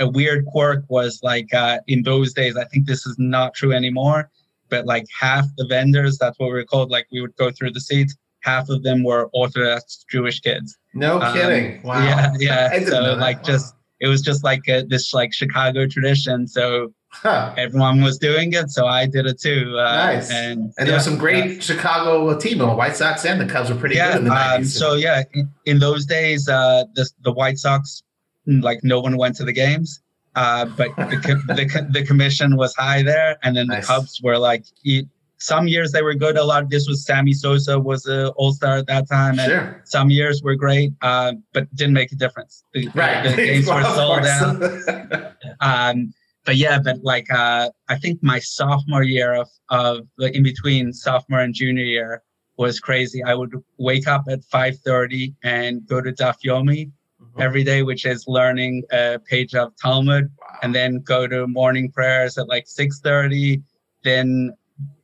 a 0.00 0.08
weird 0.08 0.46
quirk 0.46 0.84
was 0.88 1.20
like 1.22 1.52
uh, 1.54 1.78
in 1.86 2.02
those 2.02 2.32
days 2.32 2.56
i 2.56 2.64
think 2.64 2.86
this 2.86 3.06
is 3.06 3.16
not 3.18 3.54
true 3.54 3.72
anymore 3.72 4.30
but 4.70 4.86
like 4.86 5.04
half 5.20 5.44
the 5.58 5.66
vendors 5.66 6.16
that's 6.18 6.38
what 6.38 6.46
we 6.46 6.52
were 6.54 6.64
called 6.64 6.90
like 6.90 7.06
we 7.12 7.20
would 7.20 7.36
go 7.36 7.50
through 7.50 7.70
the 7.70 7.80
seats 7.80 8.16
half 8.40 8.68
of 8.70 8.82
them 8.82 9.04
were 9.04 9.28
orthodox 9.34 10.04
jewish 10.10 10.40
kids 10.40 10.78
No 10.94 11.20
um, 11.20 11.32
kidding. 11.34 11.80
Wow. 11.82 12.02
yeah, 12.04 12.30
yeah. 12.38 12.84
So 12.86 13.14
like 13.14 13.38
Wow. 13.38 13.42
just 13.52 13.74
it 14.00 14.08
was 14.08 14.20
just 14.20 14.42
like 14.42 14.62
a, 14.68 14.82
this 14.82 15.14
like 15.14 15.32
Chicago 15.32 15.86
tradition. 15.86 16.48
So 16.48 16.92
Huh. 17.14 17.54
everyone 17.58 18.00
was 18.02 18.18
doing 18.18 18.52
it, 18.54 18.70
so 18.70 18.86
I 18.86 19.06
did 19.06 19.26
it 19.26 19.38
too. 19.40 19.76
Uh, 19.78 19.82
Nice. 19.96 20.30
And 20.30 20.60
And 20.60 20.72
there 20.78 20.88
yeah, 20.88 20.94
was 20.94 21.04
some 21.04 21.18
great 21.18 21.62
Chicago 21.62 22.36
team. 22.38 22.58
The 22.58 22.66
White 22.66 22.96
Sox 22.96 23.24
and 23.26 23.40
the 23.40 23.46
Cubs 23.46 23.68
were 23.70 23.76
pretty 23.76 23.96
Yeah. 23.96 24.12
good 24.12 24.18
in 24.22 24.24
the 24.28 24.30
yeah. 24.34 24.56
90s. 24.56 24.58
Um, 24.58 24.64
so 24.64 24.94
yeah, 24.94 25.22
in, 25.34 25.50
in 25.66 25.78
those 25.78 26.06
days, 26.06 26.48
uh, 26.48 26.84
the 26.94 27.08
the 27.22 27.32
White 27.32 27.58
Sox 27.58 28.02
like 28.46 28.80
no 28.82 28.98
one 29.00 29.16
went 29.18 29.36
to 29.36 29.44
the 29.44 29.52
games. 29.52 30.00
Uh, 30.34 30.64
but 30.64 30.88
the, 30.96 31.42
the 31.48 31.86
the 31.90 32.04
commission 32.06 32.56
was 32.56 32.74
high 32.76 33.02
there, 33.02 33.36
and 33.42 33.54
then 33.56 33.66
Nice. 33.66 33.86
the 33.86 33.92
Cubs 33.92 34.20
were 34.22 34.38
like. 34.38 34.64
Some 35.38 35.66
years 35.66 35.90
they 35.90 36.02
were 36.02 36.14
good. 36.14 36.36
A 36.36 36.44
lot. 36.44 36.62
of 36.62 36.70
This 36.70 36.86
was 36.86 37.04
Sammy 37.04 37.32
Sosa 37.32 37.76
was 37.76 38.06
an 38.06 38.26
All 38.36 38.52
Star 38.52 38.76
at 38.76 38.86
that 38.86 39.08
time, 39.08 39.40
and 39.40 39.50
sure. 39.50 39.82
some 39.84 40.08
years 40.08 40.40
were 40.40 40.54
great, 40.54 40.92
uh, 41.02 41.32
but 41.52 41.66
didn't 41.74 41.94
make 41.94 42.12
a 42.12 42.14
difference. 42.14 42.62
The, 42.74 42.86
Right. 42.94 43.28
the 43.28 43.34
games 43.34 43.66
were 43.74 43.82
sold 43.82 44.24
out. 44.24 45.32
um 45.60 46.14
but 46.44 46.56
yeah 46.56 46.78
but 46.78 47.02
like 47.02 47.30
uh 47.30 47.70
i 47.88 47.96
think 47.96 48.22
my 48.22 48.38
sophomore 48.38 49.02
year 49.02 49.34
of 49.34 49.48
of 49.70 50.06
the 50.18 50.34
in 50.36 50.42
between 50.42 50.92
sophomore 50.92 51.40
and 51.40 51.54
junior 51.54 51.84
year 51.84 52.22
was 52.56 52.80
crazy. 52.80 53.22
I 53.22 53.34
would 53.34 53.52
wake 53.78 54.06
up 54.06 54.24
at 54.28 54.40
5.30 54.42 55.34
and 55.42 55.86
go 55.86 56.00
to 56.00 56.12
daf 56.12 56.36
yomi 56.44 56.90
every 57.38 57.64
day 57.64 57.82
which 57.82 58.04
is 58.04 58.24
learning 58.26 58.82
a 58.90 59.18
page 59.18 59.54
of 59.54 59.72
talmud 59.76 60.30
and 60.62 60.74
then 60.74 60.98
go 61.00 61.26
to 61.26 61.46
morning 61.46 61.90
prayers 61.90 62.36
at 62.36 62.48
like 62.48 62.66
6.30 62.66 63.62
then 64.04 64.52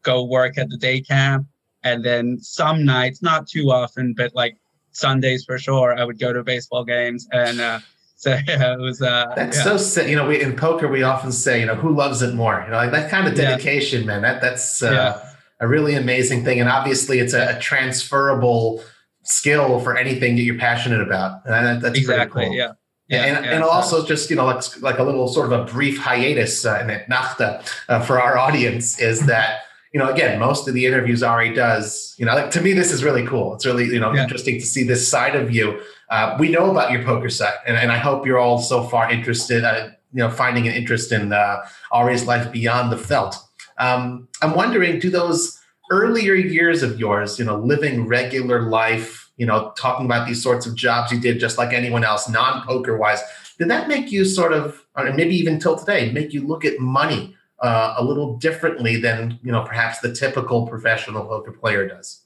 go 0.02 0.24
work 0.24 0.58
at 0.58 0.68
the 0.68 0.76
day 0.76 1.00
camp 1.00 1.46
and 1.84 2.04
then 2.04 2.38
some 2.40 2.84
nights 2.84 3.22
not 3.22 3.46
too 3.46 3.70
often 3.70 4.12
but 4.14 4.34
like 4.34 4.56
sundays 4.90 5.44
for 5.44 5.58
sure 5.58 5.96
i 5.98 6.04
would 6.04 6.18
go 6.18 6.32
to 6.32 6.42
baseball 6.42 6.84
games 6.84 7.26
and 7.32 7.60
uh 7.60 7.78
so 8.22 8.30
yeah, 8.48 8.72
it 8.74 8.80
was 8.80 9.00
uh 9.00 9.26
That's 9.36 9.56
yeah. 9.58 9.62
so 9.64 9.76
sick. 9.76 10.08
You 10.08 10.16
know, 10.16 10.26
we 10.26 10.42
in 10.42 10.56
poker 10.56 10.88
we 10.88 11.02
often 11.04 11.30
say, 11.32 11.60
you 11.60 11.66
know, 11.66 11.76
who 11.76 11.90
loves 11.94 12.20
it 12.22 12.34
more? 12.34 12.62
You 12.64 12.70
know, 12.72 12.76
like 12.76 12.90
that 12.90 13.10
kind 13.10 13.26
of 13.28 13.36
Yeah. 13.36 13.50
dedication, 13.50 14.06
man. 14.06 14.22
That 14.22 14.40
that's 14.40 14.82
uh, 14.82 14.90
Yeah. 14.90 15.30
a 15.60 15.68
really 15.68 15.94
amazing 15.94 16.44
thing, 16.44 16.58
and 16.60 16.68
obviously 16.68 17.20
it's 17.20 17.32
a, 17.34 17.56
a 17.56 17.60
transferable 17.60 18.82
skill 19.22 19.78
for 19.80 19.96
anything 19.96 20.36
that 20.36 20.42
you're 20.42 20.58
passionate 20.58 21.00
about. 21.00 21.42
And 21.44 21.66
that, 21.66 21.80
that's 21.82 21.98
exactly 21.98 22.46
cool. 22.46 22.54
yeah 22.54 22.72
Yeah, 23.08 23.24
and, 23.24 23.44
yeah, 23.44 23.52
and 23.54 23.64
so. 23.64 23.70
also 23.70 24.04
just 24.06 24.30
you 24.30 24.36
know 24.36 24.46
like 24.46 24.62
like 24.80 24.98
a 24.98 25.02
little 25.08 25.28
sort 25.28 25.46
of 25.50 25.52
a 25.60 25.64
brief 25.72 25.96
hiatus 25.98 26.64
uh, 26.66 26.80
in 26.82 26.90
it, 26.90 27.02
nachta 27.08 27.48
uh, 27.88 28.00
for 28.06 28.20
our 28.20 28.36
audience 28.46 28.98
is 29.10 29.18
that 29.26 29.50
you 29.92 29.98
know 30.00 30.08
again 30.10 30.38
most 30.40 30.66
of 30.68 30.74
the 30.74 30.84
interviews 30.86 31.22
Ari 31.22 31.50
does 31.54 32.14
you 32.18 32.26
know 32.26 32.34
like, 32.34 32.50
to 32.56 32.60
me 32.60 32.72
this 32.72 32.90
is 32.92 33.00
really 33.08 33.24
cool. 33.26 33.54
It's 33.54 33.66
really 33.70 33.86
you 33.96 34.00
know 34.00 34.12
yeah. 34.12 34.22
interesting 34.24 34.56
to 34.62 34.66
see 34.74 34.82
this 34.92 35.02
side 35.14 35.36
of 35.36 35.46
you. 35.58 35.66
Uh, 36.10 36.36
we 36.38 36.50
know 36.50 36.70
about 36.70 36.90
your 36.90 37.02
poker 37.02 37.28
set, 37.28 37.62
and, 37.66 37.76
and 37.76 37.92
I 37.92 37.98
hope 37.98 38.26
you're 38.26 38.38
all 38.38 38.58
so 38.58 38.84
far 38.84 39.10
interested. 39.10 39.64
Uh, 39.64 39.90
you 40.12 40.20
know, 40.20 40.30
finding 40.30 40.66
an 40.66 40.74
interest 40.74 41.12
in 41.12 41.32
uh, 41.32 41.58
Ari's 41.92 42.26
life 42.26 42.50
beyond 42.50 42.90
the 42.90 42.96
felt. 42.96 43.36
Um, 43.78 44.28
I'm 44.42 44.54
wondering, 44.54 44.98
do 44.98 45.10
those 45.10 45.58
earlier 45.90 46.34
years 46.34 46.82
of 46.82 46.98
yours, 46.98 47.38
you 47.38 47.44
know, 47.44 47.58
living 47.58 48.06
regular 48.06 48.62
life, 48.62 49.30
you 49.36 49.46
know, 49.46 49.72
talking 49.76 50.06
about 50.06 50.26
these 50.26 50.42
sorts 50.42 50.66
of 50.66 50.74
jobs 50.74 51.12
you 51.12 51.20
did 51.20 51.38
just 51.38 51.58
like 51.58 51.72
anyone 51.72 52.04
else, 52.04 52.28
non 52.28 52.66
poker 52.66 52.96
wise, 52.96 53.20
did 53.58 53.68
that 53.68 53.88
make 53.88 54.10
you 54.10 54.24
sort 54.24 54.52
of, 54.52 54.84
or 54.96 55.12
maybe 55.12 55.34
even 55.34 55.58
till 55.58 55.76
today, 55.76 56.12
make 56.12 56.32
you 56.32 56.46
look 56.46 56.64
at 56.64 56.78
money 56.78 57.36
uh, 57.60 57.94
a 57.98 58.04
little 58.04 58.36
differently 58.36 58.96
than, 58.96 59.38
you 59.42 59.52
know, 59.52 59.62
perhaps 59.62 60.00
the 60.00 60.12
typical 60.12 60.66
professional 60.66 61.24
poker 61.24 61.52
player 61.52 61.88
does? 61.88 62.24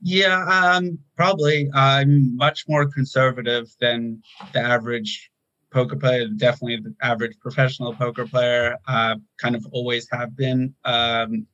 Yeah, 0.00 0.44
um, 0.44 0.98
probably. 1.16 1.70
I'm 1.74 2.36
much 2.36 2.68
more 2.68 2.86
conservative 2.86 3.68
than 3.80 4.22
the 4.52 4.60
average 4.60 5.30
poker 5.70 5.96
player, 5.96 6.28
definitely 6.28 6.76
the 6.76 6.94
average 7.02 7.38
professional 7.40 7.94
poker 7.94 8.26
player. 8.26 8.76
Uh, 8.86 9.16
kind 9.38 9.56
of 9.56 9.66
always 9.72 10.08
have 10.12 10.36
been. 10.36 10.74
Um, 10.84 11.46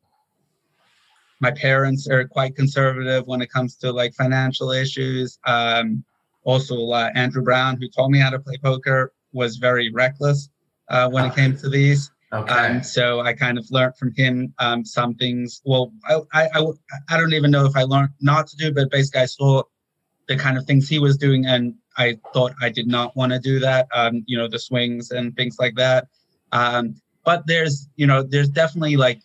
my 1.41 1.51
parents 1.51 2.09
are 2.09 2.27
quite 2.27 2.55
conservative 2.57 3.27
when 3.27 3.43
it 3.43 3.51
comes 3.51 3.77
to 3.77 3.93
like 3.93 4.15
financial 4.15 4.71
issues. 4.71 5.39
Um, 5.47 6.05
also, 6.45 6.91
uh, 6.91 7.11
Andrew 7.15 7.43
Brown, 7.43 7.79
who 7.81 7.89
taught 7.89 8.11
me 8.11 8.19
how 8.19 8.31
to 8.31 8.39
play 8.39 8.57
poker, 8.63 9.13
was 9.33 9.57
very 9.57 9.91
reckless 9.91 10.49
uh, 10.89 11.09
when 11.09 11.25
it 11.25 11.35
came 11.35 11.57
to 11.57 11.69
these. 11.69 12.11
Okay. 12.35 12.53
Um, 12.53 12.83
so 12.83 13.21
I 13.21 13.33
kind 13.33 13.59
of 13.59 13.71
learned 13.71 13.97
from 13.97 14.13
him 14.13 14.53
um, 14.59 14.85
some 14.85 15.15
things. 15.15 15.63
Well, 15.65 15.93
I, 16.05 16.19
I, 16.33 16.49
I, 16.55 16.67
I 17.11 17.17
don't 17.17 17.33
even 17.33 17.53
know 17.53 17.65
if 17.65 17.77
I 17.77 17.85
learned 17.85 18.11
not 18.21 18.49
to 18.49 18.57
do, 18.57 18.73
but 18.73 18.91
basically 18.91 19.21
I 19.21 19.27
saw 19.27 19.63
the 20.27 20.37
kind 20.37 20.59
of 20.59 20.65
things 20.65 20.89
he 20.89 20.99
was 20.99 21.17
doing, 21.17 21.47
and 21.47 21.75
I 21.97 22.19
thought 22.33 22.53
I 22.61 22.71
did 22.71 22.89
not 22.89 23.15
want 23.15 23.33
to 23.33 23.39
do 23.39 23.61
that. 23.61 23.87
Um, 23.95 24.25
you 24.27 24.37
know, 24.37 24.49
the 24.49 24.59
swings 24.59 25.13
and 25.13 25.37
things 25.37 25.59
like 25.61 25.77
that. 25.77 26.09
Um, 26.51 26.97
but 27.25 27.47
there's, 27.47 27.89
you 27.95 28.07
know, 28.07 28.23
there's 28.23 28.49
definitely 28.49 28.97
like 28.97 29.21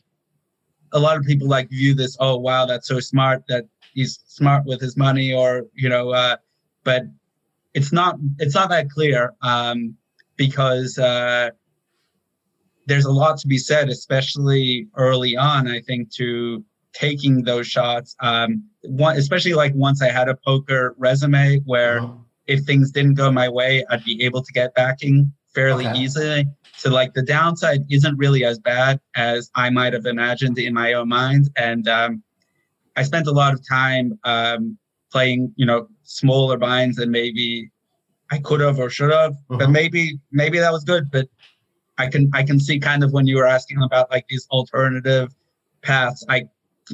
a 0.91 1.00
lot 1.00 1.17
of 1.17 1.24
people 1.24 1.48
like 1.48 1.69
view 1.69 1.95
this. 1.95 2.15
Oh, 2.19 2.38
wow, 2.38 2.67
that's 2.67 2.88
so 2.88 3.00
smart 3.00 3.43
that 3.48 3.65
he's 3.93 4.19
smart 4.28 4.65
with 4.65 4.82
his 4.82 4.95
money, 4.95 5.34
or 5.34 5.65
you 5.74 5.89
know, 5.89 6.12
uh, 6.12 6.38
but 6.84 7.04
it's 7.74 7.91
not. 7.91 8.17
It's 8.38 8.54
not 8.54 8.69
that 8.69 8.91
clear 8.91 9.34
um, 9.41 9.95
because. 10.36 11.00
Uh, 11.00 11.52
there's 12.89 13.06
a 13.06 13.12
lot 13.12 13.38
to 13.39 13.47
be 13.47 13.58
said, 13.58 13.89
especially 13.89 14.88
early 14.95 15.38
on. 15.38 15.67
I 15.67 15.80
think 15.80 16.12
to 16.15 16.63
taking 16.93 17.43
those 17.43 17.67
shots. 17.67 18.15
Um, 18.19 18.63
one, 18.82 19.17
especially 19.17 19.54
like 19.54 19.73
once 19.75 20.02
I 20.02 20.10
had 20.10 20.28
a 20.30 20.36
poker 20.36 20.95
resume 20.97 21.60
where 21.65 21.99
uh-huh. 21.99 22.13
if 22.47 22.63
things 22.65 22.91
didn't 22.91 23.13
go 23.15 23.32
my 23.32 23.49
way, 23.49 23.86
I'd 23.89 24.04
be 24.04 24.23
able 24.23 24.41
to 24.41 24.52
get 24.54 24.73
backing 24.75 25.32
fairly 25.54 25.88
okay. 25.88 25.99
easily. 25.99 26.45
So 26.75 26.89
like 26.89 27.13
the 27.13 27.21
downside 27.21 27.82
isn't 27.89 28.17
really 28.17 28.43
as 28.45 28.60
bad 28.60 28.99
as 29.15 29.52
I 29.56 29.69
might 29.69 29.93
have 29.93 30.06
imagined 30.06 30.58
in 30.58 30.73
my 30.73 30.93
own 30.93 31.10
mind. 31.10 31.49
And 31.58 31.88
um, 31.88 32.23
I 32.95 33.04
spent 33.04 33.28
a 33.28 33.32
lot 33.32 33.54
of 33.54 33.62
time 33.67 34.17
um, 34.23 34.78
playing, 35.12 35.54
you 35.56 35.65
know, 35.65 35.88
smaller 36.04 36.58
binds 36.58 36.97
than 36.97 37.12
maybe 37.12 37.69
I 38.32 38.39
could 38.39 38.62
have 38.62 38.80
or 38.80 38.89
should 38.89 39.12
have. 39.12 39.34
Uh-huh. 39.34 39.58
But 39.60 39.69
maybe 39.71 40.19
maybe 40.32 40.60
that 40.60 40.71
was 40.71 40.84
good. 40.84 41.12
But 41.12 41.28
I 42.00 42.08
can 42.08 42.32
I 42.34 42.44
can 42.44 42.60
see 42.60 42.80
kind 42.80 43.04
of 43.04 43.12
when 43.12 43.28
you 43.28 43.36
were 43.36 43.46
asking 43.46 43.84
about 43.84 44.10
like 44.10 44.26
these 44.30 44.48
alternative 44.50 45.36
paths. 45.84 46.26
I 46.30 46.50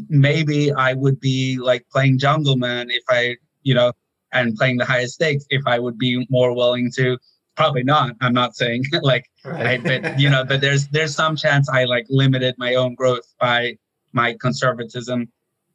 maybe 0.09 0.73
I 0.73 0.93
would 0.93 1.19
be 1.19 1.57
like 1.57 1.87
playing 1.89 2.19
Jungleman 2.19 2.87
if 2.89 3.03
I, 3.07 3.37
you 3.63 3.73
know, 3.73 3.93
and 4.33 4.55
playing 4.55 4.77
the 4.77 4.85
highest 4.85 5.13
stakes 5.13 5.45
if 5.49 5.61
I 5.65 5.79
would 5.79 5.97
be 5.97 6.25
more 6.29 6.53
willing 6.53 6.91
to. 6.95 7.17
Probably 7.55 7.83
not. 7.83 8.15
I'm 8.19 8.33
not 8.33 8.55
saying 8.55 8.83
like, 9.01 9.29
right. 9.45 9.79
I, 9.79 9.99
but 10.01 10.19
you 10.19 10.29
know, 10.29 10.43
but 10.43 10.59
there's 10.59 10.87
there's 10.87 11.15
some 11.15 11.35
chance 11.35 11.69
I 11.69 11.85
like 11.85 12.07
limited 12.09 12.55
my 12.57 12.75
own 12.75 12.95
growth 12.95 13.33
by 13.39 13.77
my 14.11 14.35
conservatism, 14.41 15.31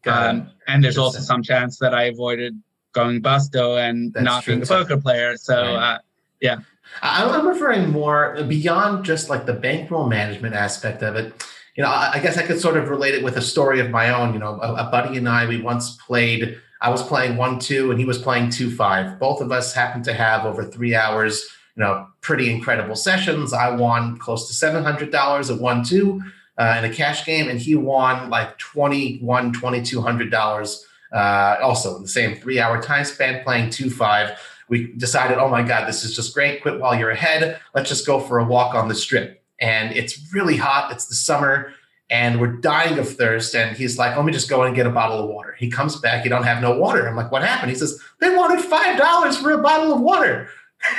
um, 0.06 0.50
and 0.66 0.82
there's 0.82 0.98
also 0.98 1.20
some 1.20 1.42
chance 1.42 1.78
that 1.78 1.94
I 1.94 2.04
avoided 2.04 2.60
going 2.92 3.22
busto 3.22 3.78
and 3.78 4.12
That's 4.12 4.24
not 4.24 4.44
being 4.44 4.62
a 4.62 4.66
poker 4.66 4.96
player. 4.96 5.36
So 5.36 5.54
right. 5.54 5.94
uh, 5.94 5.98
yeah. 6.40 6.58
I'm 7.02 7.46
referring 7.46 7.90
more 7.90 8.42
beyond 8.48 9.04
just 9.04 9.30
like 9.30 9.46
the 9.46 9.52
bankroll 9.52 10.08
management 10.08 10.54
aspect 10.54 11.02
of 11.02 11.14
it 11.14 11.32
you 11.80 11.86
know, 11.86 11.90
I, 11.90 12.18
guess 12.20 12.36
I 12.36 12.42
could 12.42 12.60
sort 12.60 12.76
of 12.76 12.88
relate 12.88 13.14
it 13.14 13.22
with 13.22 13.36
a 13.36 13.42
story 13.42 13.80
of 13.80 13.90
my 13.90 14.10
own. 14.10 14.32
You 14.32 14.38
know, 14.38 14.60
a, 14.60 14.86
a 14.86 14.90
buddy 14.90 15.16
and 15.16 15.28
I, 15.28 15.46
we 15.46 15.62
once 15.62 15.96
played. 15.96 16.60
I 16.82 16.90
was 16.90 17.02
playing 17.02 17.36
one 17.36 17.58
two, 17.58 17.90
and 17.90 17.98
he 17.98 18.04
was 18.04 18.18
playing 18.18 18.50
two 18.50 18.70
five. 18.70 19.18
Both 19.18 19.40
of 19.40 19.52
us 19.52 19.72
happened 19.72 20.04
to 20.04 20.12
have 20.12 20.44
over 20.44 20.64
three 20.64 20.94
hours. 20.94 21.46
You 21.76 21.84
know, 21.84 22.08
pretty 22.20 22.52
incredible 22.52 22.96
sessions. 22.96 23.52
I 23.52 23.74
won 23.74 24.18
close 24.18 24.48
to 24.48 24.54
seven 24.54 24.82
hundred 24.82 25.10
dollars 25.10 25.48
at 25.50 25.58
one 25.58 25.84
two 25.84 26.20
uh, 26.58 26.76
in 26.78 26.90
a 26.90 26.94
cash 26.94 27.24
game, 27.24 27.48
and 27.48 27.58
he 27.58 27.76
won 27.76 28.30
like 28.30 28.58
twenty 28.58 29.18
one, 29.18 29.52
twenty 29.52 29.82
two 29.82 30.02
hundred 30.02 30.30
dollars. 30.30 30.84
Uh, 31.12 31.56
also 31.62 31.96
in 31.96 32.02
the 32.02 32.08
same 32.08 32.36
three 32.36 32.60
hour 32.60 32.80
time 32.80 33.04
span 33.04 33.42
playing 33.42 33.68
two 33.70 33.90
five 33.90 34.38
we 34.70 34.92
decided, 34.94 35.36
oh 35.36 35.48
my 35.48 35.62
God, 35.62 35.86
this 35.86 36.04
is 36.04 36.14
just 36.14 36.32
great. 36.32 36.62
Quit 36.62 36.80
while 36.80 36.98
you're 36.98 37.10
ahead. 37.10 37.60
Let's 37.74 37.88
just 37.88 38.06
go 38.06 38.20
for 38.20 38.38
a 38.38 38.44
walk 38.44 38.74
on 38.74 38.88
the 38.88 38.94
strip 38.94 39.42
and 39.60 39.94
it's 39.94 40.32
really 40.32 40.56
hot. 40.56 40.92
It's 40.92 41.06
the 41.06 41.14
summer 41.14 41.72
and 42.08 42.40
we're 42.40 42.52
dying 42.52 42.98
of 42.98 43.16
thirst. 43.16 43.54
And 43.54 43.76
he's 43.76 43.98
like, 43.98 44.16
let 44.16 44.24
me 44.24 44.32
just 44.32 44.48
go 44.48 44.62
and 44.62 44.74
get 44.74 44.86
a 44.86 44.90
bottle 44.90 45.18
of 45.18 45.28
water. 45.28 45.56
He 45.58 45.70
comes 45.70 45.96
back, 45.96 46.24
you 46.24 46.30
don't 46.30 46.44
have 46.44 46.62
no 46.62 46.78
water. 46.78 47.08
I'm 47.08 47.16
like, 47.16 47.32
what 47.32 47.42
happened? 47.42 47.70
He 47.70 47.76
says, 47.76 48.00
they 48.20 48.34
wanted 48.34 48.64
$5 48.64 49.42
for 49.42 49.50
a 49.50 49.58
bottle 49.58 49.92
of 49.92 50.00
water. 50.00 50.48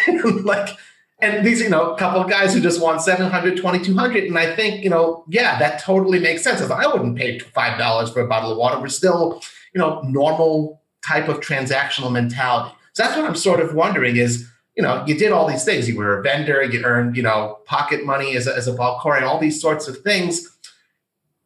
like, 0.43 0.77
and 1.19 1.45
these, 1.45 1.61
you 1.61 1.69
know, 1.69 1.93
a 1.93 1.97
couple 1.97 2.19
of 2.19 2.29
guys 2.29 2.53
who 2.53 2.59
just 2.59 2.81
want 2.81 3.01
700, 3.01 3.55
2200. 3.55 4.25
And 4.25 4.37
I 4.37 4.53
think, 4.55 4.83
you 4.83 4.89
know, 4.89 5.23
yeah, 5.29 5.57
that 5.59 5.81
totally 5.81 6.19
makes 6.19 6.43
sense. 6.43 6.61
I 6.61 6.87
wouldn't 6.87 7.17
pay 7.17 7.39
$5 7.39 8.13
for 8.13 8.21
a 8.21 8.27
bottle 8.27 8.51
of 8.51 8.57
water. 8.57 8.81
We're 8.81 8.89
still, 8.89 9.41
you 9.73 9.79
know, 9.79 10.01
normal 10.01 10.81
type 11.05 11.29
of 11.29 11.39
transactional 11.39 12.11
mentality. 12.11 12.75
So 12.93 13.03
that's 13.03 13.15
what 13.15 13.25
I'm 13.25 13.35
sort 13.35 13.59
of 13.59 13.73
wondering 13.73 14.17
is, 14.17 14.47
you 14.75 14.83
know, 14.83 15.03
you 15.05 15.17
did 15.17 15.31
all 15.31 15.47
these 15.47 15.63
things. 15.63 15.87
You 15.87 15.97
were 15.97 16.19
a 16.19 16.21
vendor, 16.23 16.63
you 16.63 16.83
earned, 16.83 17.15
you 17.15 17.23
know, 17.23 17.59
pocket 17.65 18.05
money 18.05 18.35
as 18.35 18.47
a, 18.47 18.55
as 18.55 18.67
a 18.67 18.73
Valkyrian, 18.73 19.23
all 19.23 19.39
these 19.39 19.61
sorts 19.61 19.87
of 19.87 19.97
things. 19.99 20.47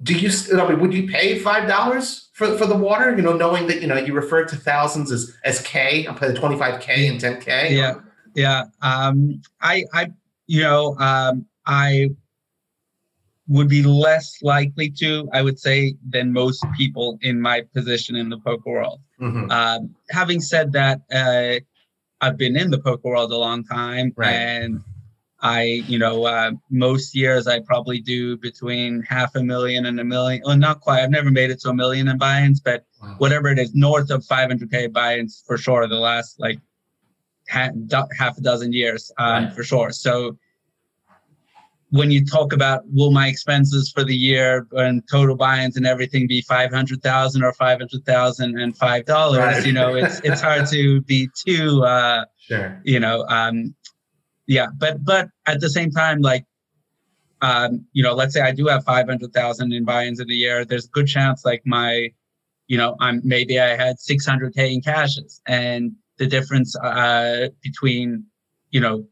Do 0.04 0.14
you, 0.14 0.30
I 0.54 0.70
mean, 0.70 0.80
would 0.80 0.94
you 0.94 1.08
pay 1.08 1.40
$5 1.40 2.28
for, 2.34 2.58
for 2.58 2.66
the 2.66 2.76
water? 2.76 3.16
You 3.16 3.22
know, 3.22 3.34
knowing 3.34 3.68
that, 3.68 3.82
you 3.82 3.88
know, 3.88 3.98
you 3.98 4.14
refer 4.14 4.46
to 4.46 4.56
thousands 4.56 5.12
as, 5.12 5.36
as 5.44 5.62
K, 5.62 6.06
I'm 6.06 6.16
playing 6.16 6.36
25K 6.36 7.10
and 7.10 7.20
10K. 7.20 7.72
Yeah. 7.72 7.96
Yeah. 8.36 8.66
Um, 8.82 9.42
I, 9.62 9.86
I, 9.94 10.12
you 10.48 10.62
know, 10.62 10.96
um, 11.00 11.46
I 11.66 12.10
would 13.48 13.70
be 13.70 13.84
less 13.84 14.42
likely 14.42 14.90
to, 14.90 15.30
I 15.34 15.42
would 15.42 15.60
say, 15.60 15.96
than 16.08 16.34
most 16.34 16.64
people 16.76 17.18
in 17.22 17.40
my 17.40 17.62
position 17.74 18.16
in 18.16 18.30
the 18.30 18.40
poker 18.40 18.70
world. 18.70 19.00
Mm-hmm. 19.20 19.52
Um, 19.52 19.96
having 20.10 20.42
said 20.42 20.72
that, 20.74 21.02
uh, 21.14 21.60
I've 22.22 22.38
been 22.38 22.56
in 22.56 22.72
the 22.72 22.80
poker 22.80 23.10
world 23.10 23.32
a 23.32 23.38
long 23.38 23.64
time, 23.64 24.14
right. 24.16 24.30
and 24.30 24.82
I, 25.42 25.84
you 25.88 26.00
know, 26.00 26.26
uh, 26.26 26.52
most 26.70 27.16
years 27.16 27.46
I 27.46 27.60
probably 27.60 28.00
do 28.00 28.38
between 28.38 29.04
half 29.04 29.36
a 29.36 29.44
million 29.44 29.86
and 29.86 30.00
a 30.00 30.04
million. 30.04 30.42
Well, 30.46 30.58
not 30.58 30.82
quite. 30.82 31.04
I've 31.04 31.12
never 31.12 31.30
made 31.30 31.52
it 31.52 31.60
to 31.62 31.70
a 31.70 31.74
million 31.74 32.08
in 32.08 32.18
buy-ins, 32.18 32.62
but 32.62 32.86
wow. 33.02 33.16
whatever 33.20 33.50
it 33.50 33.60
is, 33.60 33.76
north 33.76 34.10
of 34.10 34.24
500k 34.24 34.92
buy-ins 34.92 35.44
for 35.46 35.58
sure. 35.58 35.88
The 35.88 36.00
last 36.00 36.40
like 36.40 36.60
half, 37.48 37.74
half 38.18 38.38
a 38.38 38.42
dozen 38.42 38.74
years, 38.74 39.12
um, 39.18 39.46
right. 39.46 39.54
for 39.54 39.64
sure. 39.64 39.92
So 39.92 40.38
when 41.92 42.12
you 42.12 42.26
talk 42.26 42.52
about 42.52 42.84
will 42.92 43.12
my 43.12 43.28
expenses 43.28 43.92
for 43.92 44.04
the 44.04 44.16
year 44.16 44.68
and 44.72 45.04
total 45.10 45.36
buy-ins 45.36 45.78
and 45.78 45.86
everything 45.86 46.28
be 46.28 46.42
500,000 46.42 47.44
or 47.44 47.54
500,000 47.54 48.60
and 48.60 48.78
five 48.78 49.06
dollars, 49.06 49.40
right. 49.40 49.66
you 49.66 49.72
know, 49.72 49.96
it's 49.96 50.20
it's 50.24 50.42
hard 50.42 50.68
to 50.70 51.02
be 51.02 51.30
too 51.46 51.84
uh 51.84 52.26
sure. 52.38 52.82
you 52.84 53.00
know, 53.00 53.26
um 53.28 53.76
yeah, 54.48 54.68
but 54.78 55.04
but 55.04 55.30
at 55.46 55.62
the 55.62 55.70
same 55.70 55.92
time 55.92 56.22
like 56.22 56.46
um 57.42 57.86
you 57.94 58.04
know, 58.04 58.14
let's 58.14 58.34
say 58.34 58.42
I 58.42 58.52
do 58.52 58.68
have 58.68 58.84
500,000 58.84 59.74
in 59.74 59.86
buy-ins 59.86 60.20
in 60.20 60.30
a 60.30 60.34
year, 60.34 60.66
there's 60.66 60.86
a 60.86 60.90
good 60.90 61.08
chance 61.08 61.46
like 61.46 61.62
my 61.66 62.12
you 62.68 62.78
know, 62.78 62.96
I'm 63.00 63.22
maybe 63.24 63.60
I 63.60 63.76
had 63.76 63.98
600k 63.98 64.74
in 64.74 64.82
cashes 64.82 65.40
and 65.46 65.92
the 66.18 66.26
difference 66.26 66.76
uh 66.78 67.50
between 67.62 68.26
you 68.72 68.80
know 68.80 69.06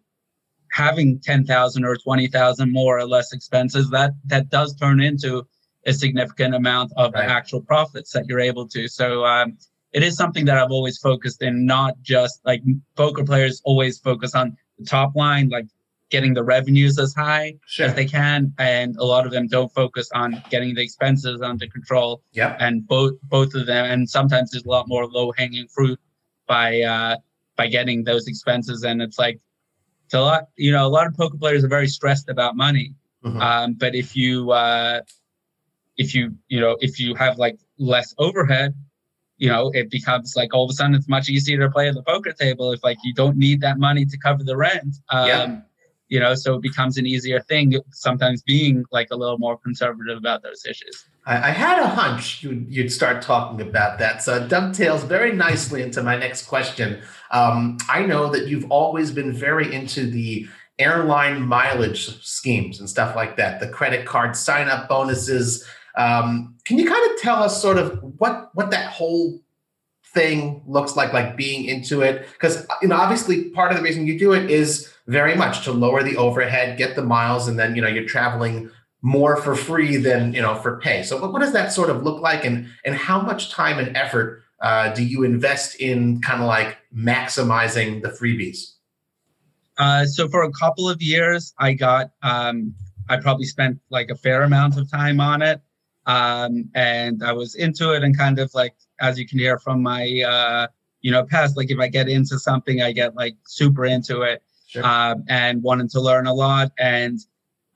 having 0.73 1.19
10,000 1.19 1.85
or 1.85 1.95
20,000 1.95 2.73
more 2.73 2.97
or 2.97 3.05
less 3.05 3.31
expenses, 3.31 3.89
that 3.91 4.11
that 4.25 4.49
does 4.49 4.75
turn 4.75 4.99
into 5.01 5.47
a 5.85 5.93
significant 5.93 6.55
amount 6.55 6.91
of 6.97 7.13
right. 7.13 7.29
actual 7.29 7.61
profits 7.61 8.11
that 8.11 8.25
you're 8.27 8.39
able 8.39 8.67
to. 8.67 8.87
So 8.87 9.23
um, 9.23 9.57
it 9.91 10.01
is 10.01 10.15
something 10.15 10.45
that 10.45 10.57
I've 10.57 10.71
always 10.71 10.97
focused 10.97 11.43
in, 11.43 11.65
not 11.65 12.01
just 12.01 12.41
like 12.43 12.63
poker 12.95 13.23
players 13.23 13.61
always 13.63 13.99
focus 13.99 14.33
on 14.33 14.57
the 14.79 14.85
top 14.85 15.15
line, 15.15 15.49
like 15.49 15.67
getting 16.09 16.33
the 16.33 16.43
revenues 16.43 16.97
as 16.97 17.13
high 17.13 17.53
sure. 17.67 17.85
as 17.85 17.93
they 17.93 18.05
can, 18.05 18.51
and 18.57 18.95
a 18.97 19.03
lot 19.03 19.27
of 19.27 19.31
them 19.31 19.47
don't 19.47 19.71
focus 19.73 20.09
on 20.15 20.41
getting 20.49 20.73
the 20.73 20.81
expenses 20.81 21.41
under 21.41 21.67
control. 21.67 22.23
Yeah. 22.31 22.57
And 22.59 22.87
both 22.87 23.13
both 23.23 23.53
of 23.53 23.67
them, 23.67 23.85
and 23.85 24.09
sometimes 24.09 24.51
there's 24.51 24.65
a 24.65 24.69
lot 24.69 24.87
more 24.87 25.05
low 25.05 25.31
hanging 25.37 25.67
fruit 25.67 25.99
by 26.47 26.81
uh, 26.81 27.17
by 27.57 27.67
getting 27.67 28.03
those 28.03 28.27
expenses, 28.27 28.83
and 28.83 29.03
it's 29.03 29.19
like 29.19 29.39
it's 30.13 30.19
a 30.19 30.21
lot. 30.21 30.47
You 30.57 30.71
know, 30.71 30.85
a 30.85 30.89
lot 30.89 31.07
of 31.07 31.15
poker 31.15 31.37
players 31.37 31.63
are 31.63 31.67
very 31.67 31.87
stressed 31.87 32.29
about 32.29 32.55
money. 32.55 32.93
Mm-hmm. 33.25 33.41
Um, 33.41 33.73
but 33.73 33.95
if 33.95 34.15
you 34.15 34.51
uh, 34.51 35.01
if 35.97 36.13
you 36.13 36.35
you 36.49 36.59
know 36.59 36.77
if 36.81 36.99
you 36.99 37.15
have 37.15 37.39
like 37.39 37.57
less 37.79 38.13
overhead 38.19 38.75
you 39.37 39.49
know 39.49 39.71
it 39.73 39.89
becomes 39.89 40.35
like 40.35 40.53
all 40.53 40.63
of 40.63 40.69
a 40.69 40.73
sudden 40.73 40.93
it's 40.93 41.09
much 41.09 41.27
easier 41.27 41.59
to 41.59 41.69
play 41.69 41.87
at 41.87 41.95
the 41.95 42.03
poker 42.03 42.31
table 42.31 42.71
if 42.71 42.83
like 42.83 42.97
you 43.03 43.13
don't 43.13 43.35
need 43.35 43.61
that 43.61 43.79
money 43.79 44.05
to 44.05 44.17
cover 44.17 44.43
the 44.43 44.55
rent 44.55 44.95
um, 45.09 45.27
yeah. 45.27 45.59
you 46.07 46.19
know 46.19 46.35
so 46.35 46.53
it 46.53 46.61
becomes 46.61 46.97
an 46.97 47.07
easier 47.07 47.41
thing 47.41 47.73
sometimes 47.91 48.43
being 48.43 48.85
like 48.91 49.07
a 49.09 49.15
little 49.15 49.39
more 49.39 49.57
conservative 49.57 50.17
about 50.17 50.43
those 50.43 50.63
issues 50.65 51.07
I, 51.25 51.49
I 51.49 51.51
had 51.51 51.79
a 51.79 51.87
hunch 51.87 52.43
you'd, 52.43 52.65
you'd, 52.69 52.91
start 52.91 53.21
talking 53.21 53.61
about 53.61 53.99
that 53.99 54.23
so 54.23 54.35
it 54.35 54.49
dovetails 54.49 55.03
very 55.03 55.31
nicely 55.31 55.81
into 55.81 56.01
my 56.03 56.15
next 56.17 56.47
question 56.47 57.01
um, 57.31 57.77
i 57.89 58.05
know 58.05 58.29
that 58.29 58.47
you've 58.47 58.69
always 58.71 59.11
been 59.11 59.33
very 59.33 59.73
into 59.73 60.09
the 60.09 60.47
airline 60.79 61.41
mileage 61.41 62.21
schemes 62.23 62.79
and 62.79 62.89
stuff 62.89 63.15
like 63.15 63.37
that 63.37 63.59
the 63.59 63.67
credit 63.67 64.05
card 64.05 64.35
sign 64.35 64.67
up 64.67 64.89
bonuses 64.89 65.65
um, 65.95 66.55
can 66.65 66.79
you 66.79 66.89
kind 66.89 67.11
of 67.11 67.21
tell 67.21 67.43
us 67.43 67.61
sort 67.61 67.77
of 67.77 67.99
what 68.17 68.49
what 68.53 68.71
that 68.71 68.91
whole 68.91 69.39
thing 70.13 70.63
looks 70.67 70.95
like, 70.95 71.13
like 71.13 71.35
being 71.35 71.65
into 71.65 72.01
it? 72.01 72.27
Because 72.33 72.65
you 72.81 72.87
know, 72.87 72.95
obviously, 72.95 73.49
part 73.49 73.71
of 73.71 73.77
the 73.77 73.83
reason 73.83 74.07
you 74.07 74.17
do 74.17 74.33
it 74.33 74.49
is 74.49 74.93
very 75.07 75.35
much 75.35 75.63
to 75.65 75.71
lower 75.71 76.03
the 76.03 76.17
overhead, 76.17 76.77
get 76.77 76.95
the 76.95 77.03
miles, 77.03 77.47
and 77.47 77.59
then 77.59 77.75
you 77.75 77.81
know 77.81 77.87
you're 77.87 78.05
traveling 78.05 78.69
more 79.03 79.37
for 79.37 79.55
free 79.55 79.97
than 79.97 80.33
you 80.33 80.41
know 80.41 80.55
for 80.55 80.79
pay. 80.79 81.03
So, 81.03 81.21
what, 81.21 81.31
what 81.31 81.41
does 81.41 81.53
that 81.53 81.71
sort 81.71 81.91
of 81.91 82.01
look 82.03 82.21
like, 82.21 82.43
and 82.43 82.67
and 82.83 82.95
how 82.95 83.21
much 83.21 83.51
time 83.51 83.77
and 83.77 83.95
effort 83.95 84.41
uh, 84.61 84.91
do 84.93 85.03
you 85.03 85.23
invest 85.23 85.75
in 85.75 86.21
kind 86.21 86.41
of 86.41 86.47
like 86.47 86.77
maximizing 86.95 88.01
the 88.01 88.09
freebies? 88.09 88.71
Uh, 89.77 90.05
so 90.05 90.27
for 90.27 90.43
a 90.43 90.51
couple 90.51 90.89
of 90.89 91.01
years, 91.01 91.53
I 91.59 91.73
got 91.73 92.11
um, 92.23 92.73
I 93.09 93.17
probably 93.17 93.45
spent 93.45 93.79
like 93.91 94.09
a 94.09 94.15
fair 94.15 94.41
amount 94.43 94.77
of 94.77 94.89
time 94.89 95.19
on 95.19 95.43
it 95.43 95.61
um, 96.05 96.69
and 96.75 97.23
I 97.23 97.31
was 97.31 97.55
into 97.55 97.91
it 97.93 98.03
and 98.03 98.17
kind 98.17 98.39
of 98.39 98.53
like 98.53 98.75
as 98.99 99.17
you 99.17 99.27
can 99.27 99.39
hear 99.39 99.57
from 99.59 99.81
my 99.81 100.21
uh, 100.25 100.67
you 101.01 101.11
know 101.11 101.23
past 101.23 101.57
like 101.57 101.71
if 101.71 101.79
I 101.79 101.87
get 101.87 102.09
into 102.09 102.39
something 102.39 102.81
I 102.81 102.91
get 102.91 103.15
like 103.15 103.35
super 103.45 103.85
into 103.85 104.21
it 104.21 104.43
sure. 104.67 104.85
um, 104.85 105.23
and 105.27 105.63
wanting 105.63 105.89
to 105.89 106.01
learn 106.01 106.27
a 106.27 106.33
lot 106.33 106.71
and 106.77 107.19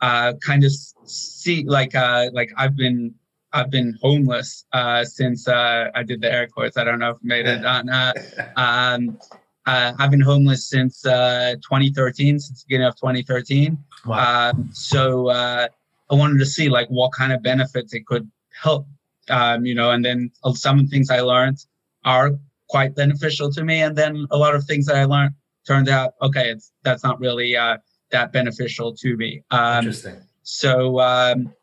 uh, 0.02 0.34
kind 0.46 0.64
of 0.64 0.72
see 1.06 1.64
like 1.66 1.96
uh, 1.96 2.30
like 2.34 2.52
I've 2.58 2.76
been 2.76 3.14
I've 3.54 3.72
been 3.72 3.98
homeless 4.02 4.66
uh, 4.74 5.04
since 5.04 5.48
uh, 5.48 5.90
I 5.96 6.04
did 6.04 6.22
the 6.22 6.32
air 6.32 6.48
quotes. 6.48 6.78
I 6.78 6.84
don't 6.84 7.00
know 7.00 7.12
if 7.12 7.18
I 7.18 7.24
made 7.24 7.48
it 7.48 7.66
on. 7.66 7.90
Uh, 7.90 8.14
um, 8.56 9.18
uh, 9.66 9.94
I've 10.00 10.12
been 10.12 10.22
homeless 10.22 10.70
since 10.70 11.06
uh, 11.06 11.56
2013, 11.62 12.40
since 12.40 12.64
the 12.64 12.66
beginning 12.68 12.88
of 12.88 12.96
2013. 12.96 13.78
Wow. 14.06 14.50
Um, 14.50 14.70
so 14.72 15.28
uh, 15.28 15.68
I 16.10 16.16
wanted 16.16 16.40
to 16.40 16.46
see 16.46 16.70
like 16.70 16.88
what 16.88 17.12
kind 17.12 17.34
of 17.34 17.44
benefits 17.44 17.94
it 17.94 18.06
could 18.06 18.30
help, 18.54 18.88
um, 19.30 19.66
you 19.66 19.76
know, 19.76 19.92
and 19.92 20.06
then 20.06 20.32
some 20.54 20.80
of 20.80 20.86
the 20.86 20.90
things 20.90 21.10
I 21.10 21.20
learned 21.20 21.58
are 22.06 22.32
quite 22.70 22.96
beneficial 22.96 23.52
to 23.52 23.64
me. 23.64 23.82
And 23.82 23.96
then 23.96 24.26
a 24.32 24.38
lot 24.38 24.56
of 24.56 24.64
things 24.66 24.86
that 24.86 24.96
I 24.96 25.04
learned 25.04 25.34
turned 25.66 25.90
out, 25.90 26.14
okay, 26.22 26.50
it's, 26.50 26.72
that's 26.84 27.04
not 27.04 27.20
really 27.20 27.58
uh, 27.58 27.78
that 28.12 28.32
beneficial 28.32 28.94
to 28.96 29.18
me. 29.18 29.44
Um, 29.52 29.80
Interesting. 29.80 30.22
So, 30.44 31.00
um, 31.00 31.54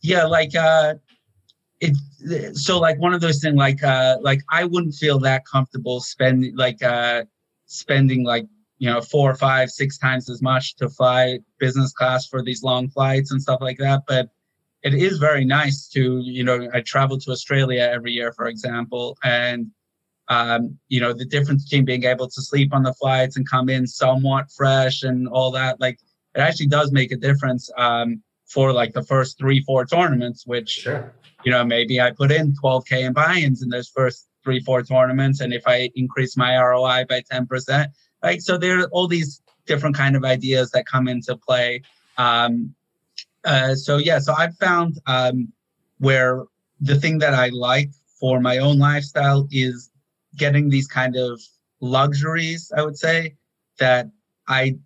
yeah, 0.00 0.24
like, 0.24 0.54
uh, 0.54 0.94
it, 1.80 1.96
so 2.56 2.78
like 2.78 2.98
one 2.98 3.12
of 3.12 3.20
those 3.20 3.40
things, 3.40 3.56
like, 3.56 3.82
uh, 3.82 4.18
like 4.22 4.40
I 4.50 4.64
wouldn't 4.64 4.94
feel 4.94 5.18
that 5.20 5.44
comfortable 5.46 6.00
spending, 6.00 6.56
like, 6.56 6.82
uh, 6.82 7.24
spending 7.66 8.24
like 8.24 8.46
you 8.78 8.90
know 8.90 9.00
four 9.00 9.34
five 9.34 9.70
six 9.70 9.98
times 9.98 10.28
as 10.28 10.42
much 10.42 10.76
to 10.76 10.88
fly 10.88 11.38
business 11.58 11.92
class 11.92 12.26
for 12.26 12.42
these 12.42 12.62
long 12.62 12.88
flights 12.88 13.30
and 13.30 13.40
stuff 13.40 13.60
like 13.60 13.78
that 13.78 14.02
but 14.06 14.28
it 14.82 14.94
is 14.94 15.18
very 15.18 15.44
nice 15.44 15.88
to 15.88 16.20
you 16.20 16.44
know 16.44 16.68
i 16.74 16.80
travel 16.80 17.18
to 17.18 17.30
australia 17.30 17.88
every 17.92 18.12
year 18.12 18.32
for 18.32 18.46
example 18.46 19.16
and 19.24 19.70
um, 20.28 20.78
you 20.88 21.00
know 21.00 21.12
the 21.12 21.24
difference 21.24 21.64
between 21.64 21.84
being 21.84 22.04
able 22.04 22.28
to 22.28 22.42
sleep 22.42 22.72
on 22.72 22.82
the 22.82 22.94
flights 22.94 23.36
and 23.36 23.48
come 23.48 23.68
in 23.68 23.86
somewhat 23.86 24.50
fresh 24.50 25.02
and 25.02 25.28
all 25.28 25.50
that 25.50 25.80
like 25.80 25.98
it 26.34 26.40
actually 26.40 26.66
does 26.66 26.92
make 26.92 27.12
a 27.12 27.16
difference 27.16 27.70
um, 27.76 28.22
for 28.46 28.72
like 28.72 28.92
the 28.92 29.02
first 29.02 29.38
three 29.38 29.62
four 29.64 29.84
tournaments 29.84 30.46
which 30.46 30.70
sure. 30.70 31.12
you 31.44 31.50
know 31.50 31.64
maybe 31.64 32.00
i 32.00 32.10
put 32.10 32.32
in 32.32 32.54
12k 32.62 33.06
in 33.06 33.12
buy-ins 33.12 33.62
in 33.62 33.68
those 33.68 33.88
first 33.88 34.28
three 34.42 34.60
four 34.60 34.82
tournaments 34.82 35.40
and 35.40 35.52
if 35.52 35.62
i 35.66 35.90
increase 35.94 36.36
my 36.36 36.56
roi 36.56 37.04
by 37.08 37.20
10% 37.30 37.86
right? 38.24 38.42
So 38.42 38.56
there 38.56 38.80
are 38.80 38.88
all 38.90 39.06
these 39.06 39.42
different 39.66 39.96
kind 39.96 40.16
of 40.16 40.24
ideas 40.24 40.70
that 40.70 40.86
come 40.86 41.06
into 41.06 41.36
play. 41.36 41.82
Um, 42.18 42.74
uh, 43.44 43.74
so 43.74 43.98
yeah, 43.98 44.18
so 44.18 44.34
I've 44.36 44.56
found 44.56 44.98
um, 45.06 45.52
where 45.98 46.44
the 46.80 46.98
thing 46.98 47.18
that 47.18 47.34
I 47.34 47.48
like 47.48 47.90
for 48.18 48.40
my 48.40 48.58
own 48.58 48.78
lifestyle 48.78 49.46
is 49.50 49.90
getting 50.36 50.68
these 50.68 50.86
kind 50.86 51.16
of 51.16 51.40
luxuries. 51.80 52.72
I 52.76 52.82
would 52.82 52.98
say 52.98 53.36
that 53.78 54.08
I 54.48 54.76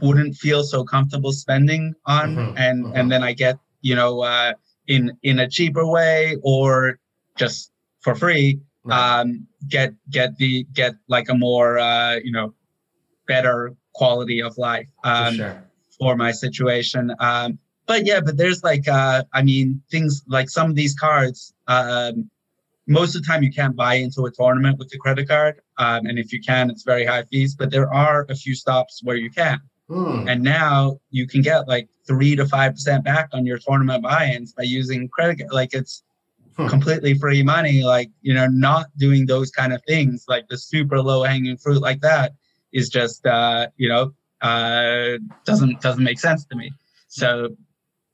wouldn't 0.00 0.36
feel 0.36 0.62
so 0.64 0.84
comfortable 0.84 1.32
spending 1.32 1.94
on, 2.06 2.36
mm-hmm, 2.36 2.56
and 2.56 2.84
mm-hmm. 2.84 2.96
and 2.96 3.12
then 3.12 3.22
I 3.22 3.32
get 3.32 3.58
you 3.80 3.94
know 3.94 4.20
uh, 4.20 4.52
in 4.86 5.16
in 5.22 5.38
a 5.38 5.48
cheaper 5.48 5.86
way 5.86 6.36
or 6.42 6.98
just 7.36 7.70
for 8.00 8.14
free. 8.14 8.60
Right. 8.84 9.20
Um, 9.20 9.46
get 9.68 9.92
get 10.10 10.36
the 10.36 10.64
get 10.72 10.94
like 11.08 11.28
a 11.28 11.34
more 11.34 11.78
uh, 11.78 12.16
you 12.16 12.32
know 12.32 12.54
better 13.26 13.76
quality 13.94 14.40
of 14.40 14.56
life 14.58 14.88
um, 15.04 15.34
for, 15.34 15.34
sure. 15.34 15.64
for, 15.98 16.16
my 16.16 16.32
situation. 16.32 17.12
Um, 17.20 17.58
but 17.86 18.06
yeah, 18.06 18.20
but 18.20 18.36
there's 18.36 18.62
like, 18.62 18.86
uh, 18.88 19.24
I 19.32 19.42
mean, 19.42 19.82
things 19.90 20.22
like 20.28 20.48
some 20.50 20.70
of 20.70 20.76
these 20.76 20.94
cards, 20.94 21.52
um, 21.66 22.30
most 22.88 23.14
of 23.14 23.22
the 23.22 23.26
time 23.26 23.42
you 23.42 23.52
can't 23.52 23.76
buy 23.76 23.94
into 23.94 24.24
a 24.24 24.30
tournament 24.30 24.78
with 24.78 24.88
the 24.88 24.98
credit 24.98 25.28
card. 25.28 25.60
Um, 25.76 26.06
and 26.06 26.18
if 26.18 26.32
you 26.32 26.40
can, 26.40 26.70
it's 26.70 26.82
very 26.82 27.04
high 27.04 27.24
fees, 27.24 27.54
but 27.54 27.70
there 27.70 27.92
are 27.92 28.26
a 28.28 28.34
few 28.34 28.54
stops 28.54 29.00
where 29.02 29.16
you 29.16 29.30
can. 29.30 29.60
Hmm. 29.88 30.28
And 30.28 30.42
now 30.42 31.00
you 31.10 31.26
can 31.26 31.42
get 31.42 31.68
like 31.68 31.88
three 32.06 32.34
to 32.36 32.44
5% 32.44 33.04
back 33.04 33.28
on 33.32 33.46
your 33.46 33.58
tournament 33.58 34.02
buy-ins 34.02 34.52
by 34.52 34.64
using 34.64 35.08
credit. 35.08 35.52
Like 35.52 35.74
it's, 35.74 36.02
hmm. 36.56 36.66
completely 36.66 37.14
free 37.14 37.42
money 37.42 37.84
like 37.84 38.10
you 38.20 38.34
know 38.34 38.48
not 38.48 38.86
doing 38.96 39.26
those 39.26 39.48
kind 39.48 39.72
of 39.72 39.80
things 39.86 40.24
like 40.26 40.48
the 40.48 40.58
super 40.58 41.00
low 41.00 41.22
hanging 41.22 41.56
fruit 41.56 41.80
like 41.80 42.00
that 42.00 42.32
is 42.72 42.88
just 42.88 43.24
uh, 43.26 43.68
you 43.76 43.88
know 43.88 44.12
uh, 44.40 45.18
doesn't 45.44 45.80
doesn't 45.80 46.04
make 46.04 46.18
sense 46.18 46.44
to 46.46 46.56
me. 46.56 46.72
So 47.08 47.56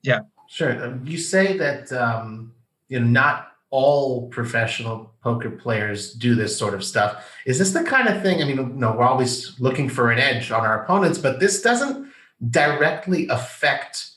yeah. 0.03 0.21
Sure. 0.47 0.85
Um, 0.85 1.01
you 1.05 1.17
say 1.17 1.57
that 1.57 1.91
um, 1.91 2.53
you 2.87 2.99
know 2.99 3.07
not 3.07 3.54
all 3.75 4.29
professional 4.29 5.13
poker 5.21 5.49
players 5.49 6.13
do 6.13 6.33
this 6.33 6.57
sort 6.57 6.73
of 6.73 6.81
stuff. 6.81 7.29
Is 7.45 7.59
this 7.59 7.71
the 7.71 7.83
kind 7.83 8.07
of 8.07 8.21
thing? 8.21 8.41
I 8.41 8.45
mean, 8.45 8.57
you 8.57 8.65
know, 8.65 8.93
we're 8.93 9.03
always 9.03 9.59
looking 9.59 9.89
for 9.89 10.11
an 10.11 10.19
edge 10.19 10.49
on 10.49 10.61
our 10.61 10.83
opponents, 10.83 11.17
but 11.17 11.41
this 11.41 11.61
doesn't 11.61 12.09
directly 12.49 13.27
affect 13.27 14.11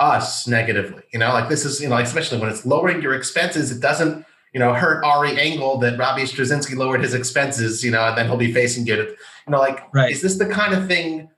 us 0.00 0.48
negatively. 0.48 1.02
You 1.12 1.18
know, 1.18 1.34
like 1.34 1.50
this 1.50 1.66
is, 1.66 1.82
you 1.82 1.88
know, 1.88 1.98
especially 1.98 2.38
when 2.38 2.48
it's 2.48 2.64
lowering 2.64 3.02
your 3.02 3.14
expenses, 3.14 3.70
it 3.70 3.80
doesn't 3.80 4.24
you 4.54 4.60
know, 4.60 4.72
hurt 4.72 5.04
Ari 5.04 5.38
Engel 5.38 5.78
that 5.78 5.98
Robbie 5.98 6.22
Strazynski 6.22 6.76
lowered 6.76 7.02
his 7.02 7.12
expenses, 7.12 7.84
you 7.84 7.90
know, 7.90 8.04
and 8.04 8.16
then 8.16 8.26
he'll 8.26 8.36
be 8.36 8.52
facing 8.52 8.86
you. 8.86 8.94
You 8.94 9.16
know, 9.48 9.58
like, 9.58 9.92
right. 9.92 10.12
is 10.12 10.22
this 10.22 10.38
the 10.38 10.46
kind 10.46 10.72
of 10.72 10.86
thing 10.86 11.28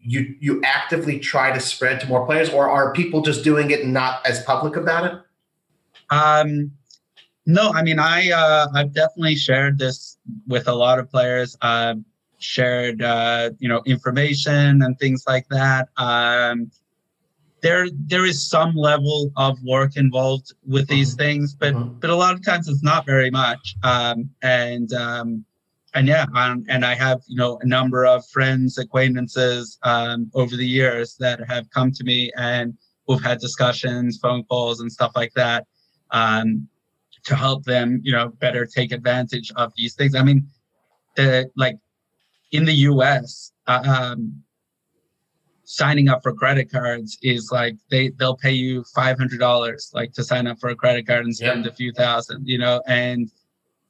you 0.00 0.34
you 0.40 0.62
actively 0.64 1.18
try 1.18 1.52
to 1.52 1.60
spread 1.60 2.00
to 2.00 2.06
more 2.06 2.24
players, 2.24 2.48
or 2.48 2.70
are 2.70 2.92
people 2.92 3.22
just 3.22 3.42
doing 3.42 3.72
it 3.72 3.80
and 3.80 3.92
not 3.92 4.24
as 4.24 4.42
public 4.44 4.76
about 4.76 5.04
it? 5.04 5.20
Um, 6.10 6.72
no, 7.46 7.70
I 7.70 7.82
mean, 7.82 7.98
I 7.98 8.30
uh, 8.30 8.68
I've 8.74 8.92
definitely 8.92 9.36
shared 9.36 9.78
this 9.78 10.18
with 10.46 10.68
a 10.68 10.74
lot 10.74 10.98
of 10.98 11.10
players. 11.10 11.56
I've 11.62 12.02
shared 12.38 13.02
uh, 13.02 13.50
you 13.58 13.68
know 13.68 13.82
information 13.86 14.82
and 14.82 14.98
things 14.98 15.24
like 15.26 15.46
that. 15.48 15.88
Um, 15.96 16.70
there 17.62 17.86
there 18.06 18.24
is 18.24 18.48
some 18.48 18.74
level 18.74 19.30
of 19.36 19.58
work 19.62 19.96
involved 19.96 20.52
with 20.66 20.88
these 20.88 21.10
mm-hmm. 21.10 21.22
things, 21.22 21.54
but 21.54 21.74
mm-hmm. 21.74 21.98
but 22.00 22.10
a 22.10 22.16
lot 22.16 22.34
of 22.34 22.44
times 22.44 22.68
it's 22.68 22.82
not 22.82 23.06
very 23.06 23.30
much. 23.30 23.76
Um, 23.82 24.30
and 24.42 24.92
um, 24.92 25.44
and 25.94 26.06
yeah, 26.06 26.26
um, 26.34 26.64
and 26.68 26.84
I 26.84 26.94
have 26.94 27.20
you 27.26 27.36
know 27.36 27.58
a 27.62 27.66
number 27.66 28.06
of 28.06 28.26
friends, 28.28 28.78
acquaintances 28.78 29.78
um, 29.82 30.30
over 30.34 30.56
the 30.56 30.66
years 30.66 31.16
that 31.20 31.40
have 31.48 31.70
come 31.70 31.90
to 31.92 32.04
me 32.04 32.30
and 32.36 32.76
we've 33.10 33.22
had 33.22 33.40
discussions, 33.40 34.18
phone 34.18 34.44
calls, 34.44 34.80
and 34.80 34.90
stuff 34.90 35.12
like 35.16 35.32
that. 35.34 35.66
Um, 36.12 36.68
to 37.24 37.34
help 37.34 37.64
them, 37.64 38.00
you 38.02 38.12
know, 38.12 38.28
better 38.28 38.66
take 38.66 38.92
advantage 38.92 39.52
of 39.56 39.72
these 39.76 39.94
things. 39.94 40.14
I 40.14 40.22
mean, 40.22 40.48
the 41.16 41.50
like 41.56 41.76
in 42.52 42.64
the 42.64 42.72
U.S. 42.72 43.52
Uh, 43.66 43.82
um, 44.16 44.42
signing 45.64 46.08
up 46.08 46.20
for 46.20 46.32
credit 46.32 46.70
cards 46.70 47.16
is 47.22 47.50
like 47.52 47.76
they 47.90 48.08
they'll 48.18 48.36
pay 48.36 48.50
you 48.50 48.82
five 48.92 49.16
hundred 49.16 49.38
dollars 49.38 49.92
like 49.94 50.12
to 50.12 50.24
sign 50.24 50.48
up 50.48 50.58
for 50.58 50.70
a 50.70 50.74
credit 50.74 51.06
card 51.06 51.24
and 51.24 51.36
spend 51.36 51.64
a 51.66 51.72
few 51.72 51.92
thousand, 51.92 52.46
you 52.46 52.58
know, 52.58 52.82
and 52.86 53.30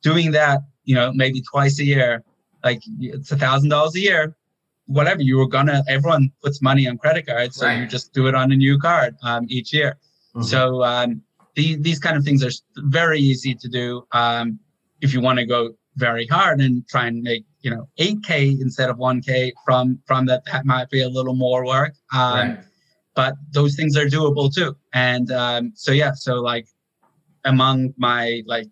doing 0.02 0.30
that, 0.30 0.60
you 0.84 0.94
know, 0.94 1.10
maybe 1.14 1.40
twice 1.40 1.78
a 1.80 1.84
year, 1.84 2.22
like 2.64 2.82
it's 2.98 3.32
a 3.32 3.36
thousand 3.36 3.70
dollars 3.70 3.94
a 3.96 4.00
year, 4.00 4.36
whatever 4.86 5.22
you 5.22 5.38
were 5.38 5.48
gonna. 5.48 5.82
Everyone 5.88 6.30
puts 6.42 6.60
money 6.60 6.86
on 6.86 6.98
credit 6.98 7.26
cards, 7.26 7.56
so 7.56 7.66
right. 7.66 7.80
you 7.80 7.86
just 7.86 8.12
do 8.12 8.26
it 8.26 8.34
on 8.34 8.52
a 8.52 8.56
new 8.56 8.78
card 8.78 9.16
um, 9.22 9.46
each 9.48 9.72
year. 9.72 9.96
Mm-hmm. 10.34 10.42
So 10.42 10.84
um, 10.84 11.22
these 11.60 11.78
these 11.80 11.98
kind 11.98 12.16
of 12.16 12.24
things 12.24 12.42
are 12.44 12.54
very 12.98 13.20
easy 13.20 13.54
to 13.54 13.68
do 13.68 14.06
um, 14.12 14.58
if 15.00 15.12
you 15.12 15.20
want 15.20 15.38
to 15.38 15.46
go 15.46 15.60
very 15.96 16.26
hard 16.26 16.60
and 16.60 16.86
try 16.88 17.06
and 17.06 17.22
make 17.22 17.44
you 17.60 17.70
know 17.70 17.88
8k 17.98 18.60
instead 18.60 18.88
of 18.88 18.96
1k 18.96 19.52
from 19.66 19.98
from 20.06 20.26
that 20.26 20.42
that 20.50 20.64
might 20.64 20.88
be 20.90 21.02
a 21.02 21.08
little 21.08 21.34
more 21.34 21.66
work 21.66 21.94
um, 22.14 22.38
right. 22.38 22.58
but 23.14 23.34
those 23.52 23.74
things 23.76 23.96
are 23.96 24.06
doable 24.06 24.52
too 24.52 24.74
and 24.94 25.30
um, 25.32 25.72
so 25.74 25.92
yeah 25.92 26.12
so 26.14 26.34
like 26.52 26.66
among 27.44 27.92
my 27.96 28.42
like 28.46 28.70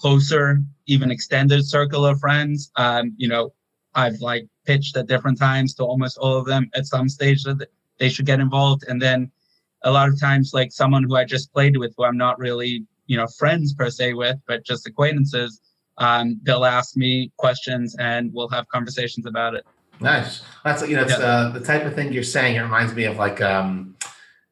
closer 0.00 0.62
even 0.86 1.10
extended 1.10 1.64
circle 1.64 2.04
of 2.04 2.18
friends 2.18 2.70
um, 2.76 3.14
you 3.16 3.28
know 3.28 3.52
i've 3.94 4.18
like 4.20 4.44
pitched 4.66 4.96
at 4.96 5.06
different 5.06 5.38
times 5.38 5.74
to 5.74 5.84
almost 5.84 6.18
all 6.18 6.36
of 6.36 6.46
them 6.46 6.68
at 6.74 6.86
some 6.86 7.08
stage 7.08 7.44
that 7.44 7.68
they 8.00 8.08
should 8.08 8.26
get 8.26 8.40
involved 8.40 8.82
and 8.88 9.00
then 9.00 9.30
a 9.84 9.90
lot 9.90 10.08
of 10.08 10.18
times 10.18 10.52
like 10.52 10.72
someone 10.72 11.02
who 11.04 11.16
i 11.16 11.24
just 11.24 11.52
played 11.52 11.76
with 11.76 11.94
who 11.96 12.04
i'm 12.04 12.16
not 12.16 12.38
really 12.38 12.84
you 13.06 13.16
know 13.16 13.26
friends 13.38 13.72
per 13.74 13.88
se 13.90 14.14
with 14.14 14.36
but 14.46 14.64
just 14.64 14.86
acquaintances 14.86 15.60
um, 15.98 16.40
they'll 16.42 16.64
ask 16.64 16.96
me 16.96 17.32
questions 17.36 17.94
and 17.98 18.32
we'll 18.32 18.48
have 18.48 18.68
conversations 18.68 19.26
about 19.26 19.54
it. 19.54 19.64
Nice. 20.00 20.42
That's 20.64 20.86
you 20.88 20.96
know 20.96 21.02
it's 21.02 21.12
yeah. 21.12 21.24
uh, 21.24 21.48
the 21.50 21.60
type 21.60 21.84
of 21.84 21.94
thing 21.94 22.12
you're 22.12 22.24
saying. 22.24 22.56
It 22.56 22.62
reminds 22.62 22.94
me 22.94 23.04
of 23.04 23.16
like 23.16 23.40
um, 23.40 23.96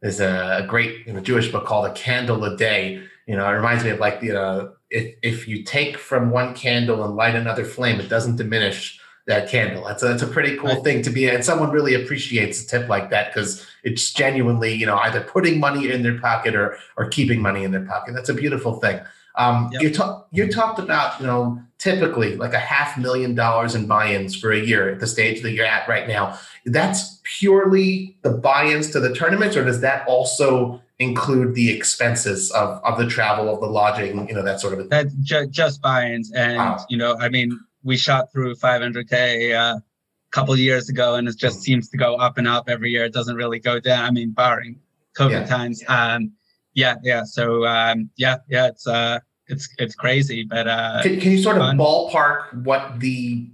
there's 0.01 0.21
a, 0.21 0.65
great 0.69 1.07
you 1.07 1.13
know, 1.13 1.21
Jewish 1.21 1.51
book 1.51 1.67
called 1.67 1.87
A 1.87 1.93
Candle 1.93 2.45
a 2.45 2.57
Day. 2.57 3.03
You 3.27 3.37
know, 3.37 3.49
it 3.49 3.53
reminds 3.53 3.83
me 3.83 3.91
of 3.91 3.99
like 3.99 4.23
you 4.23 4.33
know 4.33 4.75
if 4.91 5.17
if 5.23 5.49
you 5.49 5.65
take 5.65 5.97
from 5.97 6.31
one 6.31 6.55
candle 6.55 7.05
and 7.05 7.17
light 7.17 7.35
another 7.35 7.65
flame, 7.65 7.99
it 7.99 8.09
doesn't 8.09 8.37
diminish 8.37 9.01
that 9.27 9.49
candle. 9.49 9.85
That's 9.85 10.03
a, 10.03 10.09
that's 10.09 10.23
a 10.23 10.27
pretty 10.27 10.57
cool 10.57 10.71
right. 10.71 10.85
thing 10.85 11.03
to 11.03 11.11
be, 11.11 11.29
and 11.29 11.45
someone 11.45 11.71
really 11.71 11.95
appreciates 11.95 12.63
a 12.63 12.67
tip 12.67 12.89
like 12.89 13.11
that 13.11 13.33
because 13.33 13.65
it's 13.85 14.13
genuinely, 14.13 14.73
you 14.73 14.87
know, 14.87 14.97
either 14.99 15.21
putting 15.21 15.61
money 15.61 15.91
in 15.91 16.03
their 16.03 16.19
pocket 16.19 16.55
or 16.55 16.77
or 16.97 17.09
keeping 17.09 17.41
money 17.41 17.65
in 17.65 17.71
their 17.71 17.85
pocket. 17.85 18.15
That's 18.15 18.29
a 18.29 18.35
beautiful 18.35 18.81
thing. 18.81 19.01
Um, 19.35 19.71
yep. 19.73 19.83
You 19.83 19.95
talked 19.95 20.29
you 20.33 20.51
talked 20.51 20.79
about 20.79 21.21
you 21.21 21.27
know 21.27 21.63
typically 21.79 22.37
like 22.37 22.53
a 22.53 22.59
half 22.59 22.99
million 22.99 23.35
dollars 23.35 23.75
in 23.75 23.87
buy-ins 23.87 24.37
for 24.37 24.53
a 24.53 24.59
year 24.59 24.91
at 24.91 25.01
the 25.01 25.07
stage 25.07 25.43
that 25.43 25.53
you're 25.53 25.67
at 25.67 25.89
right 25.89 26.07
now. 26.07 26.39
That's 26.67 27.21
purely 27.25 28.17
the 28.23 28.31
buy-ins 28.31 28.91
to 28.91 29.01
the 29.01 29.15
tournaments, 29.15 29.57
or 29.57 29.65
does 29.65 29.81
that 29.81 30.07
also 30.07 30.83
include 30.99 31.55
the 31.55 31.71
expenses 31.71 32.51
of, 32.53 32.81
of 32.85 32.99
the 32.99 33.07
travel, 33.09 33.53
of 33.53 33.61
the 33.61 33.67
lodging, 33.67 34.29
you 34.29 34.35
know, 34.35 34.43
that 34.43 34.61
sort 34.61 34.75
of 34.75 34.79
thing? 34.79 34.89
That 34.91 35.09
ju- 35.23 35.47
just 35.47 35.83
buy-ins, 35.83 36.31
and 36.33 36.59
wow. 36.59 36.87
you 36.89 36.97
know, 36.97 37.17
I 37.19 37.29
mean, 37.29 37.59
we 37.83 37.97
shot 37.97 38.33
through 38.33 38.55
500k 38.57 39.55
uh, 39.55 39.77
a 39.77 39.83
couple 40.31 40.57
years 40.57 40.89
ago, 40.89 41.15
and 41.15 41.29
it 41.29 41.37
just 41.37 41.63
seems 41.63 41.89
to 41.91 41.97
go 41.97 42.17
up 42.17 42.39
and 42.39 42.49
up 42.49 42.69
every 42.69 42.91
year. 42.91 43.05
It 43.05 43.13
doesn't 43.13 43.37
really 43.37 43.59
go 43.59 43.81
down. 43.81 44.05
I 44.05 44.11
mean, 44.11 44.31
barring 44.31 44.79
COVID 45.17 45.31
yeah. 45.31 45.47
times. 45.47 45.83
Um, 45.89 46.33
yeah, 46.75 46.97
yeah. 47.03 47.25
So 47.25 47.67
um, 47.67 48.11
yeah, 48.17 48.39
yeah, 48.49 48.69
it's 48.69 48.87
uh, 48.87 49.21
it's 49.49 49.69
it's 49.79 49.95
crazy, 49.95 50.45
but 50.45 50.67
uh, 50.67 51.03
can, 51.03 51.21
can 51.21 51.33
you 51.33 51.43
sort 51.43 51.57
of 51.57 51.63
fun. 51.63 51.79
ballpark 51.79 52.65
what 52.65 53.01
the 53.01 53.49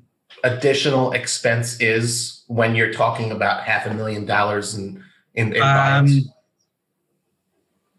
additional 0.45 1.13
expense 1.13 1.81
is 1.81 2.45
when 2.47 2.75
you're 2.75 2.93
talking 2.93 3.33
about 3.33 3.65
half 3.65 3.87
a 3.87 3.95
million 3.95 4.25
dollars 4.25 4.77
in 4.77 5.03
in, 5.35 5.55
in 5.55 5.63
um, 5.63 6.07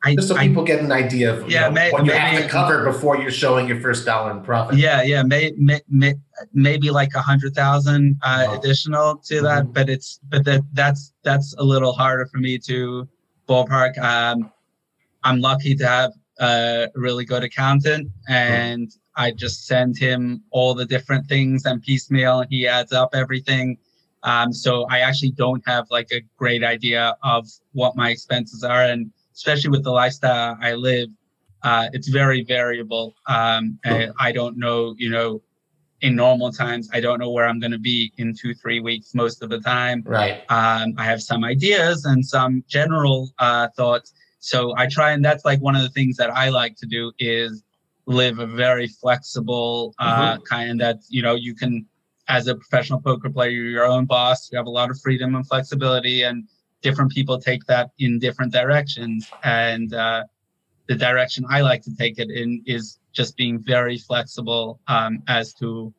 I, 0.03 0.15
just 0.15 0.29
so 0.29 0.37
people 0.37 0.63
get 0.63 0.79
an 0.79 0.91
idea 0.91 1.33
of 1.33 1.49
yeah, 1.49 1.65
you 1.65 1.67
know, 1.67 1.71
may, 1.71 1.91
what 1.91 2.05
you 2.05 2.11
maybe, 2.11 2.19
have 2.19 2.43
to 2.43 2.49
cover 2.49 2.83
before 2.85 3.17
you're 3.17 3.31
showing 3.31 3.67
your 3.67 3.81
first 3.81 4.05
dollar 4.05 4.31
in 4.31 4.41
profit. 4.41 4.77
Yeah, 4.77 5.01
yeah, 5.03 5.23
may, 5.23 5.53
may, 5.57 5.81
may 5.89 6.15
maybe 6.53 6.89
like 6.89 7.13
a 7.15 7.21
hundred 7.21 7.53
thousand 7.53 8.17
uh, 8.23 8.45
oh. 8.47 8.57
additional 8.57 9.17
to 9.17 9.35
mm-hmm. 9.35 9.45
that, 9.45 9.73
but 9.73 9.89
it's 9.89 10.19
but 10.29 10.45
that 10.45 10.61
that's 10.73 11.13
that's 11.23 11.53
a 11.57 11.63
little 11.63 11.91
harder 11.91 12.25
for 12.27 12.37
me 12.37 12.57
to 12.59 13.07
ballpark. 13.47 13.97
Um, 13.97 14.51
I'm 15.23 15.41
lucky 15.41 15.75
to 15.75 15.87
have 15.87 16.13
a 16.39 16.87
really 16.95 17.25
good 17.25 17.43
accountant 17.43 18.09
and 18.27 18.89
I 19.15 19.31
just 19.31 19.67
send 19.67 19.97
him 19.97 20.43
all 20.51 20.73
the 20.73 20.85
different 20.85 21.27
things 21.27 21.65
and 21.65 21.81
piecemeal. 21.81 22.45
He 22.49 22.67
adds 22.67 22.93
up 22.93 23.09
everything. 23.13 23.77
Um, 24.23 24.53
so 24.53 24.85
I 24.89 24.99
actually 24.99 25.31
don't 25.31 25.61
have 25.67 25.87
like 25.91 26.07
a 26.13 26.21
great 26.37 26.63
idea 26.63 27.17
of 27.23 27.47
what 27.73 27.97
my 27.97 28.11
expenses 28.11 28.63
are. 28.63 28.83
And 28.83 29.11
especially 29.39 29.69
with 29.69 29.85
the 29.85 29.91
lifestyle 29.91 30.57
I 30.61 30.73
live, 30.73 31.07
uh, 31.63 31.87
it's 31.93 32.09
very 32.09 32.43
variable. 32.43 33.15
Um, 33.27 33.79
and 33.85 34.11
I 34.19 34.33
don't 34.33 34.57
know, 34.57 34.95
you 34.97 35.09
know, 35.09 35.41
in 36.01 36.13
normal 36.15 36.51
times, 36.51 36.89
I 36.93 36.99
don't 36.99 37.19
know 37.19 37.29
where 37.29 37.47
I'm 37.47 37.59
going 37.59 37.71
to 37.71 37.79
be 37.79 38.11
in 38.17 38.35
two, 38.35 38.53
three 38.53 38.81
weeks 38.81 39.15
most 39.15 39.41
of 39.41 39.49
the 39.49 39.59
time. 39.59 40.03
Right. 40.05 40.41
Um, 40.49 40.93
I 40.97 41.05
have 41.05 41.21
some 41.21 41.45
ideas 41.45 42.03
and 42.03 42.25
some 42.25 42.65
general 42.67 43.29
uh, 43.39 43.69
thoughts, 43.77 44.13
so 44.39 44.73
I 44.77 44.87
try 44.87 45.11
and 45.11 45.23
that's 45.23 45.45
like 45.45 45.61
one 45.61 45.75
of 45.75 45.81
the 45.81 45.89
things 45.89 46.17
that 46.17 46.29
I 46.29 46.49
like 46.49 46.75
to 46.77 46.85
do 46.85 47.11
is 47.19 47.63
live 48.05 48.39
a 48.39 48.47
very 48.47 48.87
flexible 48.87 49.93
uh, 49.99 50.33
mm-hmm. 50.33 50.43
kind 50.43 50.81
that 50.81 50.97
you 51.09 51.21
know 51.21 51.35
you 51.35 51.53
can 51.53 51.85
as 52.27 52.47
a 52.47 52.55
professional 52.55 53.01
poker 53.01 53.29
player 53.29 53.49
you're 53.49 53.65
your 53.65 53.85
own 53.85 54.05
boss 54.05 54.49
you 54.51 54.57
have 54.57 54.65
a 54.65 54.69
lot 54.69 54.89
of 54.89 54.99
freedom 55.01 55.35
and 55.35 55.45
flexibility 55.45 56.23
and 56.23 56.47
different 56.81 57.11
people 57.11 57.39
take 57.39 57.65
that 57.65 57.91
in 57.99 58.19
different 58.19 58.51
directions. 58.51 59.29
And 59.43 59.93
uh, 59.93 60.23
the 60.89 60.95
direction 60.95 61.45
i 61.49 61.61
like 61.61 61.83
to 61.83 61.95
take 61.95 62.17
it 62.17 62.29
in 62.31 62.61
is 62.65 62.99
just 63.13 63.37
being 63.37 63.59
very 63.59 63.97
flexible 63.97 64.79
um, 64.87 65.21
as 65.27 65.53
to 65.53 65.93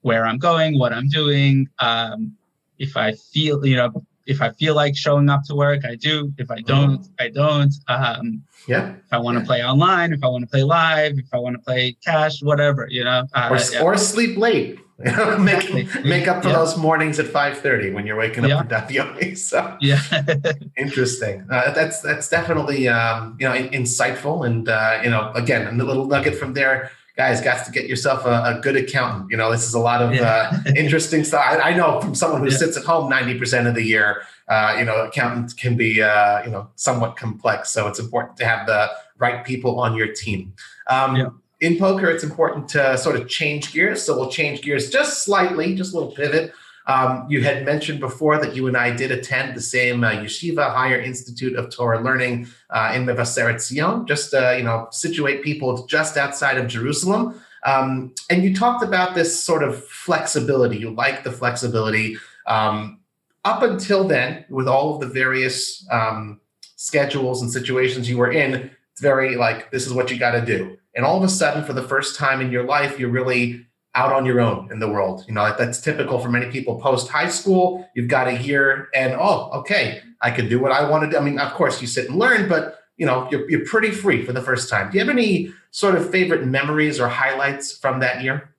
where 0.00 0.24
i'm 0.26 0.38
going 0.38 0.76
what 0.78 0.92
i'm 0.92 1.08
doing 1.08 1.68
um, 1.78 2.34
if 2.78 2.96
i 2.96 3.12
feel 3.12 3.64
you 3.64 3.76
know 3.76 3.92
if 4.32 4.42
I 4.42 4.50
feel 4.50 4.74
like 4.74 4.96
showing 4.96 5.28
up 5.28 5.44
to 5.44 5.54
work, 5.54 5.84
I 5.84 5.94
do. 5.94 6.32
If 6.38 6.50
I 6.50 6.60
don't, 6.60 7.06
I 7.20 7.28
don't. 7.28 7.72
Um, 7.88 8.42
yeah. 8.66 8.94
If 8.94 9.12
I 9.12 9.18
want 9.18 9.36
to 9.36 9.42
yeah. 9.42 9.46
play 9.46 9.64
online, 9.64 10.12
if 10.12 10.24
I 10.24 10.28
want 10.28 10.42
to 10.42 10.50
play 10.50 10.62
live, 10.62 11.18
if 11.18 11.32
I 11.32 11.38
want 11.38 11.56
to 11.56 11.62
play 11.62 11.96
cash, 12.04 12.42
whatever, 12.42 12.88
you 12.90 13.04
know. 13.04 13.24
Uh, 13.34 13.48
or, 13.50 13.58
yeah. 13.72 13.82
or 13.82 13.96
sleep 13.96 14.36
late. 14.36 14.78
make 15.02 15.64
exactly. 15.64 15.88
make 16.08 16.28
up 16.28 16.42
for 16.44 16.50
yeah. 16.50 16.58
those 16.58 16.76
mornings 16.76 17.18
at 17.18 17.26
five 17.26 17.58
thirty 17.58 17.90
when 17.90 18.06
you're 18.06 18.16
waking 18.16 18.44
up 18.44 18.50
yeah. 18.50 18.62
for 18.62 18.68
Daf 18.68 18.88
Yomi. 18.88 19.36
So 19.50 19.76
yeah, 19.80 20.00
interesting. 20.76 21.44
Uh, 21.50 21.72
that's 21.72 22.02
that's 22.02 22.28
definitely 22.28 22.86
um, 22.86 23.36
you 23.40 23.48
know 23.48 23.54
insightful 23.54 24.46
and 24.46 24.68
uh, 24.68 25.00
you 25.02 25.10
know 25.10 25.32
again 25.34 25.80
a 25.80 25.84
little 25.84 26.06
nugget 26.06 26.36
from 26.36 26.52
there 26.54 26.92
guys, 27.16 27.40
got 27.40 27.64
to 27.66 27.72
get 27.72 27.86
yourself 27.86 28.24
a, 28.24 28.56
a, 28.56 28.60
good 28.62 28.76
accountant. 28.76 29.30
You 29.30 29.36
know, 29.36 29.50
this 29.50 29.66
is 29.66 29.74
a 29.74 29.78
lot 29.78 30.00
of 30.00 30.14
yeah. 30.14 30.50
uh, 30.66 30.72
interesting 30.76 31.24
stuff. 31.24 31.44
I, 31.46 31.70
I, 31.70 31.74
know 31.76 32.00
from 32.00 32.14
someone 32.14 32.40
who 32.40 32.50
yeah. 32.50 32.56
sits 32.56 32.76
at 32.76 32.84
home 32.84 33.10
90% 33.10 33.68
of 33.68 33.74
the 33.74 33.82
year, 33.82 34.22
uh, 34.48 34.76
you 34.78 34.84
know, 34.84 35.04
accountants 35.04 35.52
can 35.52 35.76
be, 35.76 36.02
uh, 36.02 36.42
you 36.44 36.50
know, 36.50 36.68
somewhat 36.76 37.16
complex. 37.16 37.70
So 37.70 37.86
it's 37.86 37.98
important 37.98 38.36
to 38.38 38.44
have 38.46 38.66
the 38.66 38.90
right 39.18 39.44
people 39.44 39.78
on 39.80 39.94
your 39.94 40.12
team. 40.12 40.54
Um, 40.88 41.16
yeah. 41.16 41.28
In 41.60 41.78
poker, 41.78 42.10
it's 42.10 42.24
important 42.24 42.68
to 42.70 42.98
sort 42.98 43.14
of 43.14 43.28
change 43.28 43.72
gears. 43.72 44.02
So 44.02 44.18
we'll 44.18 44.30
change 44.30 44.62
gears 44.62 44.90
just 44.90 45.24
slightly, 45.24 45.76
just 45.76 45.94
a 45.94 45.96
little 45.96 46.12
pivot. 46.12 46.52
Um, 46.86 47.26
you 47.28 47.42
had 47.44 47.64
mentioned 47.64 48.00
before 48.00 48.38
that 48.40 48.56
you 48.56 48.66
and 48.66 48.76
I 48.76 48.90
did 48.90 49.12
attend 49.12 49.56
the 49.56 49.60
same 49.60 50.02
uh, 50.02 50.10
yeshiva, 50.10 50.74
Higher 50.74 51.00
Institute 51.00 51.54
of 51.56 51.70
Torah 51.70 52.00
Learning 52.00 52.48
uh, 52.70 52.92
in 52.94 53.06
Mevaseret 53.06 53.60
Zion, 53.60 54.06
just 54.06 54.34
uh, 54.34 54.52
you 54.52 54.64
know, 54.64 54.88
situate 54.90 55.42
people 55.42 55.86
just 55.86 56.16
outside 56.16 56.58
of 56.58 56.66
Jerusalem. 56.66 57.40
Um, 57.64 58.14
and 58.28 58.42
you 58.42 58.54
talked 58.54 58.82
about 58.82 59.14
this 59.14 59.42
sort 59.42 59.62
of 59.62 59.84
flexibility. 59.86 60.78
You 60.78 60.90
like 60.90 61.22
the 61.22 61.30
flexibility. 61.30 62.16
Um, 62.46 63.00
up 63.44 63.62
until 63.62 64.04
then, 64.04 64.44
with 64.48 64.68
all 64.68 64.94
of 64.94 65.00
the 65.00 65.06
various 65.06 65.86
um, 65.90 66.40
schedules 66.76 67.42
and 67.42 67.50
situations 67.50 68.08
you 68.08 68.18
were 68.18 68.32
in, 68.32 68.70
it's 68.90 69.00
very 69.00 69.36
like 69.36 69.70
this 69.70 69.86
is 69.86 69.92
what 69.92 70.10
you 70.10 70.18
got 70.18 70.32
to 70.32 70.44
do. 70.44 70.76
And 70.94 71.04
all 71.04 71.16
of 71.16 71.22
a 71.22 71.28
sudden, 71.28 71.64
for 71.64 71.72
the 71.72 71.82
first 71.82 72.16
time 72.16 72.40
in 72.40 72.52
your 72.52 72.64
life, 72.64 72.98
you're 72.98 73.10
really 73.10 73.66
out 73.94 74.12
on 74.12 74.24
your 74.24 74.40
own 74.40 74.70
in 74.72 74.78
the 74.78 74.88
world. 74.88 75.24
You 75.28 75.34
know, 75.34 75.54
that's 75.58 75.80
typical 75.80 76.18
for 76.18 76.28
many 76.28 76.50
people 76.50 76.80
post 76.80 77.08
high 77.08 77.28
school. 77.28 77.88
You've 77.94 78.08
got 78.08 78.26
a 78.26 78.38
year 78.38 78.88
and, 78.94 79.14
oh, 79.14 79.50
okay, 79.60 80.00
I 80.20 80.30
can 80.30 80.48
do 80.48 80.60
what 80.60 80.72
I 80.72 80.88
want 80.88 81.04
to 81.04 81.10
do. 81.10 81.16
I 81.16 81.20
mean, 81.20 81.38
of 81.38 81.52
course, 81.52 81.80
you 81.80 81.86
sit 81.86 82.08
and 82.08 82.18
learn, 82.18 82.48
but 82.48 82.78
you 82.96 83.06
know, 83.06 83.28
you're, 83.30 83.50
you're 83.50 83.64
pretty 83.66 83.90
free 83.90 84.24
for 84.24 84.32
the 84.32 84.40
first 84.40 84.70
time. 84.70 84.90
Do 84.90 84.98
you 84.98 85.04
have 85.04 85.14
any 85.14 85.52
sort 85.70 85.94
of 85.94 86.10
favorite 86.10 86.46
memories 86.46 87.00
or 87.00 87.08
highlights 87.08 87.76
from 87.76 88.00
that 88.00 88.22
year? 88.22 88.54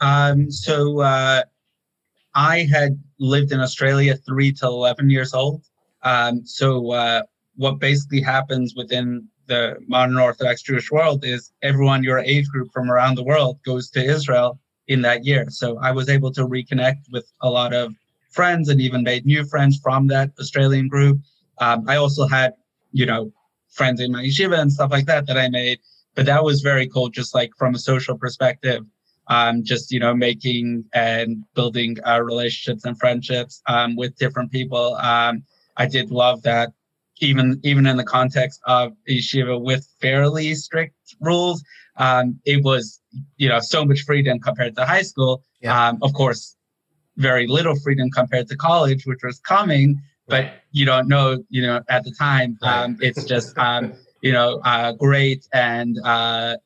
Um, 0.00 0.50
so 0.50 1.00
uh, 1.00 1.42
I 2.34 2.60
had 2.72 3.00
lived 3.18 3.52
in 3.52 3.60
Australia 3.60 4.16
three 4.16 4.52
to 4.52 4.66
11 4.66 5.10
years 5.10 5.34
old. 5.34 5.64
Um, 6.02 6.44
so 6.44 6.92
uh, 6.92 7.22
what 7.56 7.78
basically 7.78 8.20
happens 8.20 8.74
within 8.74 9.28
the 9.46 9.76
modern 9.86 10.18
Orthodox 10.18 10.62
Jewish 10.62 10.90
world 10.90 11.24
is 11.24 11.52
everyone 11.62 12.04
your 12.04 12.18
age 12.18 12.48
group 12.48 12.72
from 12.72 12.90
around 12.90 13.16
the 13.16 13.24
world 13.24 13.58
goes 13.64 13.90
to 13.90 14.04
Israel 14.04 14.58
in 14.88 15.02
that 15.02 15.24
year. 15.24 15.46
So 15.50 15.78
I 15.78 15.92
was 15.92 16.08
able 16.08 16.32
to 16.32 16.46
reconnect 16.46 17.10
with 17.10 17.30
a 17.40 17.50
lot 17.50 17.72
of 17.72 17.94
friends 18.30 18.68
and 18.68 18.80
even 18.80 19.02
made 19.02 19.26
new 19.26 19.44
friends 19.44 19.78
from 19.82 20.06
that 20.08 20.30
Australian 20.38 20.88
group. 20.88 21.20
Um, 21.58 21.84
I 21.88 21.96
also 21.96 22.26
had, 22.26 22.54
you 22.92 23.06
know, 23.06 23.32
friends 23.70 24.00
in 24.00 24.12
my 24.12 24.22
yeshiva 24.22 24.58
and 24.58 24.72
stuff 24.72 24.90
like 24.90 25.06
that 25.06 25.26
that 25.26 25.38
I 25.38 25.48
made. 25.48 25.78
But 26.14 26.26
that 26.26 26.44
was 26.44 26.60
very 26.60 26.88
cool, 26.88 27.08
just 27.08 27.34
like 27.34 27.50
from 27.56 27.74
a 27.74 27.78
social 27.78 28.16
perspective, 28.18 28.84
um, 29.28 29.64
just 29.64 29.90
you 29.90 29.98
know 29.98 30.14
making 30.14 30.84
and 30.92 31.42
building 31.54 31.96
uh, 32.06 32.22
relationships 32.22 32.84
and 32.84 32.98
friendships 32.98 33.62
um, 33.66 33.96
with 33.96 34.16
different 34.16 34.52
people. 34.52 34.94
Um, 34.96 35.44
I 35.78 35.86
did 35.86 36.10
love 36.10 36.42
that, 36.42 36.72
even 37.22 37.60
even 37.62 37.86
in 37.86 37.96
the 37.96 38.04
context 38.04 38.60
of 38.66 38.92
yeshiva 39.08 39.60
with 39.60 39.86
fairly 40.00 40.54
strict 40.54 40.96
rules. 41.20 41.62
Um, 41.96 42.40
it 42.44 42.62
was 42.64 43.00
you 43.36 43.48
know 43.48 43.60
so 43.60 43.84
much 43.84 44.02
freedom 44.02 44.38
compared 44.40 44.76
to 44.76 44.84
high 44.84 45.02
school. 45.02 45.42
Yeah. 45.60 45.88
Um, 45.88 45.98
of 46.02 46.12
course, 46.12 46.56
very 47.16 47.46
little 47.46 47.76
freedom 47.76 48.10
compared 48.10 48.48
to 48.48 48.56
college, 48.56 49.06
which 49.06 49.20
was 49.22 49.38
coming 49.40 50.00
but 50.32 50.50
you 50.70 50.86
don't 50.86 51.08
know, 51.08 51.42
you 51.50 51.62
know, 51.62 51.82
at 51.88 52.04
the 52.04 52.12
time. 52.12 52.58
Um, 52.62 52.96
it's 53.00 53.24
just, 53.24 53.56
um, 53.58 53.92
you 54.22 54.32
know, 54.32 54.60
uh, 54.64 54.92
great. 54.92 55.46
And 55.52 55.98
uh, 56.04 56.56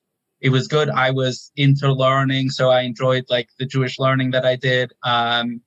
it 0.40 0.50
was 0.50 0.68
good. 0.68 0.88
I 0.90 1.10
was 1.10 1.50
into 1.56 1.92
learning. 1.92 2.50
So 2.50 2.70
I 2.70 2.82
enjoyed 2.82 3.24
like 3.28 3.48
the 3.58 3.66
Jewish 3.66 3.98
learning 3.98 4.30
that 4.32 4.44
I 4.44 4.56
did. 4.56 4.92
Um, 5.02 5.60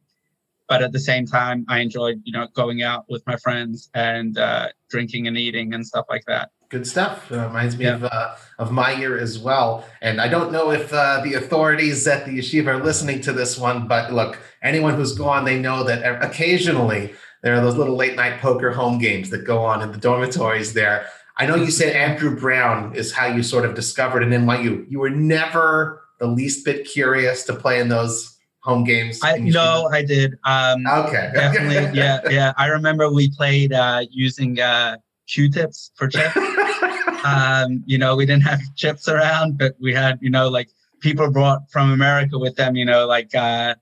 but 0.70 0.82
at 0.82 0.94
the 0.94 1.00
same 1.00 1.26
time, 1.26 1.66
I 1.68 1.80
enjoyed, 1.80 2.22
you 2.24 2.32
know, 2.32 2.48
going 2.54 2.82
out 2.82 3.06
with 3.10 3.26
my 3.28 3.36
friends 3.38 3.90
and 3.94 4.38
uh, 4.38 4.70
drinking 4.90 5.28
and 5.28 5.38
eating 5.38 5.74
and 5.74 5.86
stuff 5.86 6.06
like 6.10 6.24
that 6.28 6.52
good 6.70 6.86
stuff. 6.86 7.32
Uh, 7.32 7.48
reminds 7.48 7.78
me 7.78 7.86
yeah. 7.86 7.96
of 7.96 8.04
uh, 8.06 8.36
of 8.60 8.72
my 8.72 8.92
year 8.92 9.18
as 9.18 9.40
well. 9.40 9.86
And 10.02 10.22
I 10.22 10.28
don't 10.28 10.52
know 10.52 10.72
if 10.72 10.94
uh, 10.94 11.22
the 11.24 11.34
authorities 11.34 12.08
at 12.08 12.26
the 12.26 12.38
yeshiva 12.38 12.68
are 12.68 12.84
listening 12.84 13.22
to 13.22 13.34
this 13.34 13.58
one, 13.58 13.88
but 13.88 14.14
look, 14.14 14.38
anyone 14.62 14.94
who's 14.94 15.14
gone, 15.14 15.46
they 15.46 15.60
know 15.60 15.84
that 15.84 16.24
occasionally 16.24 17.14
there 17.42 17.56
are 17.56 17.62
those 17.62 17.76
little 17.76 17.96
late 17.96 18.16
night 18.16 18.40
poker 18.40 18.72
home 18.72 19.00
games 19.00 19.30
that 19.32 19.46
go 19.46 19.64
on 19.64 19.82
in 19.82 19.92
the 19.92 19.98
dormitories 19.98 20.74
there. 20.74 21.08
I 21.38 21.46
know 21.46 21.56
you 21.56 21.72
said 21.72 21.96
Andrew 21.96 22.38
Brown 22.38 22.94
is 22.96 23.14
how 23.14 23.28
you 23.28 23.44
sort 23.44 23.66
of 23.66 23.74
discovered 23.74 24.24
an 24.24 24.32
NYU. 24.32 24.86
You 24.90 25.00
were 25.00 25.10
never 25.10 26.04
the 26.20 26.28
least 26.28 26.66
bit 26.66 26.86
curious 26.86 27.46
to 27.46 27.56
play 27.56 27.80
in 27.80 27.88
those 27.88 28.38
home 28.62 28.84
games. 28.84 29.20
I 29.24 29.38
no, 29.38 29.90
I 29.92 30.04
did. 30.04 30.38
Um, 30.44 30.86
okay, 30.88 31.32
definitely. 31.36 31.98
yeah, 31.98 32.20
yeah. 32.30 32.54
I 32.58 32.68
remember 32.68 33.12
we 33.12 33.32
played 33.32 33.74
uh, 33.74 34.06
using 34.10 34.60
uh, 34.60 34.98
Q-tips 35.28 35.92
for 35.96 36.08
chips. 36.08 36.36
um, 37.26 37.84
you 37.86 37.98
know, 37.98 38.16
we 38.16 38.26
didn't 38.26 38.44
have 38.44 38.60
chips 38.76 39.08
around, 39.08 39.58
but 39.58 39.76
we 39.80 39.94
had, 39.94 40.20
you 40.22 40.30
know, 40.30 40.50
like 40.50 40.70
people 41.00 41.32
brought 41.32 41.70
from 41.72 41.92
America 41.92 42.38
with 42.38 42.56
them. 42.56 42.76
You 42.76 42.86
know, 42.86 43.06
like. 43.08 43.34
Uh, 43.34 43.76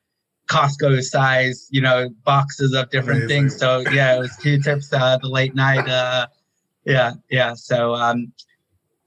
Costco 0.47 1.03
size, 1.03 1.67
you 1.71 1.81
know, 1.81 2.09
boxes 2.23 2.73
of 2.73 2.89
different 2.89 3.23
Amazing. 3.23 3.49
things. 3.49 3.57
So 3.57 3.83
yeah, 3.91 4.15
it 4.15 4.19
was 4.19 4.33
Q-tips, 4.37 4.93
uh, 4.93 5.17
the 5.21 5.27
late 5.27 5.55
night. 5.55 5.85
Uh, 5.89 6.27
yeah, 6.85 7.15
yeah. 7.29 7.53
So 7.53 7.95
um, 7.95 8.31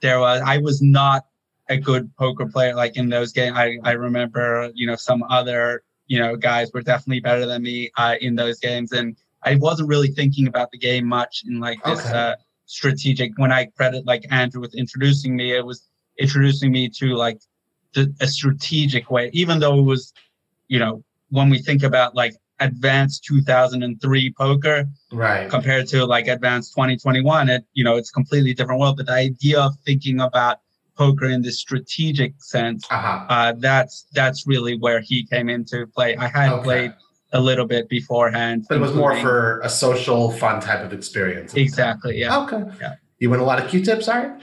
there 0.02 0.20
was. 0.20 0.42
I 0.44 0.58
was 0.58 0.82
not 0.82 1.24
a 1.70 1.78
good 1.78 2.14
poker 2.16 2.46
player 2.46 2.74
like 2.74 2.96
in 2.96 3.08
those 3.08 3.32
games. 3.32 3.56
I 3.56 3.78
I 3.84 3.92
remember, 3.92 4.70
you 4.74 4.86
know, 4.86 4.96
some 4.96 5.22
other 5.30 5.82
you 6.06 6.18
know 6.18 6.36
guys 6.36 6.70
were 6.74 6.82
definitely 6.82 7.20
better 7.20 7.46
than 7.46 7.62
me 7.62 7.90
uh, 7.96 8.16
in 8.20 8.34
those 8.34 8.58
games, 8.58 8.92
and 8.92 9.16
I 9.42 9.54
wasn't 9.54 9.88
really 9.88 10.08
thinking 10.08 10.48
about 10.48 10.70
the 10.72 10.78
game 10.78 11.06
much 11.06 11.44
in 11.46 11.60
like 11.60 11.82
this 11.84 12.04
okay. 12.06 12.18
uh, 12.18 12.36
strategic. 12.66 13.32
When 13.36 13.52
I 13.52 13.66
credit 13.66 14.04
like 14.06 14.24
Andrew 14.30 14.60
with 14.60 14.74
introducing 14.74 15.34
me, 15.36 15.52
it 15.52 15.64
was 15.64 15.88
introducing 16.18 16.70
me 16.72 16.88
to 16.90 17.14
like 17.14 17.40
the, 17.94 18.12
a 18.20 18.26
strategic 18.26 19.10
way, 19.10 19.30
even 19.32 19.60
though 19.60 19.78
it 19.78 19.82
was, 19.82 20.12
you 20.68 20.78
know, 20.78 21.02
when 21.30 21.48
we 21.48 21.58
think 21.58 21.82
about 21.82 22.14
like 22.14 22.34
advanced 22.60 23.24
2003 23.24 24.34
poker 24.36 24.84
right 25.12 25.48
compared 25.48 25.86
to 25.86 26.04
like 26.04 26.28
advanced 26.28 26.74
2021 26.74 27.48
it 27.48 27.64
you 27.72 27.82
know 27.82 27.96
it's 27.96 28.10
completely 28.10 28.52
different 28.52 28.78
world 28.78 28.98
but 28.98 29.06
the 29.06 29.12
idea 29.12 29.58
of 29.58 29.72
thinking 29.86 30.20
about 30.20 30.58
poker 31.00 31.28
in 31.36 31.40
the 31.40 31.50
strategic 31.50 32.32
sense 32.42 32.86
uh-huh. 32.90 33.24
uh, 33.30 33.52
that's 33.56 34.06
that's 34.12 34.46
really 34.46 34.76
where 34.76 35.00
he 35.00 35.24
came 35.32 35.48
into 35.48 35.86
play 35.86 36.14
i 36.16 36.28
had 36.28 36.52
okay. 36.52 36.62
played 36.62 36.92
a 37.32 37.40
little 37.40 37.66
bit 37.74 37.88
beforehand 37.88 38.66
but 38.68 38.76
it 38.76 38.80
was 38.80 38.92
more 38.92 39.16
for 39.16 39.60
a 39.60 39.70
social 39.84 40.30
fun 40.32 40.60
type 40.60 40.84
of 40.84 40.92
experience 40.92 41.54
exactly 41.54 42.18
yeah 42.18 42.42
okay 42.42 42.62
yeah 42.82 42.96
you 43.18 43.30
win 43.30 43.40
a 43.40 43.44
lot 43.50 43.58
of 43.62 43.70
q-tips 43.70 44.08
are 44.08 44.38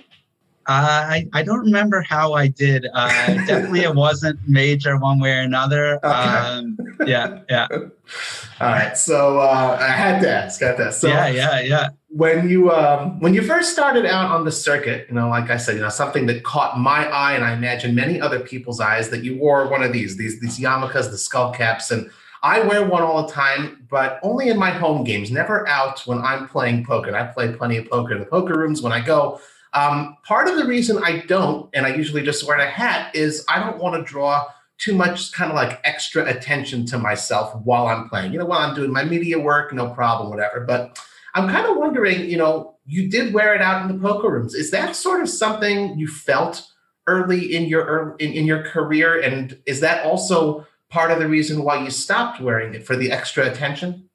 uh, 0.69 1.07
I, 1.15 1.29
I 1.33 1.43
don't 1.43 1.61
remember 1.61 2.01
how 2.01 2.33
I 2.33 2.47
did. 2.49 2.87
Uh, 2.93 3.07
definitely, 3.45 3.83
it 3.83 3.95
wasn't 3.95 4.37
major 4.49 4.97
one 4.97 5.17
way 5.17 5.31
or 5.31 5.39
another. 5.39 5.95
Okay. 5.95 6.09
Um, 6.09 6.77
yeah, 7.05 7.39
yeah. 7.49 7.67
All 8.59 8.67
right. 8.67 8.97
So 8.97 9.39
uh, 9.39 9.77
I 9.79 9.87
had 9.87 10.19
to 10.23 10.29
ask. 10.29 10.59
Got 10.59 10.77
that. 10.79 10.93
So 10.93 11.07
yeah, 11.07 11.27
yeah, 11.27 11.61
yeah. 11.61 11.89
When 12.09 12.49
you 12.49 12.71
um, 12.71 13.19
when 13.19 13.33
you 13.33 13.41
first 13.41 13.73
started 13.73 14.05
out 14.05 14.31
on 14.31 14.45
the 14.45 14.51
circuit, 14.51 15.07
you 15.09 15.15
know, 15.15 15.27
like 15.27 15.49
I 15.49 15.57
said, 15.57 15.75
you 15.75 15.81
know, 15.81 15.89
something 15.89 16.25
that 16.27 16.43
caught 16.43 16.79
my 16.79 17.05
eye, 17.07 17.33
and 17.33 17.43
I 17.43 17.53
imagine 17.53 17.93
many 17.93 18.21
other 18.21 18.39
people's 18.39 18.79
eyes, 18.79 19.09
that 19.09 19.23
you 19.23 19.37
wore 19.37 19.67
one 19.67 19.83
of 19.83 19.91
these 19.91 20.15
these 20.15 20.39
these 20.39 20.57
yarmulkes, 20.57 21.11
the 21.11 21.17
skull 21.17 21.53
caps, 21.53 21.91
and 21.91 22.09
I 22.43 22.61
wear 22.61 22.87
one 22.87 23.03
all 23.03 23.25
the 23.25 23.33
time, 23.33 23.85
but 23.89 24.19
only 24.23 24.49
in 24.49 24.57
my 24.57 24.69
home 24.69 25.03
games, 25.03 25.31
never 25.31 25.67
out 25.67 26.01
when 26.05 26.19
I'm 26.19 26.47
playing 26.47 26.85
poker. 26.85 27.07
And 27.07 27.17
I 27.17 27.25
play 27.25 27.51
plenty 27.51 27.77
of 27.77 27.89
poker 27.89 28.13
in 28.13 28.19
the 28.19 28.25
poker 28.25 28.57
rooms 28.57 28.81
when 28.81 28.93
I 28.93 29.01
go. 29.01 29.41
Um, 29.73 30.17
part 30.23 30.47
of 30.47 30.55
the 30.55 30.65
reason 30.65 31.03
I 31.03 31.25
don't, 31.27 31.69
and 31.73 31.85
I 31.85 31.93
usually 31.93 32.23
just 32.23 32.47
wear 32.47 32.57
a 32.57 32.69
hat, 32.69 33.13
is 33.15 33.43
I 33.49 33.59
don't 33.59 33.79
want 33.79 33.95
to 33.95 34.09
draw 34.09 34.45
too 34.77 34.93
much 34.93 35.31
kind 35.33 35.51
of 35.51 35.55
like 35.55 35.81
extra 35.83 36.25
attention 36.25 36.85
to 36.85 36.97
myself 36.97 37.53
while 37.63 37.87
I'm 37.87 38.07
playing. 38.07 38.31
You 38.31 38.39
know, 38.39 38.45
while 38.45 38.59
I'm 38.59 38.75
doing 38.75 38.93
my 38.93 39.03
media 39.03 39.39
work, 39.39 39.73
no 39.73 39.89
problem, 39.89 40.29
whatever. 40.29 40.61
But 40.61 40.99
I'm 41.37 41.49
kind 41.49 41.67
of 41.67 41.77
wondering, 41.77 42.29
you 42.29 42.37
know, 42.37 42.75
you 42.85 43.09
did 43.09 43.33
wear 43.33 43.53
it 43.53 43.61
out 43.61 43.83
in 43.83 43.95
the 43.95 44.01
poker 44.01 44.29
rooms. 44.29 44.55
Is 44.55 44.71
that 44.71 44.95
sort 44.95 45.21
of 45.21 45.29
something 45.29 45.97
you 45.99 46.07
felt 46.07 46.65
early 47.05 47.55
in 47.55 47.65
your 47.65 48.15
in, 48.19 48.33
in 48.33 48.45
your 48.45 48.63
career? 48.63 49.21
And 49.21 49.57
is 49.65 49.79
that 49.81 50.03
also 50.03 50.65
part 50.89 51.11
of 51.11 51.19
the 51.19 51.27
reason 51.27 51.63
why 51.63 51.83
you 51.83 51.91
stopped 51.91 52.41
wearing 52.41 52.73
it 52.73 52.85
for 52.87 52.95
the 52.95 53.11
extra 53.11 53.49
attention? 53.51 54.09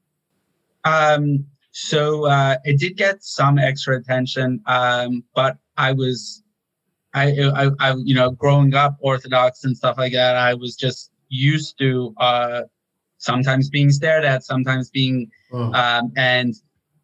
Um, 0.85 1.47
so 1.71 2.27
uh, 2.27 2.57
it 2.65 2.81
did 2.81 2.97
get 2.97 3.23
some 3.23 3.59
extra 3.59 3.97
attention, 3.97 4.61
um, 4.67 5.23
but 5.35 5.59
I 5.77 5.93
was, 5.93 6.43
I, 7.15 7.31
I, 7.55 7.71
I, 7.79 7.95
you 8.05 8.15
know, 8.15 8.31
growing 8.31 8.75
up 8.75 8.97
Orthodox 9.01 9.65
and 9.65 9.77
stuff 9.77 9.97
like 9.97 10.13
that, 10.13 10.37
I 10.37 10.55
was 10.55 10.77
just 10.77 11.13
used 11.29 11.79
to 11.79 12.15
uh, 12.19 12.63
sometimes 13.19 13.71
being 13.71 13.91
stared 13.91 14.25
at, 14.25 14.45
sometimes 14.45 14.91
being, 14.91 15.31
oh. 15.53 15.73
um, 15.73 16.13
and 16.17 16.55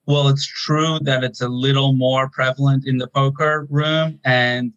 well, 0.08 0.28
it's 0.28 0.46
true 0.46 0.98
that 1.02 1.22
it's 1.22 1.42
a 1.42 1.48
little 1.48 1.92
more 1.92 2.30
prevalent 2.30 2.86
in 2.86 2.96
the 2.96 3.06
poker 3.08 3.66
room, 3.68 4.18
and 4.24 4.72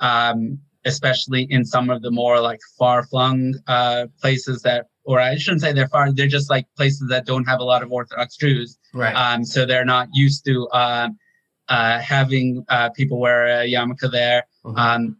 um, 0.00 0.58
especially 0.84 1.44
in 1.50 1.64
some 1.64 1.88
of 1.88 2.02
the 2.02 2.10
more 2.10 2.40
like 2.40 2.60
far 2.78 3.02
flung 3.02 3.54
uh, 3.66 4.06
places 4.20 4.60
that 4.62 4.88
or 5.04 5.18
I 5.18 5.36
shouldn't 5.36 5.62
say 5.62 5.72
they're 5.72 5.88
far, 5.88 6.12
they're 6.12 6.26
just 6.26 6.50
like 6.50 6.66
places 6.76 7.08
that 7.08 7.24
don't 7.24 7.44
have 7.44 7.60
a 7.60 7.64
lot 7.64 7.82
of 7.82 7.90
Orthodox 7.90 8.36
Jews. 8.36 8.78
Right. 8.92 9.14
Um, 9.14 9.44
so 9.44 9.64
they're 9.64 9.84
not 9.84 10.08
used 10.12 10.44
to 10.44 10.68
uh, 10.68 11.08
uh, 11.68 11.98
having 12.00 12.64
uh, 12.68 12.90
people 12.90 13.18
wear 13.18 13.46
a 13.46 13.66
yarmulke 13.66 14.10
there. 14.12 14.44
Mm-hmm. 14.64 14.78
Um, 14.78 15.16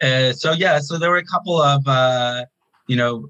uh, 0.00 0.32
so 0.32 0.52
yeah, 0.52 0.78
so 0.78 0.98
there 0.98 1.10
were 1.10 1.18
a 1.18 1.24
couple 1.24 1.60
of, 1.60 1.86
uh, 1.86 2.46
you 2.86 2.96
know, 2.96 3.28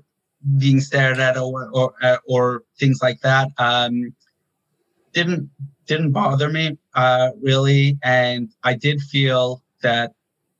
being 0.58 0.80
stared 0.80 1.18
at 1.18 1.36
or 1.36 1.68
or, 1.72 1.94
or 2.28 2.62
things 2.78 3.00
like 3.02 3.20
that. 3.22 3.48
Um, 3.58 4.14
didn't 5.12 5.50
didn't 5.86 6.12
bother 6.12 6.48
me 6.48 6.78
really, 7.40 7.98
and 8.02 8.50
I 8.62 8.74
did 8.74 9.00
feel 9.00 9.62
that 9.82 10.12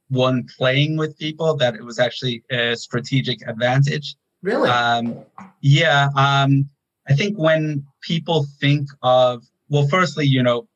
one 0.09 0.47
playing 0.59 0.97
with 0.97 1.17
people 1.19 1.57
that 1.57 1.75
it 1.75 1.83
was 1.83 1.99
actually 1.99 2.43
a 2.51 2.77
strategic 2.77 3.47
advantage 3.49 4.17
Really? 4.43 4.69
Um, 4.69 5.21
yeah. 5.61 6.09
Um, 6.17 6.69
I 7.09 7.15
think 7.15 7.39
when 7.39 7.87
people 8.01 8.47
think 8.61 8.89
of, 9.03 9.45
well, 9.69 9.87
firstly, 9.89 10.27
you 10.27 10.43
know, 10.43 10.69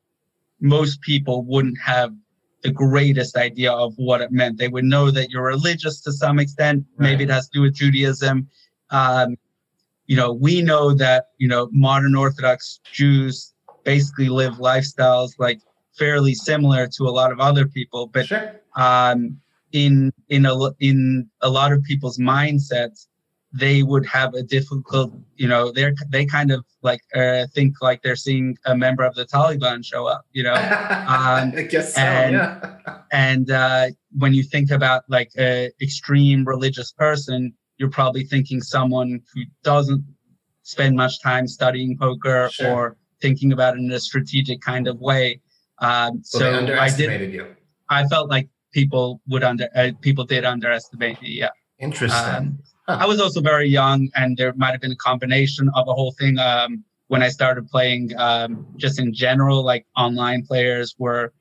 most 0.59 1.01
people 1.01 1.43
wouldn't 1.43 1.77
have 1.79 2.13
the 2.63 2.71
greatest 2.71 3.37
idea 3.37 3.71
of 3.71 3.93
what 3.97 4.21
it 4.21 4.31
meant. 4.31 4.57
They 4.57 4.67
would 4.67 4.85
know 4.85 5.11
that 5.11 5.29
you're 5.29 5.43
religious 5.43 6.01
to 6.01 6.11
some 6.11 6.39
extent. 6.39 6.85
Right. 6.95 7.11
Maybe 7.11 7.25
it 7.25 7.29
has 7.29 7.49
to 7.49 7.59
do 7.59 7.61
with 7.61 7.75
Judaism. 7.75 8.49
Um, 8.89 9.37
you 10.07 10.15
know, 10.15 10.31
we 10.31 10.61
know 10.61 10.93
that, 10.93 11.27
you 11.37 11.47
know, 11.47 11.69
modern 11.71 12.15
Orthodox 12.15 12.79
Jews 12.91 13.53
basically 13.87 14.27
live 14.27 14.55
lifestyles 14.55 15.31
like 15.39 15.61
fairly 15.97 16.33
similar 16.33 16.87
to 16.95 17.03
a 17.05 17.13
lot 17.19 17.31
of 17.31 17.39
other 17.39 17.65
people, 17.65 18.07
but 18.07 18.27
sure. 18.27 18.61
um, 18.75 19.39
in 19.71 20.11
in 20.27 20.45
a 20.45 20.55
in 20.79 21.29
a 21.41 21.49
lot 21.49 21.71
of 21.71 21.81
people's 21.83 22.17
mindsets, 22.17 23.07
they 23.53 23.83
would 23.83 24.05
have 24.05 24.33
a 24.33 24.43
difficult, 24.43 25.13
you 25.37 25.47
know, 25.47 25.71
they're 25.71 25.95
they 26.09 26.25
kind 26.25 26.51
of 26.51 26.65
like 26.81 26.99
uh, 27.15 27.45
think 27.55 27.81
like 27.81 28.01
they're 28.03 28.17
seeing 28.27 28.57
a 28.65 28.75
member 28.75 29.03
of 29.03 29.15
the 29.15 29.25
Taliban 29.25 29.83
show 29.85 30.05
up, 30.05 30.25
you 30.33 30.43
know. 30.43 30.53
Um, 31.07 31.53
I 31.55 31.65
guess 31.69 31.93
so. 31.95 32.01
And, 32.01 32.33
yeah. 32.33 32.97
and 33.13 33.49
uh, 33.49 33.85
when 34.17 34.33
you 34.33 34.43
think 34.43 34.71
about 34.71 35.03
like 35.07 35.31
a 35.37 35.71
extreme 35.81 36.43
religious 36.43 36.91
person, 36.91 37.53
you're 37.77 37.89
probably 37.89 38.25
thinking 38.25 38.61
someone 38.61 39.21
who 39.33 39.43
doesn't 39.63 40.03
spend 40.63 40.97
much 40.97 41.21
time 41.21 41.47
studying 41.47 41.97
poker 41.97 42.49
Sure. 42.51 42.71
or 42.71 42.97
thinking 43.21 43.51
about 43.53 43.75
it 43.75 43.79
in 43.79 43.91
a 43.91 43.99
strategic 43.99 44.61
kind 44.61 44.87
of 44.87 44.99
way. 44.99 45.41
Um, 45.79 46.21
So, 46.23 46.39
so 46.39 46.65
they 46.65 46.73
I 46.77 46.89
did. 46.95 47.33
you. 47.33 47.55
I 47.89 48.05
felt 48.07 48.29
like 48.29 48.49
people 48.73 49.21
would 49.27 49.43
under 49.43 49.69
uh, 49.75 49.91
people 50.01 50.23
did 50.25 50.43
underestimate 50.45 51.21
me. 51.21 51.29
Yeah. 51.29 51.49
Interesting. 51.79 52.35
Um, 52.35 52.59
Huh. 52.89 52.99
I 53.01 53.05
was 53.05 53.19
also 53.19 53.41
very 53.41 53.67
young, 53.67 54.07
and 54.15 54.37
there 54.37 54.53
might 54.55 54.71
have 54.71 54.79
been 54.79 54.93
a 54.93 54.95
combination 54.95 55.69
of 55.75 55.89
a 55.89 55.93
whole 55.93 56.13
thing. 56.13 56.39
Um, 56.39 56.85
when 57.07 57.21
I 57.21 57.27
started 57.27 57.67
playing, 57.67 58.17
um, 58.17 58.65
just 58.77 58.97
in 58.97 59.13
general, 59.13 59.61
like 59.61 59.85
online 59.97 60.45
players 60.45 60.95
were 60.97 61.33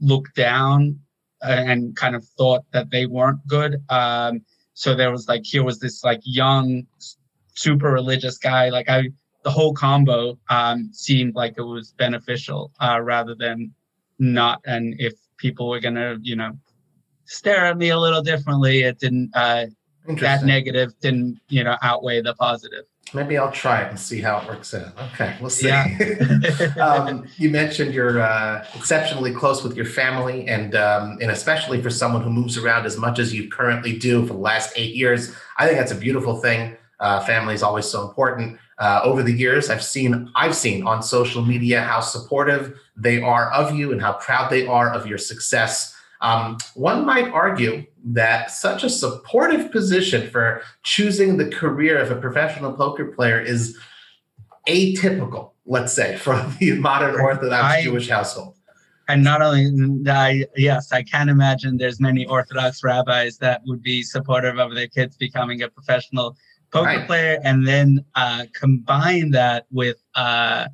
looked 0.00 0.36
down 0.36 1.00
uh, 1.44 1.48
and 1.66 1.96
kind 1.96 2.14
of 2.14 2.24
thought 2.38 2.62
that 2.72 2.90
they 2.90 3.06
weren't 3.06 3.44
good. 3.48 3.82
Um, 3.88 4.42
so 4.74 4.94
there 4.94 5.10
was 5.10 5.26
like 5.26 5.42
here 5.44 5.64
was 5.64 5.80
this 5.80 6.04
like 6.04 6.20
young, 6.22 6.86
super 7.54 7.90
religious 7.90 8.38
guy. 8.38 8.68
Like 8.68 8.88
I, 8.88 9.08
the 9.44 9.50
whole 9.50 9.74
combo 9.74 10.38
um, 10.50 10.90
seemed 10.92 11.34
like 11.34 11.54
it 11.56 11.62
was 11.62 11.92
beneficial 11.92 12.72
uh, 12.80 13.00
rather 13.00 13.34
than 13.34 13.72
not. 14.18 14.60
And 14.64 14.94
if 14.98 15.14
people 15.36 15.68
were 15.68 15.80
gonna, 15.80 16.18
you 16.22 16.36
know, 16.36 16.52
stare 17.24 17.66
at 17.66 17.76
me 17.76 17.90
a 17.90 17.98
little 17.98 18.22
differently, 18.22 18.82
it 18.82 18.98
didn't. 18.98 19.30
Uh, 19.34 19.66
that 20.18 20.44
negative 20.44 20.92
didn't 20.98 21.38
you 21.48 21.62
know 21.62 21.76
outweigh 21.80 22.20
the 22.20 22.34
positive 22.34 22.84
Maybe 23.14 23.36
I'll 23.36 23.52
try 23.52 23.82
it 23.82 23.90
and 23.90 23.98
see 23.98 24.20
how 24.22 24.38
it 24.38 24.48
works 24.48 24.72
out. 24.72 24.92
Okay, 25.12 25.36
we'll 25.38 25.50
see. 25.50 25.68
Yeah. 25.68 25.84
um, 26.82 27.26
you 27.36 27.50
mentioned 27.50 27.92
you're 27.92 28.20
uh, 28.20 28.64
exceptionally 28.74 29.32
close 29.32 29.62
with 29.62 29.76
your 29.76 29.84
family, 29.84 30.48
and 30.48 30.74
um, 30.74 31.18
and 31.20 31.30
especially 31.30 31.82
for 31.82 31.90
someone 31.90 32.22
who 32.22 32.30
moves 32.30 32.56
around 32.56 32.86
as 32.86 32.96
much 32.96 33.18
as 33.18 33.34
you 33.34 33.50
currently 33.50 33.98
do 33.98 34.26
for 34.26 34.32
the 34.32 34.38
last 34.38 34.72
eight 34.76 34.94
years, 34.94 35.34
I 35.58 35.66
think 35.66 35.78
that's 35.78 35.92
a 35.92 35.96
beautiful 35.96 36.36
thing. 36.36 36.76
Uh, 37.02 37.18
family 37.24 37.52
is 37.52 37.62
always 37.64 37.84
so 37.84 38.06
important. 38.08 38.56
Uh, 38.78 39.00
over 39.02 39.22
the 39.24 39.32
years, 39.32 39.68
I've 39.70 39.82
seen 39.82 40.30
I've 40.36 40.54
seen 40.54 40.86
on 40.86 41.02
social 41.02 41.44
media 41.44 41.82
how 41.82 42.00
supportive 42.00 42.78
they 42.96 43.20
are 43.20 43.50
of 43.52 43.74
you 43.74 43.90
and 43.92 44.00
how 44.00 44.12
proud 44.14 44.50
they 44.50 44.66
are 44.66 44.88
of 44.92 45.06
your 45.06 45.18
success. 45.18 45.94
Um, 46.20 46.58
one 46.74 47.04
might 47.04 47.28
argue 47.28 47.84
that 48.04 48.52
such 48.52 48.84
a 48.84 48.88
supportive 48.88 49.72
position 49.72 50.30
for 50.30 50.62
choosing 50.84 51.36
the 51.36 51.48
career 51.50 51.98
of 51.98 52.12
a 52.12 52.16
professional 52.16 52.72
poker 52.72 53.06
player 53.06 53.40
is 53.40 53.76
atypical, 54.68 55.50
let's 55.66 55.92
say, 55.92 56.16
for 56.24 56.36
the 56.60 56.72
modern 56.78 57.20
Orthodox 57.20 57.64
I- 57.64 57.82
Jewish 57.82 58.08
household. 58.08 58.54
and 59.08 59.24
not 59.24 59.42
only 59.42 59.64
I 60.08 60.44
yes 60.56 60.92
I 60.92 61.02
can 61.02 61.28
imagine 61.28 61.76
there's 61.76 62.00
many 62.00 62.24
Orthodox 62.26 62.84
rabbis 62.84 63.38
that 63.38 63.60
would 63.66 63.82
be 63.82 64.02
supportive 64.04 64.58
of 64.60 64.74
their 64.76 64.86
kids 64.86 65.16
becoming 65.16 65.62
a 65.62 65.68
professional 65.68 66.36
poker 66.72 66.86
Right. 66.86 67.06
player, 67.06 67.38
and 67.44 67.66
then 67.66 68.04
uh, 68.14 68.44
combine 68.54 69.30
that 69.32 69.66
with 69.70 70.02
uh, 70.14 70.66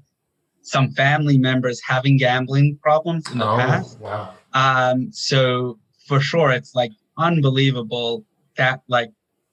some 0.62 0.90
family 0.92 1.38
members 1.38 1.80
having 1.86 2.16
gambling 2.16 2.78
problems 2.82 3.30
in 3.32 3.38
the 3.38 3.56
past. 3.56 3.98
Oh, 4.00 4.04
wow. 4.04 4.34
Um, 4.54 5.12
so 5.12 5.78
for 6.06 6.20
sure, 6.20 6.50
it's 6.52 6.74
like 6.74 6.92
unbelievable 7.16 8.24
that 8.56 8.80
like 8.88 9.10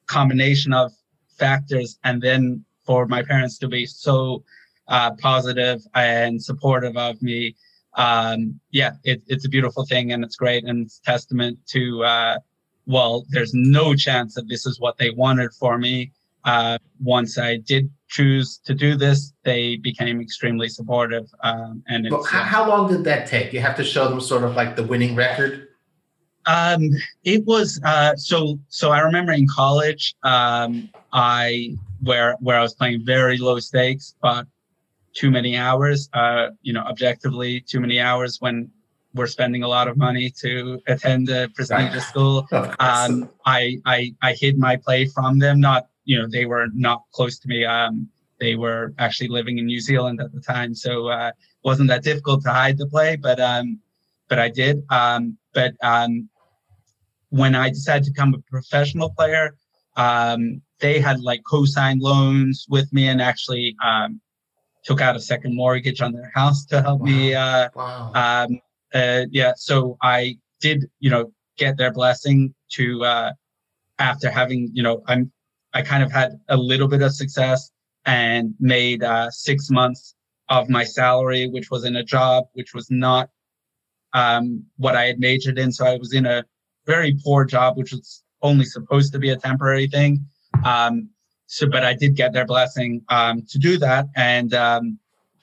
combination 0.08 0.72
of 0.74 0.94
factors, 1.38 2.00
and 2.04 2.22
then 2.22 2.64
for 2.86 3.08
my 3.08 3.24
parents 3.24 3.58
to 3.60 3.68
be 3.68 3.86
so 3.86 4.44
uh, 4.88 5.12
positive 5.16 5.82
and 5.96 6.42
supportive 6.42 6.96
of 6.96 7.22
me. 7.22 7.56
Um, 7.96 8.60
yeah, 8.72 8.92
it, 9.04 9.24
it's 9.28 9.46
a 9.46 9.50
beautiful 9.50 9.86
thing, 9.86 10.12
and 10.12 10.24
it's 10.24 10.36
great, 10.36 10.64
and 10.66 10.86
it's 10.86 11.00
testament 11.00 11.58
to 11.70 12.04
uh, 12.04 12.38
well, 12.86 13.26
there's 13.30 13.54
no 13.54 13.96
chance 13.96 14.36
that 14.36 14.48
this 14.48 14.66
is 14.66 14.80
what 14.80 14.98
they 14.98 15.10
wanted 15.10 15.52
for 15.54 15.78
me. 15.78 16.12
Uh, 16.46 16.78
once 17.04 17.40
I 17.40 17.58
did 17.58 17.90
choose 18.08 18.60
to 18.66 18.76
do 18.76 18.96
this, 18.96 19.34
they 19.44 19.78
became 19.78 20.22
extremely 20.22 20.70
supportive, 20.70 21.26
um, 21.42 21.84
and 21.88 22.08
Well, 22.10 22.24
how, 22.24 22.44
how 22.44 22.70
long 22.70 22.88
did 22.88 23.04
that 23.06 23.28
take? 23.28 23.52
You 23.52 23.62
have 23.62 23.76
to 23.78 23.84
show 23.84 24.08
them 24.08 24.22
sort 24.22 24.44
of 24.44 24.56
like 24.56 24.76
the 24.76 24.84
winning 24.84 25.16
record. 25.16 25.68
Um, 26.46 26.92
it 27.24 27.44
was 27.46 27.82
uh, 27.84 28.16
so. 28.16 28.60
So 28.70 28.92
I 28.92 29.00
remember 29.00 29.32
in 29.32 29.48
college, 29.48 30.14
um, 30.22 30.90
I 31.12 31.76
where 32.04 32.36
where 32.40 32.60
I 32.60 32.62
was 32.62 32.76
playing 32.76 33.04
very 33.04 33.38
low 33.38 33.58
stakes, 33.60 34.16
but 34.22 34.46
too 35.16 35.32
many 35.32 35.58
hours. 35.58 36.08
Uh, 36.14 36.50
you 36.62 36.74
know, 36.74 36.82
objectively, 36.82 37.62
too 37.62 37.80
many 37.80 38.00
hours 38.00 38.40
when 38.40 38.70
we're 39.16 39.28
spending 39.28 39.64
a 39.64 39.68
lot 39.68 39.88
of 39.88 39.98
money 39.98 40.30
to 40.42 40.80
attend 40.88 41.30
a 41.30 41.50
prestigious 41.50 42.06
school. 42.10 42.48
Um, 42.80 43.30
I 43.48 43.80
I 43.86 44.14
I 44.22 44.34
hid 44.34 44.60
my 44.60 44.76
play 44.76 45.08
from 45.08 45.40
them. 45.40 45.60
Not 45.60 45.88
you 46.06 46.18
know 46.18 46.28
they 46.28 46.46
were 46.46 46.68
not 46.74 47.04
close 47.12 47.38
to 47.40 47.48
me. 47.48 47.66
Um, 47.66 48.10
they 48.40 48.56
were 48.56 48.94
actually 49.00 49.30
living 49.30 49.58
in 49.60 49.66
New 49.66 49.80
Zealand 49.80 50.22
at 50.22 50.34
the 50.34 50.42
time, 50.42 50.74
so 50.74 51.08
uh, 51.08 51.32
wasn't 51.64 51.90
that 51.90 52.04
difficult 52.04 52.44
to 52.44 52.52
hide 52.52 52.78
the 52.78 52.88
play. 52.88 53.16
But 53.16 53.40
um, 53.40 53.80
but 54.30 54.40
I 54.40 54.50
did. 54.50 54.84
Um, 54.90 55.38
but 55.54 55.74
um, 55.82 56.30
when 57.30 57.56
I 57.56 57.70
decided 57.70 58.06
to 58.06 58.12
become 58.12 58.34
a 58.34 58.40
professional 58.50 59.10
player, 59.10 59.56
um, 59.98 60.62
they 60.80 61.00
had 61.00 61.22
like 61.22 61.42
co-signed 61.46 62.02
loans 62.02 62.66
with 62.70 62.92
me 62.94 63.08
and 63.08 63.22
actually 63.22 63.76
um, 63.84 64.22
took 64.84 65.02
out 65.02 65.16
a 65.16 65.20
second 65.20 65.56
mortgage 65.56 66.02
on 66.02 66.14
their 66.14 66.32
house 66.34 66.66
to 66.66 66.82
help 66.82 67.02
me. 67.02 67.34
Uh, 67.34 67.70
wow. 67.76 68.12
um, 68.14 68.60
uh, 68.94 69.26
yeah, 69.32 69.54
so 69.56 69.98
I 70.02 70.38
did, 70.62 70.86
you 71.00 71.10
know, 71.10 71.32
get 71.58 71.78
their 71.78 71.92
blessing 71.92 72.54
to 72.74 73.04
uh, 73.04 73.32
after 74.00 74.30
having, 74.30 74.70
you 74.74 74.84
know, 74.84 75.04
I'm 75.08 75.32
I 75.76 75.82
kind 75.82 76.02
of 76.02 76.12
had 76.12 76.40
a 76.48 76.56
little 76.56 76.88
bit 76.88 77.02
of 77.02 77.14
success 77.14 77.70
and 78.06 78.56
made 78.60 79.04
uh, 79.04 79.30
six 79.30 79.70
months 79.70 80.16
of 80.50 80.70
my 80.70 80.86
salary, 80.86 81.48
which 81.48 81.70
was 81.70 81.84
in 81.84 81.98
a 81.98 82.04
job 82.04 82.46
which 82.54 82.74
was 82.74 82.90
not 82.90 83.30
um, 84.14 84.64
what 84.78 84.96
I 84.96 85.06
had 85.06 85.20
majored 85.20 85.60
in. 85.60 85.72
So 85.74 85.86
I 85.86 85.98
was 85.98 86.14
in 86.14 86.26
a 86.26 86.46
very 86.86 87.18
poor 87.24 87.44
job, 87.44 87.78
which 87.78 87.92
was 87.92 88.24
only 88.42 88.64
supposed 88.64 89.12
to 89.14 89.20
be 89.20 89.32
a 89.32 89.36
temporary 89.36 89.88
thing. 89.88 90.26
Um, 90.64 91.10
so, 91.48 91.68
but 91.70 91.84
I 91.84 91.94
did 91.94 92.16
get 92.16 92.32
their 92.32 92.46
blessing 92.46 93.04
um, 93.10 93.44
to 93.50 93.60
do 93.60 93.78
that, 93.78 94.08
and 94.16 94.54
um, 94.54 94.98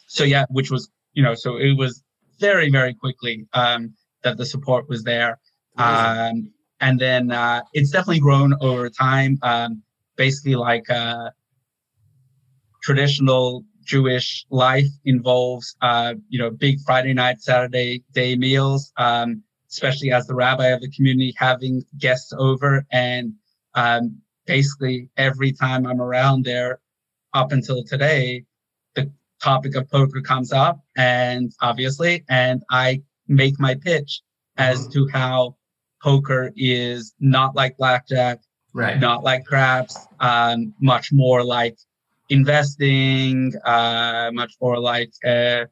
so 0.06 0.24
yeah, 0.24 0.46
which 0.48 0.70
was 0.70 0.90
you 1.12 1.22
know, 1.22 1.34
so 1.34 1.58
it 1.58 1.76
was 1.76 2.02
very 2.40 2.70
very 2.70 2.94
quickly 2.94 3.46
um, 3.52 3.94
that 4.24 4.36
the 4.36 4.46
support 4.46 4.88
was 4.88 5.04
there, 5.04 5.38
um, 5.76 6.50
and 6.80 6.98
then 6.98 7.30
uh, 7.30 7.62
it's 7.72 7.90
definitely 7.90 8.18
grown 8.18 8.54
over 8.60 8.90
time. 8.90 9.38
Basically, 10.16 10.54
like 10.54 10.88
uh, 10.90 11.30
traditional 12.82 13.64
Jewish 13.84 14.46
life 14.50 14.88
involves 15.04 15.76
uh, 15.80 16.14
you 16.28 16.38
know 16.38 16.50
big 16.50 16.80
Friday 16.84 17.14
night, 17.14 17.40
Saturday 17.40 18.04
day 18.12 18.36
meals. 18.36 18.92
Um, 18.96 19.42
especially 19.72 20.12
as 20.12 20.26
the 20.26 20.34
rabbi 20.34 20.66
of 20.66 20.82
the 20.82 20.90
community, 20.90 21.32
having 21.36 21.82
guests 21.96 22.32
over 22.38 22.84
and 22.92 23.32
um, 23.74 24.18
basically 24.46 25.08
every 25.16 25.50
time 25.50 25.86
I'm 25.86 26.00
around 26.00 26.44
there 26.44 26.80
up 27.32 27.52
until 27.52 27.82
today, 27.82 28.44
the 28.94 29.10
topic 29.42 29.74
of 29.74 29.90
poker 29.90 30.20
comes 30.20 30.52
up 30.52 30.80
and 30.96 31.50
obviously, 31.60 32.22
and 32.28 32.62
I 32.70 33.02
make 33.28 33.58
my 33.58 33.74
pitch 33.74 34.20
as 34.58 34.86
to 34.88 35.08
how 35.10 35.56
poker 36.02 36.52
is 36.54 37.14
not 37.18 37.56
like 37.56 37.78
blackjack, 37.78 38.40
right. 38.72 38.98
not 38.98 39.22
like 39.22 39.44
craps, 39.44 39.96
um, 40.20 40.74
much 40.80 41.12
more 41.12 41.44
like 41.44 41.76
investing, 42.28 43.52
uh, 43.64 44.30
much 44.32 44.54
more 44.60 44.78
like 44.78 45.12
a 45.24 45.66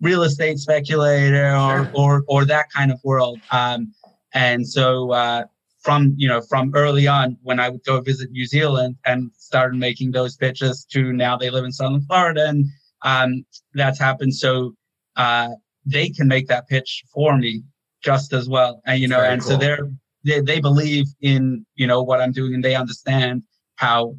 real 0.00 0.22
estate 0.22 0.58
speculator 0.58 1.54
or, 1.54 1.84
Sure. 1.84 1.92
or, 1.94 2.24
or 2.28 2.44
that 2.44 2.66
kind 2.70 2.90
of 2.90 2.98
world. 3.04 3.40
Um, 3.50 3.92
and 4.32 4.66
so, 4.66 5.12
uh, 5.12 5.44
from 5.86 6.14
you 6.16 6.26
know 6.26 6.40
from 6.40 6.72
early 6.74 7.06
on 7.06 7.38
when 7.44 7.60
I 7.60 7.68
would 7.68 7.84
go 7.84 8.00
visit 8.00 8.32
New 8.32 8.44
Zealand 8.44 8.96
and 9.06 9.30
started 9.36 9.78
making 9.78 10.10
those 10.10 10.36
pitches 10.36 10.84
to 10.92 11.12
now 11.12 11.36
they 11.36 11.48
live 11.48 11.64
in 11.64 11.70
Southern 11.70 12.02
Florida 12.02 12.48
and 12.48 12.66
um, 13.02 13.46
that's 13.72 14.00
happened 14.00 14.34
so 14.34 14.74
uh, 15.14 15.50
they 15.84 16.08
can 16.08 16.26
make 16.26 16.48
that 16.48 16.66
pitch 16.66 17.04
for 17.14 17.38
me 17.38 17.62
just 18.02 18.32
as 18.32 18.48
well 18.48 18.82
and 18.84 19.00
you 19.00 19.06
know 19.06 19.20
Very 19.20 19.32
and 19.34 19.42
so 19.42 19.56
they're 19.56 19.88
they, 20.26 20.40
they 20.40 20.60
believe 20.60 21.06
in 21.22 21.64
you 21.76 21.86
know 21.86 22.02
what 22.02 22.20
I'm 22.20 22.32
doing 22.32 22.52
and 22.54 22.64
they 22.64 22.74
understand 22.74 23.42
how 23.76 24.16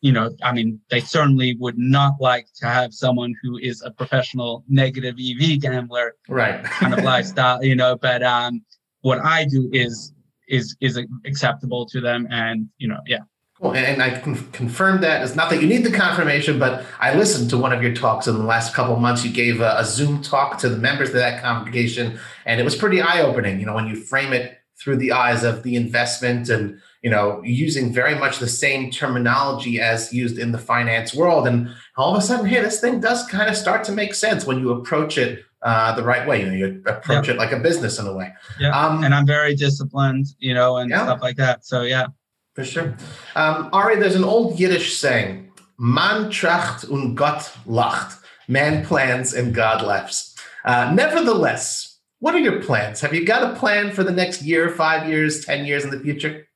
you 0.00 0.12
know 0.12 0.30
I 0.42 0.52
mean 0.52 0.80
they 0.90 1.00
certainly 1.00 1.56
would 1.58 1.78
not 1.78 2.14
like 2.20 2.46
to 2.56 2.66
have 2.66 2.92
someone 2.92 3.34
who 3.42 3.58
is 3.58 3.82
a 3.82 3.90
professional 3.90 4.64
negative 4.68 5.14
EV 5.18 5.60
gambler 5.60 6.14
Right. 6.28 6.62
kind 6.64 6.94
of 6.94 7.04
lifestyle, 7.14 7.62
you 7.64 7.76
know. 7.76 7.96
But 7.96 8.22
um, 8.22 8.62
what 9.02 9.18
I 9.24 9.44
do 9.44 9.68
is 9.72 10.12
is 10.48 10.76
is 10.80 10.98
acceptable 11.24 11.86
to 11.86 12.00
them, 12.00 12.26
and 12.30 12.68
you 12.78 12.88
know, 12.88 13.00
yeah. 13.06 13.20
And 13.62 14.02
I 14.02 14.18
can 14.18 14.34
confirm 14.52 15.02
that. 15.02 15.22
It's 15.22 15.36
not 15.36 15.50
that 15.50 15.60
you 15.60 15.68
need 15.68 15.84
the 15.84 15.92
confirmation, 15.92 16.58
but 16.58 16.82
I 16.98 17.14
listened 17.14 17.50
to 17.50 17.58
one 17.58 17.74
of 17.74 17.82
your 17.82 17.94
talks 17.94 18.26
in 18.26 18.38
the 18.38 18.44
last 18.44 18.72
couple 18.72 18.94
of 18.94 19.00
months. 19.02 19.22
You 19.22 19.30
gave 19.30 19.60
a, 19.60 19.74
a 19.76 19.84
Zoom 19.84 20.22
talk 20.22 20.56
to 20.60 20.70
the 20.70 20.78
members 20.78 21.10
of 21.10 21.16
that 21.16 21.42
congregation, 21.42 22.18
and 22.46 22.58
it 22.58 22.64
was 22.64 22.74
pretty 22.74 23.02
eye 23.02 23.20
opening. 23.20 23.60
You 23.60 23.66
know, 23.66 23.74
when 23.74 23.86
you 23.86 23.96
frame 23.96 24.32
it 24.32 24.59
through 24.80 24.96
the 24.96 25.12
eyes 25.12 25.44
of 25.44 25.62
the 25.62 25.76
investment 25.76 26.48
and 26.48 26.80
you 27.02 27.10
know 27.10 27.40
using 27.44 27.92
very 27.92 28.14
much 28.14 28.38
the 28.38 28.48
same 28.48 28.90
terminology 28.90 29.80
as 29.80 30.12
used 30.12 30.38
in 30.38 30.52
the 30.52 30.58
finance 30.58 31.14
world, 31.14 31.46
and 31.46 31.68
all 31.96 32.14
of 32.14 32.18
a 32.18 32.22
sudden, 32.22 32.46
hey, 32.46 32.60
this 32.60 32.80
thing 32.80 33.00
does 33.00 33.26
kind 33.26 33.48
of 33.48 33.56
start 33.56 33.84
to 33.84 33.92
make 33.92 34.14
sense 34.14 34.46
when 34.46 34.58
you 34.58 34.72
approach 34.72 35.18
it 35.18 35.44
uh, 35.62 35.94
the 35.94 36.02
right 36.02 36.26
way. 36.26 36.40
You 36.40 36.46
know, 36.46 36.54
you 36.54 36.82
approach 36.86 37.28
yep. 37.28 37.36
it 37.36 37.38
like 37.38 37.52
a 37.52 37.58
business 37.58 37.98
in 37.98 38.06
a 38.06 38.14
way. 38.14 38.32
Yeah, 38.58 38.78
um, 38.78 39.04
and 39.04 39.14
I'm 39.14 39.26
very 39.26 39.54
disciplined, 39.54 40.26
you 40.38 40.54
know, 40.54 40.78
and 40.78 40.90
yeah. 40.90 41.04
stuff 41.04 41.22
like 41.22 41.36
that. 41.36 41.64
So 41.64 41.82
yeah. 41.82 42.06
For 42.54 42.64
sure. 42.64 42.96
Um, 43.36 43.70
Ari, 43.72 43.96
there's 43.96 44.16
an 44.16 44.24
old 44.24 44.58
Yiddish 44.58 44.98
saying, 44.98 45.50
Man 45.78 46.30
tracht 46.30 46.84
und 46.90 47.14
Gott 47.14 47.50
lacht. 47.66 48.18
Man 48.48 48.84
plans 48.84 49.32
and 49.32 49.54
God 49.54 49.82
laughs. 49.82 50.34
Uh, 50.64 50.92
nevertheless, 50.92 51.89
what 52.20 52.34
are 52.34 52.38
your 52.38 52.62
plans? 52.62 53.00
Have 53.00 53.14
you 53.14 53.24
got 53.24 53.50
a 53.50 53.58
plan 53.58 53.90
for 53.92 54.04
the 54.04 54.12
next 54.12 54.42
year, 54.42 54.70
five 54.70 55.08
years, 55.08 55.44
10 55.44 55.64
years 55.64 55.84
in 55.84 55.90
the 55.90 55.98
future? 55.98 56.46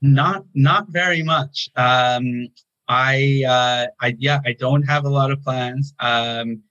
Not, 0.00 0.44
not 0.54 0.88
very 0.88 1.22
much. 1.22 1.68
Um, 1.76 2.48
I, 2.88 3.44
uh, 3.46 3.86
I, 4.00 4.16
yeah, 4.18 4.40
I 4.46 4.54
don't 4.54 4.82
have 4.84 5.04
a 5.04 5.10
lot 5.10 5.30
of 5.30 5.42
plans. 5.42 5.94
Um, 5.98 6.62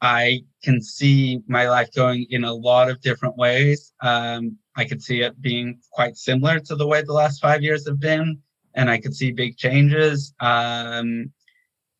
I 0.00 0.42
can 0.62 0.80
see 0.80 1.40
my 1.48 1.68
life 1.68 1.92
going 1.94 2.26
in 2.30 2.44
a 2.44 2.52
lot 2.52 2.90
of 2.90 3.00
different 3.00 3.36
ways. 3.36 3.92
Um, 4.00 4.56
I 4.76 4.84
could 4.84 5.02
see 5.02 5.22
it 5.22 5.40
being 5.40 5.80
quite 5.92 6.16
similar 6.16 6.60
to 6.60 6.76
the 6.76 6.86
way 6.86 7.02
the 7.02 7.12
last 7.12 7.40
five 7.40 7.62
years 7.62 7.86
have 7.88 7.98
been, 7.98 8.38
and 8.74 8.88
I 8.90 8.98
could 8.98 9.14
see 9.14 9.32
big 9.32 9.56
changes. 9.56 10.34
Um, 10.38 11.32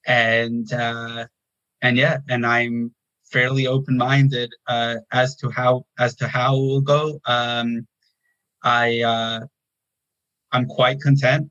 and 0.06 0.72
uh, 0.72 1.26
and 1.82 1.96
yeah, 1.96 2.18
and 2.28 2.46
I'm 2.46 2.92
fairly 3.32 3.66
open-minded 3.66 4.50
uh, 4.66 4.96
as 5.12 5.36
to 5.36 5.50
how 5.50 5.84
as 5.98 6.14
to 6.16 6.28
how 6.28 6.56
it 6.56 6.60
will 6.60 6.80
go. 6.80 7.20
Um, 7.26 7.86
I 8.62 9.02
uh, 9.02 9.40
I'm 10.52 10.66
quite 10.66 11.00
content 11.00 11.50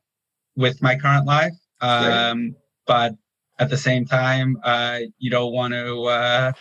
with 0.56 0.82
my 0.82 0.96
current 0.96 1.26
life, 1.26 1.54
um, 1.82 2.56
but 2.86 3.14
at 3.60 3.70
the 3.70 3.78
same 3.78 4.06
time, 4.06 4.58
uh, 4.64 5.00
you 5.18 5.30
don't 5.30 5.54
want 5.54 5.74
to 5.74 6.04
uh, 6.04 6.52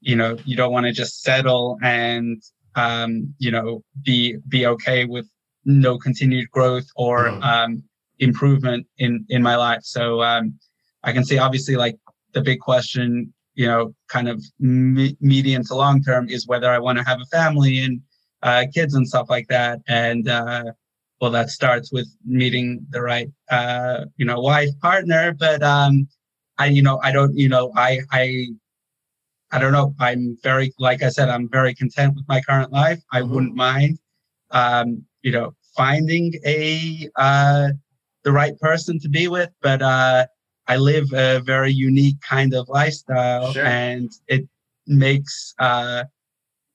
you 0.00 0.16
know 0.16 0.36
you 0.44 0.56
don't 0.56 0.72
want 0.72 0.86
to 0.86 0.92
just 0.92 1.22
settle 1.22 1.78
and 1.82 2.42
um, 2.78 3.34
you 3.38 3.50
know, 3.50 3.82
be 4.02 4.36
be 4.48 4.66
okay 4.66 5.04
with 5.04 5.28
no 5.64 5.98
continued 5.98 6.50
growth 6.50 6.86
or 6.96 7.26
mm. 7.26 7.42
um, 7.42 7.82
improvement 8.18 8.86
in 8.98 9.24
in 9.28 9.42
my 9.42 9.56
life. 9.56 9.82
So 9.82 10.22
um, 10.22 10.58
I 11.02 11.12
can 11.12 11.24
see 11.24 11.38
obviously 11.38 11.76
like 11.76 11.96
the 12.32 12.40
big 12.40 12.60
question, 12.60 13.32
you 13.58 13.66
know, 13.66 13.92
kind 14.06 14.28
of 14.28 14.40
me- 14.60 15.16
medium 15.20 15.64
to 15.64 15.74
long 15.74 16.00
term 16.00 16.28
is 16.28 16.46
whether 16.46 16.70
I 16.70 16.78
want 16.78 16.96
to 16.98 17.04
have 17.04 17.20
a 17.20 17.26
family 17.26 17.80
and 17.80 18.00
uh, 18.44 18.66
kids 18.72 18.94
and 18.94 19.06
stuff 19.06 19.26
like 19.28 19.48
that. 19.48 19.80
And 19.88 20.28
uh, 20.28 20.66
well, 21.20 21.32
that 21.32 21.50
starts 21.50 21.90
with 21.90 22.08
meeting 22.24 22.86
the 22.90 23.02
right, 23.02 23.28
uh, 23.50 24.04
you 24.16 24.24
know, 24.24 24.38
wife 24.38 24.70
partner. 24.80 25.34
But 25.36 25.64
um, 25.64 26.06
I, 26.56 26.66
you 26.66 26.82
know, 26.82 27.00
I 27.02 27.10
don't, 27.10 27.36
you 27.36 27.48
know, 27.48 27.72
I 27.74 27.98
I 28.12 28.46
I 29.50 29.58
don't 29.58 29.72
know. 29.72 29.92
I'm 29.98 30.38
very, 30.44 30.72
like 30.78 31.02
I 31.02 31.08
said, 31.08 31.28
I'm 31.28 31.48
very 31.48 31.74
content 31.74 32.14
with 32.14 32.28
my 32.28 32.40
current 32.40 32.70
life. 32.70 33.02
I 33.10 33.22
mm-hmm. 33.22 33.34
wouldn't 33.34 33.56
mind, 33.56 33.98
um, 34.52 35.04
you 35.22 35.32
know, 35.32 35.56
finding 35.76 36.32
a 36.46 37.08
uh, 37.16 37.70
the 38.22 38.30
right 38.30 38.56
person 38.60 39.00
to 39.00 39.08
be 39.08 39.26
with. 39.26 39.50
But 39.62 39.82
uh, 39.82 40.26
I 40.68 40.76
live 40.76 41.12
a 41.12 41.40
very 41.40 41.72
unique 41.72 42.20
kind 42.20 42.54
of 42.54 42.68
lifestyle, 42.68 43.52
sure. 43.52 43.64
and 43.64 44.10
it 44.28 44.46
makes 44.86 45.54
uh, 45.58 46.04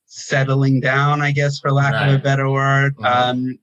settling 0.05 0.79
down, 0.79 1.21
I 1.21 1.31
guess, 1.31 1.59
for 1.59 1.71
lack 1.71 1.93
right. 1.93 2.09
of 2.09 2.15
a 2.15 2.17
better 2.19 2.49
word, 2.49 2.95
mm-hmm. 2.97 3.05
um, 3.05 3.59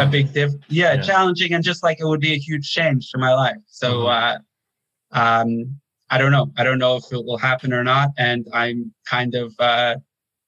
a 0.00 0.06
big 0.06 0.32
diff. 0.32 0.52
Yeah, 0.68 0.94
yeah, 0.94 1.02
challenging, 1.02 1.54
and 1.54 1.64
just 1.64 1.82
like 1.82 1.98
it 2.00 2.04
would 2.04 2.20
be 2.20 2.34
a 2.34 2.38
huge 2.38 2.70
change 2.70 3.10
to 3.10 3.18
my 3.18 3.34
life. 3.34 3.56
So. 3.66 4.04
Mm-hmm. 4.04 4.06
Uh, 4.06 4.38
um, 5.12 5.80
I 6.10 6.18
don't 6.18 6.32
know. 6.32 6.52
I 6.56 6.64
don't 6.64 6.78
know 6.78 6.96
if 6.96 7.04
it 7.12 7.24
will 7.24 7.38
happen 7.38 7.72
or 7.72 7.84
not. 7.84 8.10
And 8.18 8.46
I'm 8.52 8.92
kind 9.06 9.34
of 9.34 9.54
uh, 9.58 9.96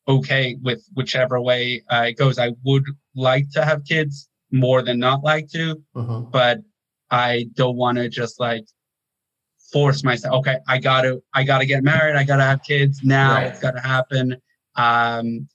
okay 0.09 0.57
with 0.61 0.85
whichever 0.95 1.41
way 1.41 1.83
uh, 1.91 2.07
it 2.09 2.15
goes. 2.15 2.39
I 2.39 2.53
would 2.65 2.85
like 3.15 3.49
to 3.53 3.65
have 3.65 3.85
kids 3.85 4.29
more 4.51 4.83
than 4.83 4.99
not 4.99 5.23
like 5.23 5.49
to, 5.51 5.81
uh-huh. 5.95 6.21
but 6.21 6.59
I 7.11 7.47
don't 7.55 7.77
want 7.77 7.99
to 7.99 8.09
just 8.09 8.41
like 8.41 8.65
force 9.73 10.05
myself. 10.05 10.35
Okay, 10.41 10.59
I 10.69 10.79
gotta, 10.79 11.23
I 11.35 11.45
gotta 11.45 11.67
get 11.67 11.83
married. 11.83 12.17
I 12.17 12.25
gotta 12.25 12.45
have 12.45 12.63
kids 12.63 13.03
now. 13.03 13.35
Right. 13.35 13.47
It's 13.47 13.61
gotta 13.61 13.81
happen. 13.81 14.37
Um, 14.77 15.49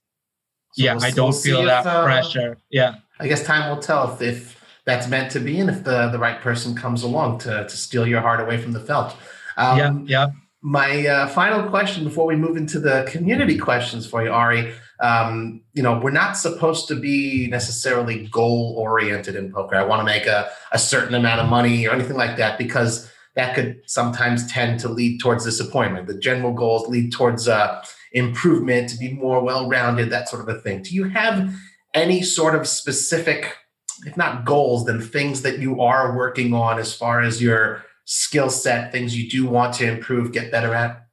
so 0.72 0.84
yeah, 0.84 0.94
we'll, 0.94 1.04
I 1.04 1.10
don't 1.10 1.30
we'll 1.30 1.40
feel 1.40 1.64
that 1.64 1.80
if, 1.80 1.86
uh, 1.86 2.04
pressure. 2.04 2.58
Yeah, 2.70 2.96
I 3.18 3.28
guess 3.28 3.44
time 3.44 3.68
will 3.68 3.82
tell 3.82 4.12
if, 4.12 4.22
if 4.22 4.64
that's 4.84 5.08
meant 5.08 5.30
to 5.32 5.40
be 5.40 5.58
and 5.60 5.70
if 5.70 5.84
the 5.84 6.08
the 6.08 6.18
right 6.18 6.40
person 6.40 6.74
comes 6.74 7.02
along 7.02 7.38
to 7.40 7.64
to 7.64 7.76
steal 7.76 8.06
your 8.06 8.20
heart 8.20 8.40
away 8.40 8.58
from 8.58 8.72
the 8.72 8.80
felt. 8.80 9.16
Um, 9.56 9.78
yeah, 9.78 9.98
yeah. 10.04 10.26
My 10.60 11.06
uh, 11.06 11.28
final 11.28 11.68
question 11.68 12.04
before 12.04 12.26
we 12.26 12.34
move 12.34 12.56
into 12.56 12.80
the 12.80 13.06
community 13.08 13.56
questions 13.56 14.06
for 14.06 14.24
you, 14.24 14.32
Ari. 14.32 14.72
Um, 15.00 15.62
you 15.72 15.82
know, 15.84 16.00
we're 16.00 16.10
not 16.10 16.36
supposed 16.36 16.88
to 16.88 16.96
be 16.96 17.46
necessarily 17.46 18.26
goal 18.26 18.74
oriented 18.76 19.36
in 19.36 19.52
poker. 19.52 19.76
I 19.76 19.84
want 19.84 20.00
to 20.00 20.04
make 20.04 20.26
a, 20.26 20.50
a 20.72 20.78
certain 20.78 21.14
amount 21.14 21.40
of 21.40 21.48
money 21.48 21.86
or 21.86 21.92
anything 21.92 22.16
like 22.16 22.36
that 22.38 22.58
because 22.58 23.08
that 23.38 23.54
could 23.54 23.80
sometimes 23.86 24.50
tend 24.50 24.80
to 24.80 24.88
lead 24.88 25.20
towards 25.20 25.44
disappointment. 25.44 26.08
The 26.08 26.18
general 26.18 26.52
goals 26.52 26.88
lead 26.88 27.12
towards 27.12 27.46
uh, 27.46 27.80
improvement, 28.10 28.88
to 28.90 28.98
be 28.98 29.12
more 29.12 29.40
well 29.40 29.68
rounded, 29.68 30.10
that 30.10 30.28
sort 30.28 30.42
of 30.42 30.48
a 30.48 30.60
thing. 30.60 30.82
Do 30.82 30.92
you 30.92 31.04
have 31.10 31.54
any 31.94 32.20
sort 32.22 32.56
of 32.56 32.66
specific, 32.66 33.56
if 34.04 34.16
not 34.16 34.44
goals, 34.44 34.86
then 34.86 35.00
things 35.00 35.42
that 35.42 35.60
you 35.60 35.80
are 35.80 36.16
working 36.16 36.52
on 36.52 36.80
as 36.80 36.92
far 36.92 37.22
as 37.22 37.40
your 37.40 37.84
skill 38.06 38.50
set, 38.50 38.90
things 38.90 39.16
you 39.16 39.30
do 39.30 39.46
want 39.46 39.72
to 39.74 39.88
improve, 39.88 40.32
get 40.32 40.50
better 40.50 40.74
at? 40.74 41.06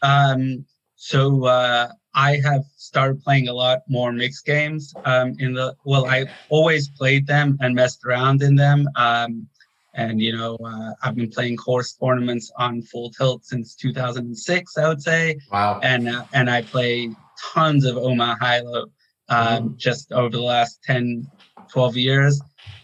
Um, 0.00 0.64
so 0.94 1.44
uh, 1.44 1.88
I 2.14 2.40
have 2.42 2.64
started 2.78 3.22
playing 3.22 3.48
a 3.48 3.52
lot 3.52 3.80
more 3.86 4.12
mixed 4.12 4.46
games. 4.46 4.94
Um, 5.04 5.34
in 5.38 5.52
the 5.52 5.76
well, 5.84 6.06
I 6.06 6.24
always 6.48 6.88
played 6.88 7.26
them 7.26 7.58
and 7.60 7.74
messed 7.74 8.02
around 8.06 8.42
in 8.42 8.54
them. 8.54 8.88
Um, 8.96 9.46
and 9.94 10.20
you 10.20 10.36
know, 10.36 10.56
uh, 10.64 10.92
I've 11.02 11.14
been 11.14 11.30
playing 11.30 11.56
HORSE 11.58 11.94
tournaments 11.94 12.50
on 12.58 12.82
full 12.82 13.10
tilt 13.10 13.44
since 13.44 13.74
2006. 13.74 14.76
I 14.76 14.88
would 14.88 15.02
say. 15.02 15.38
Wow. 15.52 15.80
And 15.82 16.08
uh, 16.08 16.24
and 16.32 16.50
I 16.50 16.62
play 16.62 17.10
tons 17.52 17.84
of 17.84 17.96
Omaha 17.96 18.36
High 18.40 18.60
Low 18.60 18.86
um, 19.28 19.70
mm. 19.70 19.76
just 19.76 20.12
over 20.12 20.30
the 20.30 20.42
last 20.42 20.82
10, 20.84 21.26
12 21.68 21.96
years. 21.96 22.40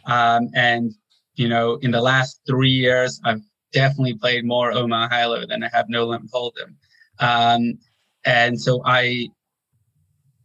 Um, 0.07 0.49
and 0.55 0.93
you 1.35 1.49
know, 1.49 1.77
in 1.77 1.91
the 1.91 2.01
last 2.01 2.41
three 2.47 2.71
years, 2.71 3.21
I've 3.25 3.41
definitely 3.73 4.15
played 4.15 4.45
more 4.45 4.73
Omaha 4.73 5.09
High 5.09 5.47
than 5.47 5.63
I 5.63 5.71
have 5.73 5.89
No 5.89 6.07
Limit 6.07 6.31
Hold'em. 6.33 6.75
Um, 7.19 7.79
and 8.25 8.61
so 8.61 8.83
I, 8.85 9.29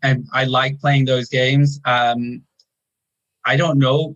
and 0.03 0.27
I 0.33 0.45
like 0.45 0.79
playing 0.79 1.05
those 1.05 1.29
games. 1.29 1.79
Um, 1.85 2.43
I 3.45 3.57
don't 3.57 3.77
know 3.77 4.15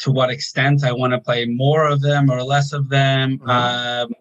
to 0.00 0.10
what 0.10 0.30
extent 0.30 0.84
I 0.84 0.92
want 0.92 1.12
to 1.12 1.20
play 1.20 1.46
more 1.46 1.86
of 1.86 2.00
them 2.00 2.30
or 2.30 2.42
less 2.42 2.72
of 2.72 2.88
them. 2.88 3.38
Mm-hmm. 3.38 3.50
Um, 3.50 4.14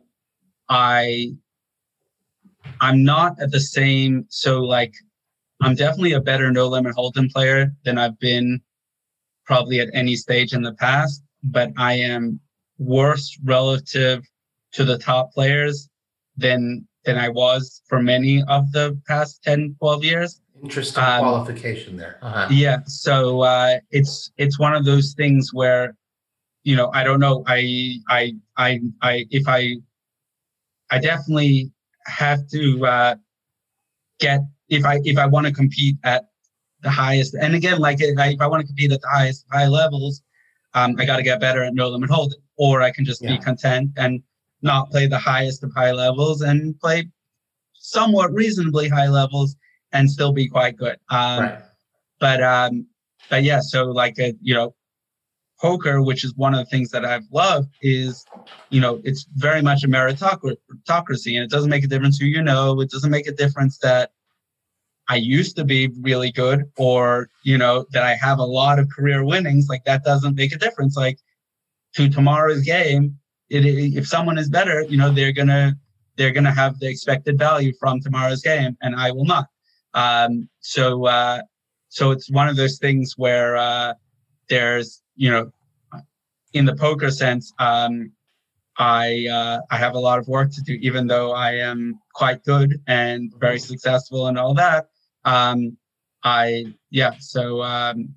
I, 0.69 1.33
I'm 2.81 3.03
not 3.03 3.39
at 3.41 3.51
the 3.51 3.59
same. 3.59 4.25
So 4.29 4.61
like, 4.61 4.93
I'm 5.61 5.75
definitely 5.75 6.13
a 6.13 6.21
better 6.21 6.51
No 6.51 6.67
Limit 6.67 6.95
Hold'em 6.95 7.31
player 7.31 7.71
than 7.83 7.97
I've 7.97 8.19
been 8.19 8.61
probably 9.45 9.79
at 9.79 9.89
any 9.93 10.15
stage 10.15 10.53
in 10.53 10.61
the 10.61 10.73
past 10.73 11.23
but 11.43 11.71
I 11.77 11.93
am 11.93 12.39
worse 12.77 13.37
relative 13.43 14.23
to 14.73 14.83
the 14.83 14.97
top 14.97 15.33
players 15.33 15.89
than 16.35 16.87
than 17.05 17.17
I 17.17 17.29
was 17.29 17.81
for 17.87 18.01
many 18.01 18.43
of 18.49 18.71
the 18.73 18.99
past 19.07 19.41
10, 19.43 19.77
12 19.79 20.03
years. 20.03 20.41
Interesting 20.63 21.03
um, 21.03 21.19
qualification 21.19 21.97
there. 21.97 22.17
Uh-huh. 22.21 22.47
Yeah. 22.51 22.79
So 22.85 23.41
uh, 23.41 23.79
it's 23.91 24.31
it's 24.37 24.59
one 24.59 24.73
of 24.73 24.85
those 24.85 25.13
things 25.13 25.53
where, 25.53 25.95
you 26.63 26.75
know, 26.75 26.89
I 26.93 27.03
don't 27.03 27.19
know. 27.19 27.43
I 27.47 27.97
I 28.09 28.33
I 28.57 28.79
I 29.01 29.25
if 29.29 29.47
I 29.47 29.75
I 30.89 30.99
definitely 30.99 31.71
have 32.05 32.47
to 32.49 32.85
uh, 32.85 33.15
get 34.19 34.41
if 34.69 34.85
I 34.85 34.99
if 35.03 35.17
I 35.17 35.25
want 35.25 35.45
to 35.47 35.53
compete 35.53 35.97
at 36.03 36.29
the 36.81 36.89
highest. 36.89 37.35
And 37.35 37.55
again, 37.55 37.79
like 37.79 38.01
if 38.01 38.17
I, 38.17 38.29
if 38.29 38.41
I 38.41 38.47
want 38.47 38.61
to 38.61 38.67
compete 38.67 38.91
at 38.91 39.01
the 39.01 39.09
highest 39.09 39.45
high 39.51 39.67
levels, 39.67 40.21
um, 40.73 40.95
I 40.97 41.05
got 41.05 41.17
to 41.17 41.23
get 41.23 41.39
better 41.39 41.63
at 41.63 41.73
no 41.73 41.89
limit 41.89 42.09
hold, 42.09 42.35
or 42.57 42.81
I 42.81 42.91
can 42.91 43.05
just 43.05 43.21
yeah. 43.21 43.35
be 43.35 43.43
content 43.43 43.91
and 43.97 44.21
not 44.61 44.89
play 44.89 45.07
the 45.07 45.17
highest 45.17 45.63
of 45.63 45.71
high 45.75 45.91
levels 45.91 46.41
and 46.41 46.79
play 46.79 47.09
somewhat 47.73 48.33
reasonably 48.33 48.89
high 48.89 49.07
levels 49.07 49.55
and 49.97 50.09
still 50.09 50.31
be 50.31 50.47
quite 50.47 50.77
good. 50.77 50.97
Um, 51.09 51.39
right. 51.43 51.59
But 52.19 52.43
um, 52.43 52.87
but 53.29 53.43
yeah, 53.43 53.59
so 53.59 53.85
like 53.85 54.17
a, 54.19 54.29
uh, 54.29 54.33
you 54.41 54.53
know, 54.53 54.75
poker, 55.59 56.01
which 56.01 56.23
is 56.23 56.35
one 56.35 56.53
of 56.53 56.59
the 56.59 56.65
things 56.65 56.91
that 56.91 57.03
I've 57.03 57.25
loved, 57.31 57.69
is 57.81 58.25
you 58.69 58.79
know 58.79 59.01
it's 59.03 59.25
very 59.35 59.61
much 59.61 59.83
a 59.83 59.87
meritocracy, 59.87 61.35
and 61.35 61.43
it 61.43 61.49
doesn't 61.49 61.69
make 61.69 61.83
a 61.83 61.87
difference 61.87 62.17
who 62.17 62.25
you 62.25 62.41
know. 62.41 62.79
It 62.81 62.89
doesn't 62.89 63.11
make 63.11 63.27
a 63.27 63.31
difference 63.31 63.77
that 63.79 64.11
I 65.09 65.15
used 65.15 65.55
to 65.57 65.63
be 65.63 65.89
really 66.01 66.31
good, 66.31 66.71
or 66.77 67.29
you 67.43 67.57
know 67.57 67.85
that 67.91 68.03
I 68.03 68.15
have 68.15 68.39
a 68.39 68.45
lot 68.45 68.79
of 68.79 68.89
career 68.89 69.23
winnings. 69.23 69.67
Like 69.69 69.83
that 69.85 70.03
doesn't 70.03 70.35
make 70.35 70.53
a 70.53 70.57
difference. 70.57 70.95
Like 70.95 71.19
to 71.95 72.09
tomorrow's 72.09 72.61
game, 72.61 73.17
it, 73.49 73.65
if 73.65 74.07
someone 74.07 74.37
is 74.37 74.49
better, 74.49 74.81
you 74.83 74.97
know 74.97 75.11
they're 75.11 75.33
gonna 75.33 75.75
they're 76.17 76.31
gonna 76.31 76.53
have 76.53 76.79
the 76.79 76.87
expected 76.87 77.37
value 77.37 77.73
from 77.79 77.99
tomorrow's 77.99 78.41
game, 78.41 78.77
and 78.81 78.95
I 78.95 79.11
will 79.11 79.25
not. 79.25 79.47
Um, 79.97 80.47
so 80.59 81.05
uh, 81.05 81.41
so 81.89 82.11
it's 82.11 82.29
one 82.29 82.47
of 82.47 82.55
those 82.55 82.77
things 82.77 83.15
where 83.17 83.57
uh, 83.57 83.95
there's 84.47 85.01
you 85.15 85.31
know 85.31 85.51
in 86.53 86.65
the 86.65 86.75
poker 86.75 87.11
sense, 87.11 87.51
um, 87.59 88.11
I 88.77 89.27
uh, 89.31 89.59
I 89.71 89.77
have 89.77 89.95
a 89.95 89.99
lot 89.99 90.19
of 90.19 90.27
work 90.27 90.51
to 90.53 90.61
do, 90.61 90.73
even 90.73 91.07
though 91.07 91.31
I 91.31 91.53
am 91.53 91.99
quite 92.13 92.43
good 92.43 92.79
and 92.87 93.33
very 93.39 93.57
mm-hmm. 93.57 93.67
successful 93.67 94.27
and 94.27 94.37
all 94.37 94.53
that. 94.53 94.87
Um, 95.25 95.77
I 96.23 96.65
yeah, 96.91 97.13
so 97.19 97.63
um, 97.63 98.13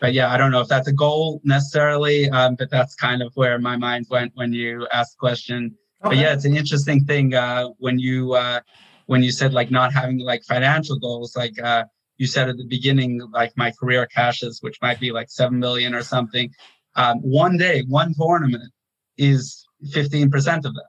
but 0.00 0.12
yeah, 0.12 0.32
I 0.32 0.36
don't 0.36 0.52
know 0.52 0.60
if 0.60 0.68
that's 0.68 0.88
a 0.88 0.92
goal 0.92 1.40
necessarily, 1.44 2.30
um, 2.30 2.54
but 2.56 2.70
that's 2.70 2.94
kind 2.94 3.20
of 3.20 3.32
where 3.34 3.58
my 3.58 3.76
mind 3.76 4.06
went 4.10 4.32
when 4.36 4.52
you 4.52 4.86
asked 4.92 5.16
the 5.16 5.18
question. 5.18 5.76
Okay. 6.04 6.14
But 6.14 6.16
yeah, 6.18 6.32
it's 6.32 6.44
an 6.44 6.56
interesting 6.56 7.04
thing 7.04 7.34
uh, 7.34 7.68
when 7.78 7.98
you 7.98 8.34
uh, 8.34 8.60
when 9.08 9.22
you 9.22 9.32
said 9.32 9.54
like 9.54 9.70
not 9.70 9.92
having 9.92 10.18
like 10.18 10.44
financial 10.44 10.98
goals, 10.98 11.34
like 11.34 11.58
uh, 11.60 11.84
you 12.18 12.26
said 12.26 12.50
at 12.50 12.58
the 12.58 12.66
beginning, 12.66 13.18
like 13.32 13.56
my 13.56 13.72
career 13.80 14.06
cashes, 14.06 14.58
which 14.60 14.76
might 14.82 15.00
be 15.00 15.12
like 15.12 15.30
seven 15.30 15.58
million 15.58 15.94
or 15.94 16.02
something. 16.02 16.50
Um, 16.94 17.16
one 17.20 17.56
day, 17.56 17.84
one 17.88 18.12
tournament 18.12 18.70
is 19.16 19.66
15% 19.94 20.56
of 20.66 20.74
that. 20.74 20.88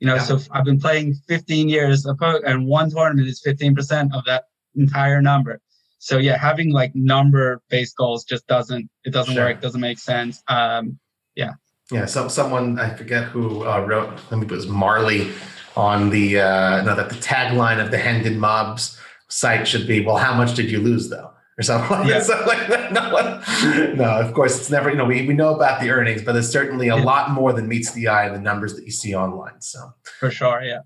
You 0.00 0.06
know, 0.06 0.14
yeah. 0.14 0.22
so 0.22 0.38
I've 0.50 0.64
been 0.64 0.80
playing 0.80 1.14
15 1.28 1.68
years 1.68 2.06
of 2.06 2.18
poker, 2.18 2.46
and 2.46 2.66
one 2.66 2.90
tournament 2.90 3.28
is 3.28 3.42
15% 3.46 4.16
of 4.16 4.24
that 4.24 4.44
entire 4.74 5.20
number. 5.20 5.60
So 5.98 6.16
yeah, 6.16 6.38
having 6.38 6.72
like 6.72 6.92
number 6.94 7.60
based 7.68 7.96
goals 7.96 8.24
just 8.24 8.46
doesn't 8.46 8.88
it 9.04 9.12
doesn't 9.12 9.34
sure. 9.34 9.44
work, 9.44 9.60
doesn't 9.60 9.80
make 9.80 9.98
sense. 9.98 10.42
Um, 10.48 10.98
yeah. 11.34 11.52
Yeah. 11.90 12.06
So 12.06 12.28
someone 12.28 12.78
I 12.78 12.94
forget 12.94 13.24
who 13.24 13.66
uh, 13.66 13.84
wrote. 13.84 14.08
I 14.08 14.16
think 14.16 14.44
it 14.44 14.50
was 14.50 14.68
Marley 14.68 15.32
on 15.78 16.10
the 16.10 16.40
uh, 16.40 16.82
no 16.82 16.94
that 16.94 17.08
the 17.08 17.14
tagline 17.16 17.82
of 17.82 17.90
the 17.90 17.98
Hendon 17.98 18.38
Mobs 18.38 18.98
site 19.28 19.66
should 19.68 19.86
be, 19.86 20.04
well, 20.04 20.16
how 20.16 20.34
much 20.34 20.54
did 20.54 20.70
you 20.70 20.80
lose 20.80 21.08
though? 21.08 21.30
or 21.58 21.62
something 21.62 21.90
like, 21.90 22.08
yeah. 22.08 22.20
something 22.22 22.46
like 22.46 22.68
that. 22.68 22.92
No, 22.92 23.94
no, 23.94 24.20
of 24.20 24.32
course, 24.32 24.58
it's 24.58 24.70
never, 24.70 24.90
you 24.90 24.96
know, 24.96 25.04
we, 25.04 25.26
we 25.26 25.34
know 25.34 25.54
about 25.54 25.80
the 25.80 25.90
earnings, 25.90 26.22
but 26.22 26.32
there's 26.32 26.50
certainly 26.50 26.88
a 26.88 26.96
lot 26.96 27.32
more 27.32 27.52
than 27.52 27.68
meets 27.68 27.92
the 27.92 28.08
eye 28.08 28.26
in 28.26 28.32
the 28.32 28.40
numbers 28.40 28.74
that 28.76 28.84
you 28.84 28.92
see 28.92 29.14
online. 29.14 29.60
So, 29.60 29.92
for 30.20 30.30
sure, 30.30 30.62
yeah. 30.62 30.80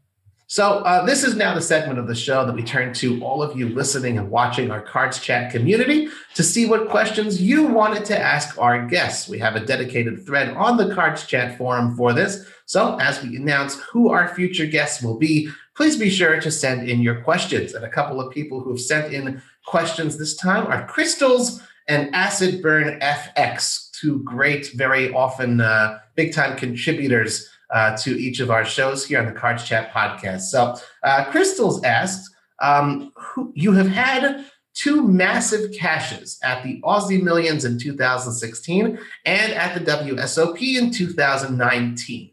So, 0.47 0.81
uh, 0.81 1.05
this 1.07 1.25
is 1.25 1.35
now 1.35 1.55
the 1.55 1.63
segment 1.63 1.99
of 1.99 2.07
the 2.07 2.15
show 2.15 2.45
that 2.45 2.55
we 2.55 2.63
turn 2.63 2.93
to 2.95 3.23
all 3.23 3.43
of 3.43 3.57
you 3.57 3.71
listening 3.71 4.19
and 4.19 4.31
watching 4.31 4.71
our 4.71 4.83
Cards 4.83 5.19
Chat 5.19 5.51
community 5.51 6.09
to 6.35 6.43
see 6.43 6.67
what 6.67 6.91
questions 6.91 7.41
you 7.41 7.67
wanted 7.67 8.05
to 8.07 8.19
ask 8.19 8.59
our 8.59 8.87
guests. 8.87 9.29
We 9.29 9.39
have 9.39 9.57
a 9.57 9.65
dedicated 9.65 10.27
thread 10.27 10.51
on 10.51 10.77
the 10.77 10.95
Cards 10.95 11.27
Chat 11.27 11.57
forum 11.57 11.97
for 11.97 12.13
this. 12.13 12.47
So, 12.73 12.97
as 13.01 13.23
we 13.23 13.37
announce 13.37 13.79
who 13.81 14.09
our 14.09 14.35
future 14.35 14.65
guests 14.65 15.03
will 15.03 15.19
be, 15.19 15.51
please 15.77 15.99
be 15.99 16.09
sure 16.09 16.41
to 16.41 16.51
send 16.51 16.89
in 16.89 17.03
your 17.03 17.21
questions. 17.21 17.75
And 17.75 17.85
a 17.85 17.89
couple 17.91 18.19
of 18.19 18.33
people 18.33 18.61
who 18.61 18.71
have 18.71 18.81
sent 18.81 19.13
in 19.13 19.43
questions 19.67 20.17
this 20.17 20.35
time 20.37 20.67
are 20.69 20.87
Crystals 20.87 21.63
and 21.87 22.09
Acid 22.15 22.63
Burn 22.63 22.99
FX, 23.01 23.91
two 23.91 24.23
great, 24.23 24.73
very 24.73 25.13
often 25.13 25.61
uh, 25.61 25.99
big 26.15 26.33
time 26.33 26.57
contributors 26.57 27.47
uh, 27.69 27.95
to 27.99 28.19
each 28.19 28.41
of 28.41 28.51
our 28.51 28.65
shows 28.65 29.05
here 29.05 29.19
on 29.19 29.27
the 29.27 29.39
Cards 29.39 29.65
Chat 29.65 29.93
podcast. 29.93 30.45
So, 30.45 30.75
uh, 31.03 31.27
Crystals 31.27 31.85
asked, 31.85 32.27
um, 32.63 33.13
who, 33.17 33.53
you 33.55 33.73
have 33.73 33.89
had 33.89 34.47
two 34.73 35.07
massive 35.07 35.75
cashes 35.75 36.39
at 36.43 36.63
the 36.63 36.81
Aussie 36.81 37.23
Millions 37.23 37.67
in 37.67 37.79
2016 37.79 38.99
and 39.27 39.53
at 39.53 39.75
the 39.75 39.93
WSOP 39.93 40.79
in 40.79 40.91
2019. 40.91 42.32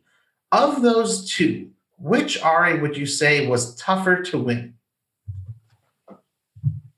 Of 0.52 0.82
those 0.82 1.30
two, 1.32 1.70
which 2.00 2.41
RA 2.41 2.76
would 2.80 2.97
you 2.97 3.06
say 3.06 3.45
was 3.45 3.76
tougher 3.76 4.22
to 4.24 4.38
win? 4.39 4.74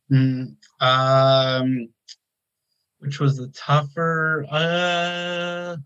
Mm, 0.09 0.55
um, 0.79 1.89
which 2.99 3.19
was 3.19 3.37
the 3.37 3.47
tougher? 3.49 4.45
Uh, 4.49 5.77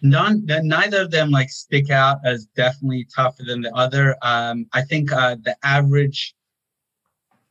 none. 0.00 0.46
Neither 0.46 1.02
of 1.02 1.10
them 1.10 1.30
like 1.30 1.50
stick 1.50 1.90
out 1.90 2.18
as 2.24 2.46
definitely 2.56 3.06
tougher 3.14 3.42
than 3.46 3.60
the 3.60 3.74
other. 3.74 4.16
Um, 4.22 4.66
I 4.72 4.82
think 4.82 5.12
uh, 5.12 5.36
the 5.42 5.56
average, 5.62 6.34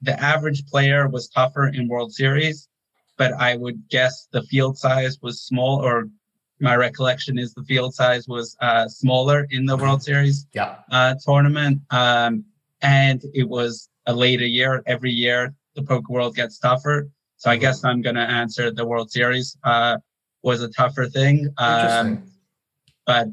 the 0.01 0.19
average 0.19 0.65
player 0.65 1.07
was 1.07 1.27
tougher 1.29 1.67
in 1.67 1.87
World 1.87 2.13
Series, 2.13 2.67
but 3.17 3.33
I 3.33 3.57
would 3.57 3.89
guess 3.89 4.27
the 4.31 4.43
field 4.43 4.77
size 4.77 5.19
was 5.21 5.41
small, 5.41 5.83
or 5.83 6.09
my 6.63 6.77
recollection 6.77 7.37
is 7.37 7.53
the 7.53 7.63
field 7.63 7.93
size 7.93 8.27
was 8.27 8.55
uh, 8.61 8.87
smaller 8.87 9.45
in 9.51 9.65
the 9.65 9.75
World 9.75 10.01
Series 10.01 10.47
yeah. 10.53 10.77
uh, 10.91 11.13
tournament. 11.23 11.81
Um, 11.91 12.45
and 12.81 13.21
it 13.33 13.47
was 13.47 13.89
a 14.05 14.13
later 14.13 14.45
year. 14.45 14.81
Every 14.87 15.11
year, 15.11 15.53
the 15.75 15.83
poker 15.83 16.11
world 16.11 16.35
gets 16.35 16.57
tougher. 16.57 17.09
So 17.35 17.51
I 17.51 17.57
guess 17.57 17.83
I'm 17.83 18.01
going 18.01 18.15
to 18.15 18.21
answer 18.21 18.71
the 18.71 18.85
World 18.85 19.11
Series 19.11 19.57
uh, 19.65 19.97
was 20.41 20.61
a 20.61 20.69
tougher 20.69 21.07
thing. 21.07 21.53
Um, 21.57 22.23
but 23.05 23.27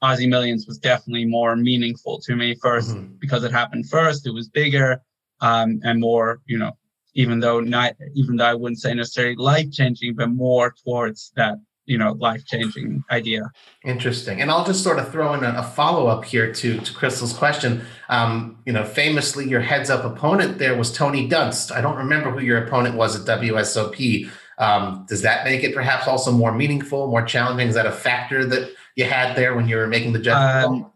Aussie 0.00 0.28
Millions 0.28 0.68
was 0.68 0.78
definitely 0.78 1.24
more 1.24 1.56
meaningful 1.56 2.20
to 2.20 2.36
me 2.36 2.54
1st 2.54 2.94
mm-hmm. 2.94 3.14
because 3.18 3.42
it 3.42 3.50
happened 3.50 3.88
first. 3.90 4.24
It 4.24 4.30
was 4.30 4.48
bigger 4.48 5.02
um, 5.40 5.80
and 5.82 6.00
more, 6.00 6.40
you 6.46 6.58
know, 6.58 6.78
even 7.14 7.40
though 7.40 7.58
not, 7.58 7.94
even 8.14 8.36
though 8.36 8.44
I 8.44 8.54
wouldn't 8.54 8.78
say 8.78 8.94
necessarily 8.94 9.34
life 9.34 9.72
changing, 9.72 10.14
but 10.14 10.30
more 10.30 10.72
towards 10.84 11.32
that 11.34 11.58
you 11.88 11.98
know 11.98 12.12
life 12.12 12.44
changing 12.46 13.02
idea. 13.10 13.50
Interesting. 13.84 14.40
And 14.40 14.50
i'll 14.50 14.64
just 14.64 14.84
sort 14.84 14.98
of 14.98 15.10
throw 15.10 15.34
in 15.34 15.42
a, 15.42 15.54
a 15.58 15.62
follow-up 15.62 16.24
here 16.24 16.52
to 16.52 16.78
to 16.78 16.94
crystal's 16.94 17.32
question. 17.32 17.82
Um, 18.08 18.58
you 18.66 18.72
know 18.72 18.84
famously 18.84 19.48
your 19.48 19.60
heads 19.60 19.90
up 19.90 20.04
opponent 20.04 20.58
there 20.58 20.76
was 20.76 20.92
tony 20.92 21.28
dunst. 21.28 21.72
I 21.72 21.80
don't 21.80 21.96
remember 21.96 22.30
who 22.30 22.40
your 22.40 22.64
opponent 22.64 22.94
was 22.94 23.16
at 23.16 23.26
wsop 23.26 24.30
um, 24.58 25.06
does 25.08 25.22
that 25.22 25.44
make 25.44 25.62
it 25.62 25.72
perhaps 25.74 26.08
also 26.08 26.30
more 26.32 26.52
meaningful 26.52 27.08
more 27.08 27.22
challenging? 27.22 27.68
Is 27.68 27.74
that 27.74 27.86
a 27.86 27.92
factor 27.92 28.44
that 28.44 28.70
you 28.96 29.04
had 29.04 29.36
there 29.36 29.54
when 29.54 29.68
you 29.68 29.76
were 29.76 29.86
making 29.86 30.12
the 30.12 30.18
judgment 30.18 30.84
um, 30.84 30.92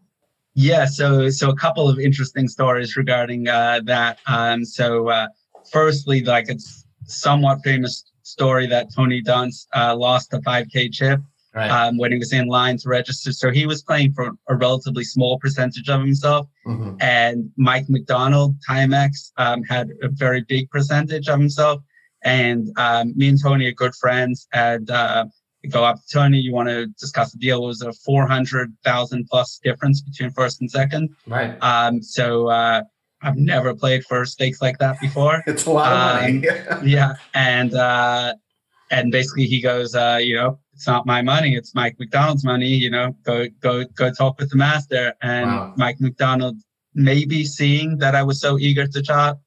yeah 0.53 0.85
so 0.85 1.29
so 1.29 1.49
a 1.49 1.55
couple 1.55 1.89
of 1.89 1.99
interesting 1.99 2.47
stories 2.47 2.95
regarding 2.95 3.47
uh, 3.47 3.81
that. 3.85 4.19
Um, 4.27 4.63
so 4.63 5.09
uh, 5.09 5.27
firstly 5.71 6.23
like 6.23 6.49
it's 6.49 6.85
somewhat 7.05 7.59
famous 7.63 8.12
story 8.23 8.65
that 8.67 8.93
Tony 8.93 9.21
Dunst 9.21 9.67
uh, 9.75 9.95
lost 9.95 10.33
a 10.33 10.39
5K 10.39 10.91
chip 10.91 11.19
right. 11.53 11.69
um, 11.69 11.97
when 11.97 12.11
he 12.11 12.17
was 12.17 12.33
in 12.33 12.47
line 12.47 12.77
to 12.77 12.89
register. 12.89 13.31
So 13.31 13.51
he 13.51 13.65
was 13.65 13.83
playing 13.83 14.13
for 14.13 14.31
a 14.49 14.55
relatively 14.55 15.03
small 15.03 15.39
percentage 15.39 15.89
of 15.89 16.01
himself. 16.01 16.47
Mm-hmm. 16.65 16.95
And 16.99 17.51
Mike 17.57 17.85
McDonald, 17.89 18.55
Timex, 18.67 19.31
um, 19.37 19.63
had 19.63 19.89
a 20.01 20.09
very 20.09 20.41
big 20.41 20.69
percentage 20.69 21.27
of 21.27 21.39
himself. 21.39 21.81
And 22.23 22.71
um, 22.77 23.13
me 23.15 23.29
and 23.29 23.41
Tony 23.41 23.67
are 23.67 23.73
good 23.73 23.95
friends. 23.95 24.47
And 24.53 24.89
uh, 24.89 25.25
go 25.69 25.83
up 25.83 25.97
to 25.97 26.01
Tony, 26.11 26.39
you 26.39 26.53
want 26.53 26.69
to 26.69 26.87
discuss 26.99 27.31
the 27.31 27.37
deal. 27.37 27.63
It 27.63 27.67
was 27.67 27.81
a 27.81 27.93
400,000 27.93 29.27
plus 29.29 29.59
difference 29.63 30.01
between 30.01 30.31
first 30.31 30.61
and 30.61 30.69
second. 30.69 31.09
Right. 31.27 31.57
Um, 31.61 32.01
so, 32.01 32.47
uh, 32.47 32.83
I've 33.23 33.37
never 33.37 33.73
played 33.73 34.05
for 34.05 34.25
stakes 34.25 34.61
like 34.61 34.77
that 34.79 34.99
before. 34.99 35.43
It's 35.47 35.65
a 35.65 35.71
lot 35.71 35.91
of 35.91 36.21
money. 36.21 36.49
Um, 36.49 36.87
yeah, 36.87 37.13
and 37.33 37.73
uh, 37.73 38.33
and 38.91 39.11
basically 39.11 39.45
he 39.45 39.61
goes, 39.61 39.95
uh, 39.95 40.19
you 40.21 40.35
know, 40.35 40.59
it's 40.73 40.87
not 40.87 41.05
my 41.05 41.21
money, 41.21 41.55
it's 41.55 41.73
Mike 41.73 41.95
McDonald's 41.99 42.43
money. 42.43 42.67
You 42.67 42.91
know, 42.91 43.15
go 43.23 43.47
go 43.61 43.85
go 43.85 44.11
talk 44.11 44.39
with 44.39 44.49
the 44.49 44.57
master. 44.57 45.13
And 45.21 45.47
wow. 45.47 45.73
Mike 45.77 45.99
McDonald, 45.99 46.57
maybe 46.93 47.45
seeing 47.45 47.97
that 47.99 48.15
I 48.15 48.23
was 48.23 48.39
so 48.41 48.59
eager 48.59 48.87
to 48.87 49.01
chop, 49.01 49.39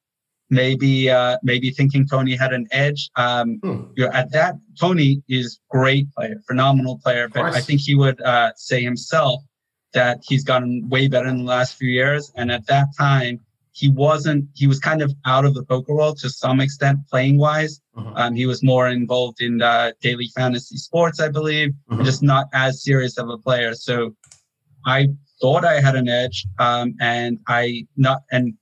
maybe 0.51 1.11
uh, 1.11 1.39
maybe 1.43 1.71
thinking 1.71 2.07
Tony 2.07 2.37
had 2.37 2.53
an 2.53 2.67
edge. 2.71 3.11
Um, 3.17 3.59
hmm. 3.63 3.83
you 3.97 4.05
know, 4.05 4.13
at 4.13 4.33
that, 4.33 4.55
Tony 4.79 5.23
is 5.29 5.61
great 5.71 6.11
player, 6.13 6.37
phenomenal 6.47 6.99
player, 7.03 7.29
but 7.29 7.43
I 7.43 7.61
think 7.61 7.81
he 7.81 7.95
would 7.95 8.21
uh, 8.23 8.53
say 8.57 8.83
himself 8.83 9.43
that 9.93 10.21
he's 10.23 10.45
gotten 10.45 10.89
way 10.89 11.09
better 11.09 11.29
in 11.29 11.39
the 11.39 11.45
last 11.45 11.77
few 11.77 11.89
years. 11.89 12.31
And 12.37 12.53
at 12.53 12.67
that 12.67 12.89
time, 12.99 13.41
he 13.77 13.91
wasn't 13.91 14.43
he 14.55 14.67
was 14.67 14.79
kind 14.79 15.03
of 15.03 15.13
out 15.27 15.45
of 15.45 15.53
the 15.55 15.63
poker 15.65 15.95
world 15.95 16.17
to 16.19 16.31
some 16.31 16.61
extent 16.61 16.99
playing 17.11 17.37
wise 17.37 17.81
uh-huh. 17.97 18.13
um, 18.17 18.35
he 18.35 18.47
was 18.47 18.63
more 18.63 18.89
involved 18.89 19.41
in 19.41 19.61
uh, 19.61 19.93
daily 20.01 20.29
fantasy 20.35 20.77
sports 20.77 21.21
i 21.21 21.29
believe 21.29 21.71
uh-huh. 21.91 22.03
just 22.03 22.23
not 22.23 22.47
as 22.53 22.83
serious 22.83 23.19
of 23.19 23.29
a 23.29 23.39
player 23.39 23.75
so 23.75 24.15
i 24.87 25.07
thought 25.41 25.65
i 25.65 25.81
had 25.81 25.95
an 25.95 26.09
edge 26.09 26.47
um, 26.59 26.95
and 27.01 27.39
i 27.49 27.87
not 27.97 28.23
and 28.33 28.55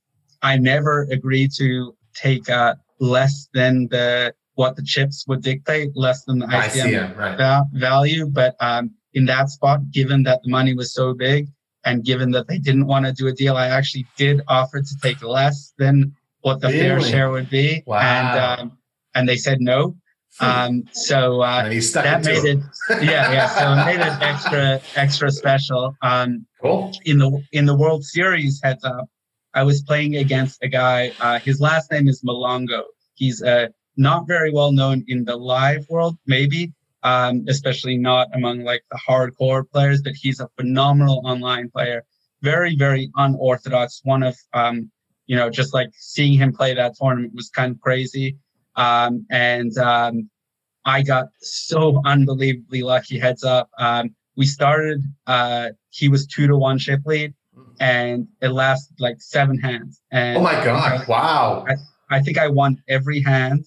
i 0.43 0.57
never 0.57 1.07
agreed 1.11 1.51
to 1.57 1.97
take 2.15 2.49
uh, 2.51 2.75
less 3.01 3.49
than 3.55 3.87
the 3.89 4.35
what 4.55 4.77
the 4.77 4.83
chips 4.83 5.25
would 5.27 5.43
dictate, 5.43 5.91
less 5.97 6.25
than 6.25 6.39
the 6.39 6.47
ICM, 6.47 6.85
ICM 6.85 7.17
right. 7.17 7.37
va- 7.37 7.67
value. 7.73 8.27
But 8.27 8.55
um, 8.61 8.93
in 9.15 9.25
that 9.27 9.49
spot, 9.49 9.91
given 9.91 10.23
that 10.25 10.43
the 10.43 10.51
money 10.51 10.75
was 10.75 10.95
so 10.95 11.13
big, 11.13 11.49
and 11.85 12.05
given 12.05 12.31
that 12.33 12.49
they 12.49 12.59
didn't 12.59 12.87
want 12.87 13.07
to 13.07 13.13
do 13.13 13.27
a 13.27 13.33
deal, 13.33 13.57
I 13.57 13.69
actually 13.69 14.07
did 14.17 14.41
offer 14.49 14.81
to 14.81 14.97
take 15.03 15.23
less 15.23 15.73
than 15.79 16.15
what 16.41 16.61
the 16.61 16.69
fair 16.71 17.01
share 17.01 17.31
would 17.31 17.49
be, 17.51 17.83
Wow. 17.87 17.99
and 18.01 18.61
um, 18.61 18.79
and 19.15 19.29
they 19.29 19.37
said 19.37 19.61
no. 19.61 19.97
Um, 20.41 20.83
so 20.93 21.43
uh, 21.43 21.63
that 21.93 22.23
made 22.25 22.45
it 22.45 22.59
yeah 23.03 23.31
yeah 23.33 23.47
so 23.47 23.73
it 23.73 23.85
made 23.87 24.01
it 24.05 24.13
extra 24.21 24.81
extra 24.97 25.31
special 25.31 25.95
um 26.03 26.45
cool. 26.61 26.91
in 27.05 27.19
the 27.19 27.41
in 27.53 27.67
the 27.67 27.77
world 27.77 28.03
series 28.05 28.61
heads 28.65 28.83
up 28.85 29.07
i 29.55 29.63
was 29.63 29.83
playing 29.83 30.17
against 30.17 30.61
a 30.65 30.69
guy 30.69 31.13
uh 31.21 31.39
his 31.39 31.61
last 31.61 31.89
name 31.93 32.09
is 32.09 32.21
malongo 32.23 32.83
he's 33.15 33.45
uh 33.45 33.69
not 33.97 34.27
very 34.27 34.53
well 34.53 34.73
known 34.73 35.05
in 35.07 35.25
the 35.25 35.37
live 35.37 35.87
world 35.89 36.17
maybe 36.27 36.73
um 37.05 37.45
especially 37.49 37.97
not 37.97 38.29
among 38.35 38.63
like 38.65 38.83
the 38.91 38.99
hardcore 39.09 39.65
players 39.71 40.03
but 40.03 40.15
he's 40.15 40.41
a 40.41 40.49
phenomenal 40.57 41.23
online 41.25 41.71
player 41.71 42.05
very 42.43 42.75
very 42.77 43.11
unorthodox 43.17 44.01
one 44.05 44.23
of 44.23 44.37
um 44.53 44.91
you 45.27 45.37
know 45.37 45.49
just 45.49 45.73
like 45.73 45.91
seeing 45.95 46.33
him 46.33 46.53
play 46.53 46.75
that 46.75 46.95
tournament 47.01 47.33
was 47.35 47.49
kind 47.51 47.73
of 47.73 47.81
crazy 47.81 48.37
um, 48.77 49.27
and 49.31 49.77
um, 49.79 50.29
I 50.85 51.03
got 51.03 51.27
so 51.41 52.01
unbelievably 52.05 52.83
lucky. 52.83 53.19
Heads 53.19 53.45
up, 53.45 53.71
um, 53.79 54.15
we 54.37 54.47
started. 54.47 55.03
Uh, 55.27 55.71
he 55.91 56.09
was 56.09 56.27
two 56.27 56.47
to 56.47 56.57
one 56.57 56.79
chip 56.79 57.01
lead, 57.05 57.35
and 57.81 58.29
it 58.41 58.49
lasted 58.49 59.01
like 59.01 59.21
seven 59.21 59.59
hands. 59.59 60.01
And 60.11 60.39
Oh 60.39 60.43
my 60.43 60.65
god! 60.65 61.07
Wow. 61.09 61.67
I 62.11 62.21
think 62.21 62.39
I 62.39 62.49
won 62.49 62.83
every 62.89 63.23
hand, 63.23 63.67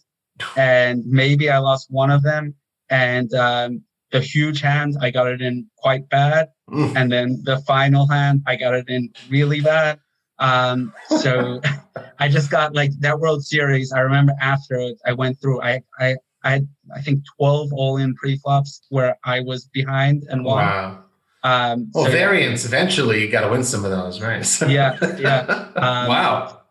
and 0.55 1.03
maybe 1.05 1.49
I 1.49 1.57
lost 1.59 1.88
one 1.89 2.11
of 2.11 2.21
them. 2.21 2.55
And 2.89 3.33
um, 3.33 3.81
the 4.11 4.21
huge 4.21 4.61
hand, 4.61 4.95
I 5.01 5.11
got 5.11 5.27
it 5.27 5.41
in 5.41 5.67
quite 5.77 6.07
bad, 6.09 6.49
Mm. 6.69 6.95
and 6.97 7.09
then 7.11 7.41
the 7.45 7.59
final 7.59 8.05
hand, 8.07 8.41
I 8.45 8.57
got 8.57 8.73
it 8.73 8.89
in 8.89 9.09
really 9.29 9.61
bad. 9.61 9.99
Um, 10.39 10.93
so 11.21 11.61
I 12.19 12.27
just 12.27 12.51
got 12.51 12.75
like 12.75 12.91
that 12.99 13.19
World 13.19 13.43
Series. 13.45 13.91
I 13.93 13.99
remember 13.99 14.33
after 14.41 14.75
it, 14.75 14.97
I 15.05 15.13
went 15.13 15.39
through. 15.41 15.61
I 15.61 15.81
I 15.99 16.15
I 16.43 16.49
had 16.51 16.67
I 16.95 17.01
think 17.01 17.21
twelve 17.38 17.69
all-in 17.73 18.15
pre-flops 18.15 18.81
where 18.89 19.17
I 19.23 19.39
was 19.41 19.65
behind 19.73 20.25
and 20.29 20.43
won. 20.45 20.57
Wow. 20.65 21.03
Um, 21.43 21.89
Well, 21.93 22.05
so, 22.05 22.11
variance. 22.11 22.65
Eventually, 22.65 23.21
you 23.23 23.29
got 23.31 23.41
to 23.41 23.49
win 23.49 23.63
some 23.63 23.85
of 23.85 23.91
those, 23.91 24.21
right? 24.21 24.45
So- 24.45 24.67
Yeah, 24.77 24.97
yeah. 25.17 25.39
Um, 25.75 26.07
wow. 26.09 26.61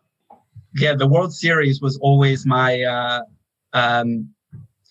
yeah, 0.75 0.93
the 0.95 1.07
World 1.07 1.33
Series 1.33 1.81
was 1.81 1.97
always 1.97 2.45
my 2.45 2.83
uh, 2.83 3.21
um, 3.73 4.29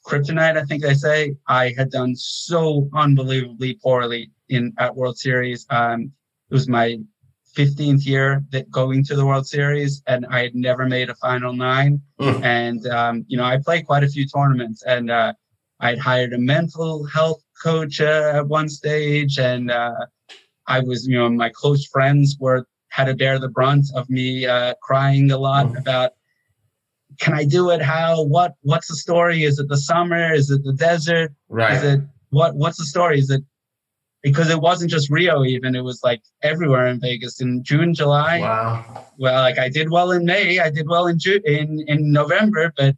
kryptonite. 0.06 0.56
I 0.56 0.64
think 0.64 0.82
they 0.82 0.94
say 0.94 1.36
I 1.48 1.74
had 1.76 1.90
done 1.90 2.14
so 2.16 2.88
unbelievably 2.94 3.80
poorly 3.82 4.30
in 4.48 4.72
at 4.78 4.94
World 4.94 5.18
Series. 5.18 5.66
Um, 5.70 6.12
it 6.50 6.54
was 6.54 6.68
my 6.68 6.98
15th 7.56 8.06
year 8.06 8.44
that 8.52 8.70
going 8.70 9.02
to 9.04 9.16
the 9.16 9.26
World 9.26 9.46
Series, 9.46 10.02
and 10.06 10.26
I 10.26 10.42
had 10.42 10.54
never 10.54 10.86
made 10.86 11.10
a 11.10 11.14
final 11.16 11.52
nine. 11.52 12.00
Mm. 12.20 12.44
And 12.44 12.86
um, 12.88 13.24
you 13.28 13.36
know, 13.36 13.44
I 13.44 13.58
played 13.64 13.86
quite 13.86 14.04
a 14.04 14.08
few 14.08 14.26
tournaments, 14.26 14.82
and 14.84 15.10
uh, 15.10 15.32
I'd 15.80 15.98
hired 15.98 16.32
a 16.32 16.38
mental 16.38 17.04
health 17.06 17.42
coach 17.62 18.00
uh, 18.00 18.32
at 18.36 18.46
one 18.46 18.68
stage, 18.68 19.38
and 19.38 19.70
uh, 19.70 19.92
I 20.66 20.80
was, 20.80 21.06
you 21.06 21.18
know, 21.18 21.28
my 21.30 21.50
close 21.50 21.86
friends 21.86 22.36
were 22.38 22.66
had 22.88 23.06
to 23.06 23.14
bear 23.14 23.38
the 23.38 23.48
brunt 23.48 23.86
of 23.94 24.08
me 24.08 24.46
uh, 24.46 24.74
crying 24.82 25.30
a 25.30 25.38
lot 25.38 25.66
Mm. 25.66 25.78
about 25.80 26.12
can 27.18 27.34
I 27.34 27.44
do 27.44 27.70
it? 27.70 27.82
How? 27.82 28.22
What? 28.22 28.54
What's 28.62 28.88
the 28.88 28.96
story? 28.96 29.44
Is 29.44 29.58
it 29.58 29.68
the 29.68 29.76
summer? 29.76 30.32
Is 30.32 30.50
it 30.50 30.64
the 30.64 30.72
desert? 30.72 31.32
Right. 31.48 31.76
Is 31.76 31.82
it 31.84 32.00
what? 32.30 32.54
What's 32.56 32.78
the 32.78 32.84
story? 32.84 33.18
Is 33.18 33.30
it 33.30 33.42
because 34.22 34.50
it 34.50 34.60
wasn't 34.60 34.90
just 34.90 35.10
Rio? 35.10 35.44
Even 35.44 35.74
it 35.74 35.82
was 35.82 36.02
like 36.02 36.22
everywhere 36.42 36.86
in 36.86 37.00
Vegas 37.00 37.40
in 37.40 37.62
June, 37.62 37.94
July. 37.94 38.40
wow. 38.40 39.04
Well, 39.18 39.40
like 39.40 39.58
I 39.58 39.68
did 39.68 39.90
well 39.90 40.10
in 40.10 40.24
May, 40.24 40.58
I 40.58 40.70
did 40.70 40.88
well 40.88 41.06
in 41.06 41.18
June, 41.18 41.42
in 41.44 41.84
in 41.86 42.12
November, 42.12 42.72
but 42.76 42.96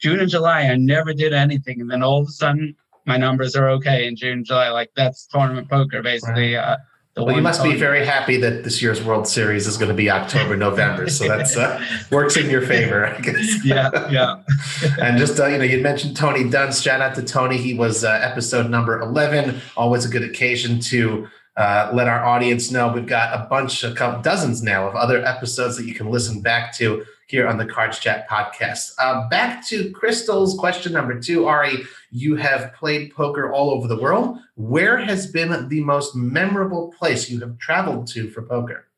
June 0.00 0.20
and 0.20 0.30
July 0.30 0.62
I 0.62 0.76
never 0.76 1.12
did 1.12 1.32
anything, 1.32 1.80
and 1.80 1.90
then 1.90 2.02
all 2.02 2.20
of 2.20 2.28
a 2.28 2.32
sudden 2.32 2.74
my 3.06 3.16
numbers 3.16 3.56
are 3.56 3.70
okay 3.70 4.06
in 4.06 4.16
June, 4.16 4.44
July. 4.44 4.68
Like 4.68 4.90
that's 4.94 5.26
tournament 5.26 5.68
poker, 5.70 6.02
basically. 6.02 6.56
Uh, 6.56 6.76
the 6.76 6.97
Well, 7.26 7.36
you 7.36 7.42
must 7.42 7.62
be 7.62 7.74
very 7.74 8.04
happy 8.04 8.36
that 8.38 8.64
this 8.64 8.80
year's 8.80 9.02
World 9.02 9.26
Series 9.26 9.66
is 9.66 9.76
going 9.76 9.88
to 9.88 9.94
be 9.94 10.10
October, 10.10 10.56
November. 10.56 11.08
So 11.08 11.26
that's 11.26 11.56
uh, 11.56 11.82
works 12.10 12.36
in 12.36 12.48
your 12.50 12.62
favor, 12.62 13.06
I 13.06 13.20
guess. 13.20 13.58
yeah, 13.64 14.10
yeah. 14.10 14.42
and 15.00 15.18
just 15.18 15.38
uh, 15.38 15.46
you 15.46 15.58
know, 15.58 15.64
you 15.64 15.82
mentioned 15.82 16.16
Tony 16.16 16.44
Dunst. 16.44 16.82
Shout 16.82 17.00
out 17.00 17.14
to 17.16 17.22
Tony. 17.22 17.56
He 17.56 17.74
was 17.74 18.04
uh, 18.04 18.20
episode 18.22 18.70
number 18.70 19.00
eleven. 19.00 19.60
Always 19.76 20.04
a 20.04 20.08
good 20.08 20.22
occasion 20.22 20.80
to 20.80 21.28
uh, 21.56 21.90
let 21.92 22.06
our 22.06 22.24
audience 22.24 22.70
know 22.70 22.92
we've 22.92 23.06
got 23.06 23.34
a 23.34 23.44
bunch, 23.48 23.82
a 23.82 23.92
couple 23.92 24.22
dozens 24.22 24.62
now 24.62 24.88
of 24.88 24.94
other 24.94 25.24
episodes 25.24 25.76
that 25.76 25.86
you 25.86 25.94
can 25.94 26.08
listen 26.08 26.40
back 26.40 26.72
to 26.76 27.04
here 27.26 27.46
on 27.46 27.58
the 27.58 27.66
Cards 27.66 27.98
Chat 27.98 28.28
podcast. 28.28 28.92
Uh, 28.98 29.28
back 29.28 29.66
to 29.66 29.90
Crystal's 29.90 30.58
question 30.58 30.92
number 30.92 31.20
two, 31.20 31.46
Ari. 31.46 31.82
You 32.10 32.36
have 32.36 32.74
played 32.74 33.14
poker 33.14 33.52
all 33.52 33.70
over 33.70 33.86
the 33.86 34.00
world. 34.00 34.38
Where 34.54 34.96
has 34.96 35.26
been 35.26 35.68
the 35.68 35.82
most 35.82 36.16
memorable 36.16 36.92
place 36.98 37.28
you 37.28 37.40
have 37.40 37.58
traveled 37.58 38.06
to 38.08 38.30
for 38.30 38.42
poker? 38.42 38.88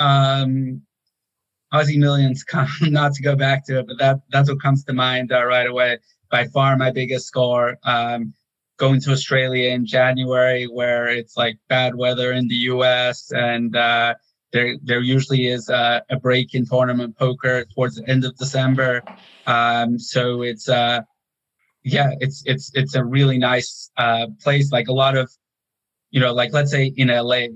um, 0.00 0.82
Aussie 1.72 1.98
Millions. 1.98 2.44
Not 2.82 3.14
to 3.14 3.22
go 3.22 3.36
back 3.36 3.66
to 3.66 3.80
it, 3.80 3.86
but 3.86 3.98
that 3.98 4.20
that's 4.30 4.48
what 4.48 4.60
comes 4.60 4.84
to 4.84 4.92
mind 4.92 5.32
uh, 5.32 5.44
right 5.44 5.66
away. 5.66 5.98
By 6.30 6.46
far, 6.46 6.76
my 6.76 6.90
biggest 6.90 7.26
score. 7.26 7.76
Um, 7.84 8.34
going 8.78 9.00
to 9.00 9.10
Australia 9.10 9.70
in 9.70 9.86
January, 9.86 10.66
where 10.66 11.08
it's 11.08 11.36
like 11.36 11.58
bad 11.68 11.94
weather 11.94 12.32
in 12.32 12.46
the 12.46 12.54
U.S. 12.54 13.32
and 13.32 13.74
uh, 13.74 14.14
there 14.52 14.76
there 14.82 15.00
usually 15.00 15.48
is 15.48 15.68
a, 15.70 16.02
a 16.10 16.18
break 16.18 16.54
in 16.54 16.66
tournament 16.66 17.16
poker 17.16 17.64
towards 17.74 17.96
the 17.96 18.08
end 18.08 18.24
of 18.24 18.36
December. 18.36 19.02
Um, 19.46 19.98
so 19.98 20.42
it's 20.42 20.68
uh, 20.68 21.00
yeah, 21.86 22.10
it's 22.20 22.42
it's 22.46 22.70
it's 22.74 22.94
a 22.96 23.04
really 23.04 23.38
nice 23.38 23.90
uh, 23.96 24.26
place. 24.42 24.72
Like 24.72 24.88
a 24.88 24.92
lot 24.92 25.16
of, 25.16 25.30
you 26.10 26.18
know, 26.20 26.32
like 26.34 26.52
let's 26.52 26.72
say 26.72 26.92
in 26.96 27.08
LA, 27.08 27.46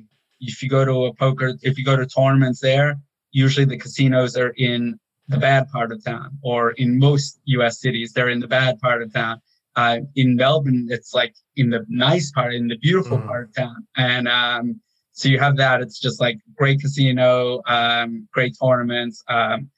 if 0.41 0.63
you 0.63 0.69
go 0.69 0.85
to 0.85 1.07
a 1.07 1.15
poker, 1.15 1.55
if 1.63 1.77
you 1.77 1.85
go 1.85 1.97
to 1.97 2.07
tournaments 2.07 2.61
there, 2.61 2.95
usually 3.33 3.67
the 3.67 3.77
casinos 3.77 4.37
are 4.37 4.51
in 4.57 4.99
the 5.27 5.37
bad 5.39 5.69
part 5.71 5.91
of 5.93 6.03
town, 6.05 6.39
or 6.43 6.71
in 6.73 6.97
most 6.99 7.41
U.S. 7.47 7.81
cities, 7.81 8.13
they're 8.13 8.29
in 8.31 8.39
the 8.41 8.47
bad 8.49 8.79
part 8.81 9.03
of 9.03 9.13
town. 9.13 9.41
Uh, 9.77 9.99
in 10.15 10.37
Melbourne, 10.37 10.87
it's 10.91 11.13
like 11.13 11.35
in 11.57 11.71
the 11.71 11.85
nice 11.89 12.31
part, 12.31 12.55
in 12.55 12.69
the 12.69 12.77
beautiful 12.79 13.19
Mhm. 13.19 13.27
part 13.27 13.45
of 13.49 13.55
town, 13.55 13.87
and 13.97 14.29
um, 14.29 14.81
so 15.13 15.29
you 15.29 15.41
have 15.41 15.57
that. 15.57 15.81
It's 15.81 15.99
just 15.99 16.21
like 16.21 16.39
great 16.57 16.81
casino, 16.81 17.63
um, 17.67 18.29
great 18.33 18.57
tournaments. 18.63 19.23
Um, 19.29 19.71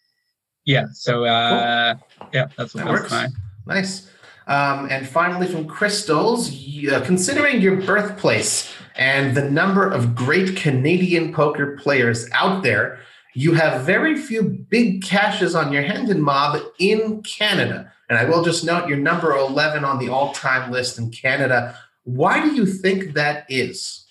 yeah, 0.66 0.86
so 0.92 1.24
uh, 1.24 1.94
yeah, 2.32 2.46
that's 2.58 2.74
what 2.74 2.84
That 2.84 2.92
works. 2.92 3.08
to 3.08 3.14
mind. 3.14 3.32
Nice. 3.66 4.08
Um, 4.46 4.88
and 4.90 5.08
finally, 5.08 5.46
from 5.46 5.66
Crystals, 5.66 6.50
y- 6.50 6.92
uh, 6.92 7.04
considering 7.04 7.60
your 7.60 7.76
birthplace 7.76 8.72
and 8.96 9.36
the 9.36 9.48
number 9.48 9.88
of 9.88 10.14
great 10.14 10.56
Canadian 10.56 11.32
poker 11.32 11.76
players 11.76 12.28
out 12.32 12.62
there, 12.62 12.98
you 13.34 13.54
have 13.54 13.82
very 13.82 14.16
few 14.16 14.42
big 14.42 15.02
cashes 15.02 15.54
on 15.54 15.72
your 15.72 15.82
Hendon 15.82 16.20
Mob 16.20 16.60
in 16.78 17.22
Canada. 17.22 17.92
And 18.08 18.18
I 18.18 18.24
will 18.24 18.44
just 18.44 18.64
note 18.64 18.88
you're 18.88 18.98
number 18.98 19.34
11 19.34 19.84
on 19.84 19.98
the 19.98 20.10
all 20.10 20.32
time 20.32 20.70
list 20.70 20.98
in 20.98 21.10
Canada. 21.10 21.78
Why 22.04 22.42
do 22.42 22.54
you 22.54 22.66
think 22.66 23.14
that 23.14 23.46
is? 23.48 24.06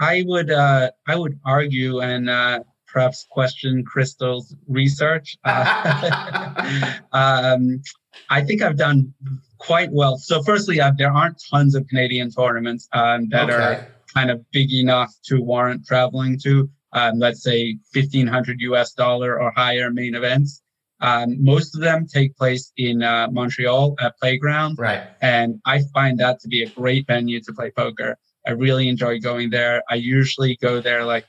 I 0.00 0.24
would 0.26 0.50
uh, 0.50 0.90
I 1.06 1.14
would 1.14 1.38
argue 1.44 2.00
and 2.00 2.30
uh, 2.30 2.60
perhaps 2.88 3.26
question 3.30 3.84
Crystal's 3.84 4.56
research. 4.66 5.36
Uh, 5.44 6.98
um, 7.12 7.82
I 8.28 8.42
think 8.42 8.62
I've 8.62 8.76
done 8.76 9.12
quite 9.58 9.90
well. 9.92 10.18
So, 10.18 10.42
firstly, 10.42 10.80
uh, 10.80 10.92
there 10.96 11.12
aren't 11.12 11.42
tons 11.50 11.74
of 11.74 11.86
Canadian 11.88 12.30
tournaments 12.30 12.88
um, 12.92 13.28
that 13.30 13.50
are 13.50 13.88
kind 14.14 14.30
of 14.30 14.44
big 14.50 14.72
enough 14.72 15.12
to 15.24 15.40
warrant 15.40 15.86
traveling 15.86 16.38
to. 16.44 16.68
Um, 16.92 17.18
let's 17.20 17.42
say 17.42 17.78
fifteen 17.92 18.26
hundred 18.26 18.60
US 18.60 18.92
dollar 18.92 19.40
or 19.40 19.52
higher 19.54 19.90
main 19.90 20.14
events. 20.14 20.62
Um, 21.00 21.42
most 21.42 21.74
of 21.74 21.80
them 21.80 22.06
take 22.06 22.36
place 22.36 22.72
in 22.76 23.02
uh, 23.02 23.28
Montreal 23.30 23.94
at 24.00 24.18
Playground 24.18 24.76
Right. 24.78 25.02
and 25.22 25.58
I 25.64 25.80
find 25.94 26.18
that 26.20 26.40
to 26.40 26.48
be 26.48 26.62
a 26.62 26.68
great 26.68 27.06
venue 27.06 27.40
to 27.40 27.52
play 27.54 27.70
poker. 27.70 28.18
I 28.46 28.50
really 28.50 28.88
enjoy 28.88 29.18
going 29.18 29.48
there. 29.50 29.82
I 29.88 29.94
usually 29.94 30.56
go 30.60 30.80
there 30.80 31.04
like 31.04 31.26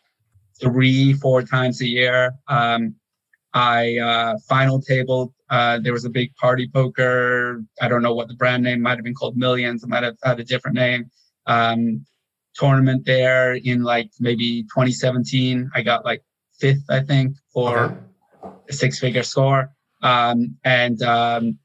three, 0.59 1.13
four 1.13 1.41
times 1.43 1.81
a 1.81 1.87
year. 1.87 2.33
Um, 2.47 2.95
I 3.53 3.97
uh, 3.97 4.37
final 4.47 4.81
table. 4.81 5.33
Uh, 5.51 5.79
there 5.79 5.93
was 5.93 6.05
a 6.05 6.09
big 6.09 6.33
party 6.37 6.67
poker. 6.73 7.61
I 7.81 7.89
don't 7.89 8.01
know 8.01 8.15
what 8.15 8.29
the 8.29 8.33
brand 8.33 8.63
name 8.63 8.81
might 8.81 8.97
have 8.97 9.03
been 9.03 9.13
called. 9.13 9.35
Millions. 9.35 9.83
It 9.83 9.89
might 9.89 10.03
have 10.03 10.15
had 10.23 10.39
a 10.39 10.43
different 10.43 10.75
name. 10.75 11.11
Um, 11.45 12.05
tournament 12.55 13.05
there 13.05 13.53
in 13.53 13.83
like 13.83 14.09
maybe 14.19 14.63
2017. 14.63 15.69
I 15.75 15.81
got 15.81 16.05
like 16.05 16.23
fifth, 16.59 16.85
I 16.89 17.01
think, 17.01 17.35
for 17.53 17.97
a 18.69 18.73
six 18.73 18.99
figure 18.99 19.23
score. 19.23 19.71
um, 20.01 20.57
and 20.63 21.01
um, 21.03 21.59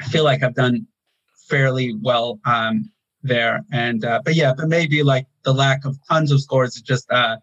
I 0.00 0.04
feel 0.04 0.24
like 0.24 0.42
I've 0.42 0.54
done 0.54 0.86
fairly 1.48 1.96
well 2.00 2.38
um, 2.44 2.90
there. 3.22 3.64
And 3.72 4.04
uh, 4.04 4.20
but 4.24 4.34
yeah, 4.34 4.52
but 4.56 4.68
maybe 4.68 5.02
like 5.02 5.26
the 5.44 5.54
lack 5.54 5.84
of 5.84 5.96
tons 6.08 6.32
of 6.32 6.42
scores 6.42 6.76
is 6.76 6.82
just 6.82 7.10
uh, 7.10 7.36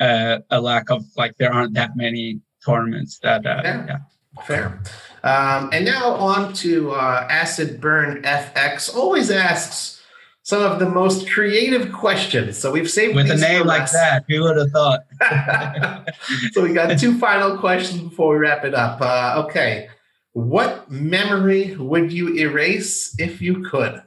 uh, 0.00 0.38
a 0.50 0.60
lack 0.60 0.90
of 0.90 1.04
like 1.16 1.36
there 1.38 1.52
aren't 1.52 1.74
that 1.74 1.96
many 1.96 2.40
tournaments 2.64 3.18
that 3.22 3.46
uh, 3.46 3.62
yeah. 3.64 3.86
yeah. 3.86 3.98
Fair. 4.44 4.80
Um, 5.24 5.70
and 5.72 5.86
now 5.86 6.14
on 6.16 6.52
to 6.52 6.92
uh, 6.92 7.26
Acid 7.30 7.80
Burn 7.80 8.22
FX. 8.22 8.94
Always 8.94 9.30
asks 9.30 10.02
some 10.42 10.62
of 10.62 10.78
the 10.78 10.86
most 10.86 11.30
creative 11.30 11.90
questions. 11.92 12.58
So 12.58 12.70
we've 12.70 12.90
saved 12.90 13.16
with 13.16 13.30
a 13.30 13.36
name 13.36 13.66
like 13.66 13.90
that. 13.92 14.26
Who 14.28 14.42
would 14.42 14.58
have 14.58 14.70
thought? 14.70 15.00
so 16.52 16.62
we 16.62 16.74
got 16.74 16.98
two 16.98 17.18
final 17.18 17.56
questions 17.56 18.02
before 18.02 18.34
we 18.34 18.40
wrap 18.40 18.66
it 18.66 18.74
up. 18.74 19.00
Uh, 19.00 19.42
okay, 19.46 19.88
what 20.32 20.90
memory 20.90 21.74
would 21.76 22.12
you 22.12 22.34
erase 22.36 23.14
if 23.18 23.40
you 23.40 23.62
could? 23.62 24.02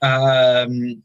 Um, 0.00 1.02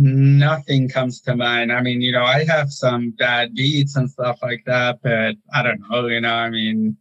nothing 0.00 0.88
comes 0.88 1.20
to 1.20 1.36
mind. 1.36 1.70
I 1.70 1.82
mean, 1.82 2.00
you 2.00 2.10
know, 2.10 2.24
I 2.24 2.44
have 2.44 2.72
some 2.72 3.10
bad 3.10 3.54
beats 3.54 3.96
and 3.96 4.10
stuff 4.10 4.38
like 4.42 4.62
that, 4.64 4.98
but 5.02 5.36
I 5.54 5.62
don't 5.62 5.80
know, 5.90 6.06
you 6.06 6.22
know, 6.22 6.34
I 6.34 6.48
mean, 6.48 6.96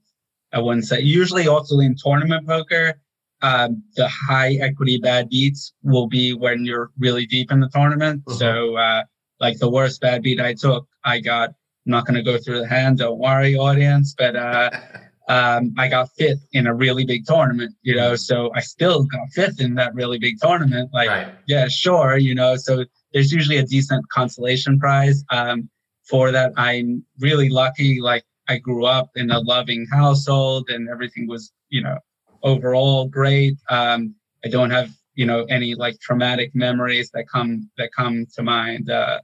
I 0.52 0.60
wouldn't 0.60 0.86
say 0.86 1.00
usually 1.00 1.48
also 1.48 1.80
in 1.80 1.96
tournament 1.96 2.46
poker, 2.46 3.00
um, 3.42 3.82
the 3.96 4.08
high 4.10 4.56
equity 4.56 4.98
bad 4.98 5.30
beats 5.30 5.74
will 5.82 6.08
be 6.08 6.34
when 6.34 6.66
you're 6.66 6.92
really 7.00 7.26
deep 7.26 7.52
in 7.52 7.62
the 7.62 7.70
tournament. 7.70 8.26
Mm-hmm. 8.26 8.38
So, 8.38 8.76
uh, 8.76 9.04
like 9.40 9.60
the 9.60 9.70
worst 9.70 10.02
bad 10.02 10.22
beat 10.22 10.42
I 10.42 10.54
took, 10.54 10.86
I 11.06 11.22
got, 11.22 11.50
I'm 11.50 11.92
not 11.92 12.06
going 12.06 12.16
to 12.16 12.24
go 12.24 12.38
through 12.38 12.60
the 12.60 12.68
hand, 12.68 12.98
don't 12.98 13.18
worry, 13.18 13.56
audience, 13.56 14.14
but, 14.18 14.36
uh, 14.36 14.72
um, 15.30 15.76
I 15.78 15.88
got 15.88 16.10
fifth 16.18 16.46
in 16.54 16.66
a 16.66 16.74
really 16.74 17.06
big 17.06 17.26
tournament, 17.26 17.76
you 17.84 17.96
know, 17.96 18.16
so 18.16 18.52
I 18.56 18.62
still 18.62 19.04
got 19.04 19.30
fifth 19.30 19.62
in 19.62 19.76
that 19.76 19.94
really 19.94 20.18
big 20.18 20.40
tournament. 20.42 20.90
Like, 20.92 21.08
right. 21.08 21.28
yeah, 21.46 21.68
sure, 21.68 22.18
you 22.18 22.34
know, 22.34 22.56
so 22.56 22.84
there's 23.14 23.32
usually 23.32 23.58
a 23.58 23.64
decent 23.64 24.10
consolation 24.10 24.80
prize 24.80 25.24
um, 25.30 25.70
for 26.04 26.32
that. 26.32 26.52
I'm 26.58 27.06
really 27.20 27.50
lucky. 27.50 28.02
Like, 28.02 28.24
I 28.48 28.58
grew 28.58 28.86
up 28.86 29.12
in 29.16 29.30
a 29.30 29.40
loving 29.40 29.86
household 29.92 30.70
and 30.70 30.90
everything 30.90 31.28
was, 31.28 31.52
you 31.70 31.84
know, 31.84 32.00
overall 32.42 33.08
great. 33.08 33.56
Um, 33.70 34.16
I 34.44 34.50
don't 34.50 34.72
have, 34.72 34.90
you 35.14 35.28
know, 35.28 35.44
any 35.44 35.76
like 35.76 36.00
traumatic 36.00 36.56
memories 36.56 37.12
that 37.14 37.26
come 37.32 37.70
that 37.78 37.92
come 37.96 38.26
to 38.34 38.42
mind. 38.42 38.90
Uh, 38.90 39.20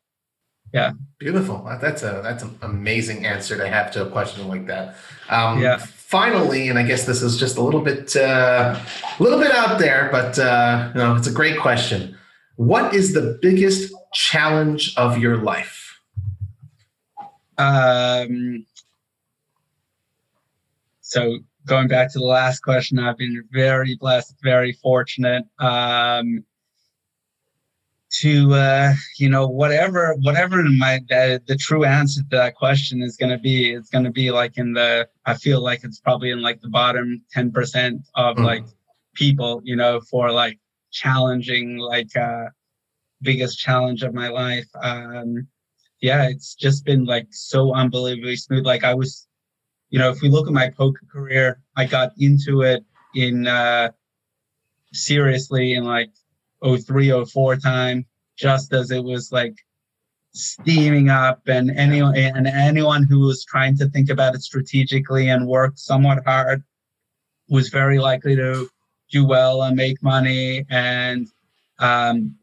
yeah 0.74 0.91
beautiful 1.20 1.66
that's 1.80 2.03
a 2.03 2.20
that's 2.22 2.43
an 2.43 2.58
amazing 2.62 3.26
answer 3.26 3.56
to 3.56 3.68
have 3.68 3.91
to 3.91 4.06
a 4.06 4.10
question 4.10 4.47
like 4.47 4.68
that 4.68 4.97
um, 5.30 5.62
yeah 5.62 5.78
finally 6.16 6.70
and 6.70 6.80
i 6.80 6.84
guess 6.84 7.05
this 7.05 7.22
is 7.22 7.36
just 7.36 7.57
a 7.57 7.61
little 7.61 7.82
bit 7.82 8.16
uh, 8.16 8.80
a 9.20 9.24
little 9.24 9.38
bit 9.38 9.51
out 9.51 9.78
there 9.80 10.07
but 10.13 10.39
uh, 10.39 10.89
you 10.93 10.99
know 11.01 11.13
it's 11.16 11.28
a 11.28 11.32
great 11.32 11.59
question. 11.59 12.18
What 12.55 12.95
is 12.95 13.13
the 13.13 13.38
biggest 13.41 13.93
challenge 14.13 14.95
of 14.95 15.18
your 15.18 15.36
life? 15.36 15.99
Um 17.57 18.66
so 21.01 21.39
going 21.66 21.89
back 21.89 22.13
to 22.13 22.20
the 22.20 22.26
last 22.26 22.59
question 22.59 22.97
i've 22.97 23.18
been 23.18 23.43
very 23.51 23.95
blessed 23.95 24.36
very 24.41 24.72
fortunate. 24.72 25.43
Um 25.59 26.45
to 28.22 28.53
uh, 28.53 28.93
you 29.18 29.30
know 29.30 29.47
whatever 29.47 30.16
whatever 30.22 30.63
my 30.63 30.99
the, 31.09 31.41
the 31.47 31.55
true 31.55 31.84
answer 31.84 32.22
to 32.22 32.38
that 32.38 32.55
question 32.55 33.01
is 33.01 33.18
going 33.18 33.32
to 33.32 33.38
be 33.38 33.74
it's 33.74 33.89
going 33.89 34.03
to 34.03 34.11
be 34.11 34.32
like 34.32 34.57
in 34.57 34.74
the 34.74 35.07
i 35.26 35.34
feel 35.34 35.61
like 35.61 35.84
it's 35.84 35.99
probably 35.99 36.32
in 36.32 36.41
like 36.41 36.61
the 36.61 36.70
bottom 36.70 37.22
10% 37.36 37.99
of 38.16 38.38
mm. 38.38 38.45
like 38.45 38.66
people 39.13 39.61
you 39.63 39.76
know 39.76 39.99
for 40.01 40.32
like 40.32 40.59
challenging 40.91 41.78
like 41.78 42.16
uh 42.16 42.45
biggest 43.22 43.59
challenge 43.59 44.03
of 44.03 44.13
my 44.13 44.30
life 44.30 44.68
um 44.82 45.47
yeah 46.01 46.30
it's 46.30 46.55
just 46.55 46.86
been 46.86 47.05
like 47.05 47.28
so 47.32 47.74
unbelievably 47.74 48.36
smooth 48.36 48.66
like 48.66 48.84
i 48.84 48.93
was 48.93 49.28
you 49.89 49.99
know 49.99 50.09
if 50.09 50.22
we 50.22 50.30
look 50.30 50.47
at 50.47 50.53
my 50.53 50.70
poker 50.70 51.05
career 51.11 51.61
i 51.76 51.86
got 51.86 52.11
into 52.18 52.61
it 52.61 52.84
in 53.16 53.47
uh 53.47 53.89
seriously 54.93 55.74
in 55.74 55.84
like 55.84 56.11
03, 56.66 57.26
04 57.26 57.55
time, 57.57 58.05
just 58.38 58.74
as 58.74 58.91
it 58.91 59.03
was 59.03 59.32
like 59.32 59.55
steaming 60.34 61.09
up 61.09 61.41
and 61.47 61.72
anyone 61.72 62.18
and 62.18 62.45
anyone 62.47 63.03
who 63.03 63.20
was 63.20 63.45
trying 63.45 63.78
to 63.78 63.88
think 63.89 64.09
about 64.09 64.36
it 64.36 64.41
strategically 64.41 65.30
and 65.30 65.47
work 65.47 65.74
somewhat 65.78 66.22
hard 66.26 66.61
was 67.49 67.70
very 67.70 67.99
likely 67.99 68.36
to 68.36 68.68
do 69.11 69.26
well 69.26 69.63
and 69.63 69.78
make 69.78 70.01
money. 70.03 70.66
And 70.70 71.28
um, 71.80 72.36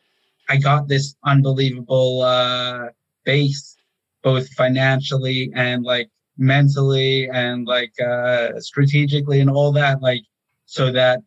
i 0.48 0.56
got 0.56 0.88
this 0.88 1.14
unbelievable 1.24 2.22
uh, 2.22 2.88
base 3.24 3.76
both 4.22 4.48
financially 4.50 5.50
and 5.54 5.84
like 5.84 6.08
mentally 6.38 7.28
and 7.30 7.66
like 7.66 7.92
uh, 8.00 8.58
strategically 8.58 9.40
and 9.40 9.50
all 9.50 9.72
that 9.72 10.00
like 10.00 10.22
so 10.66 10.90
that 10.92 11.20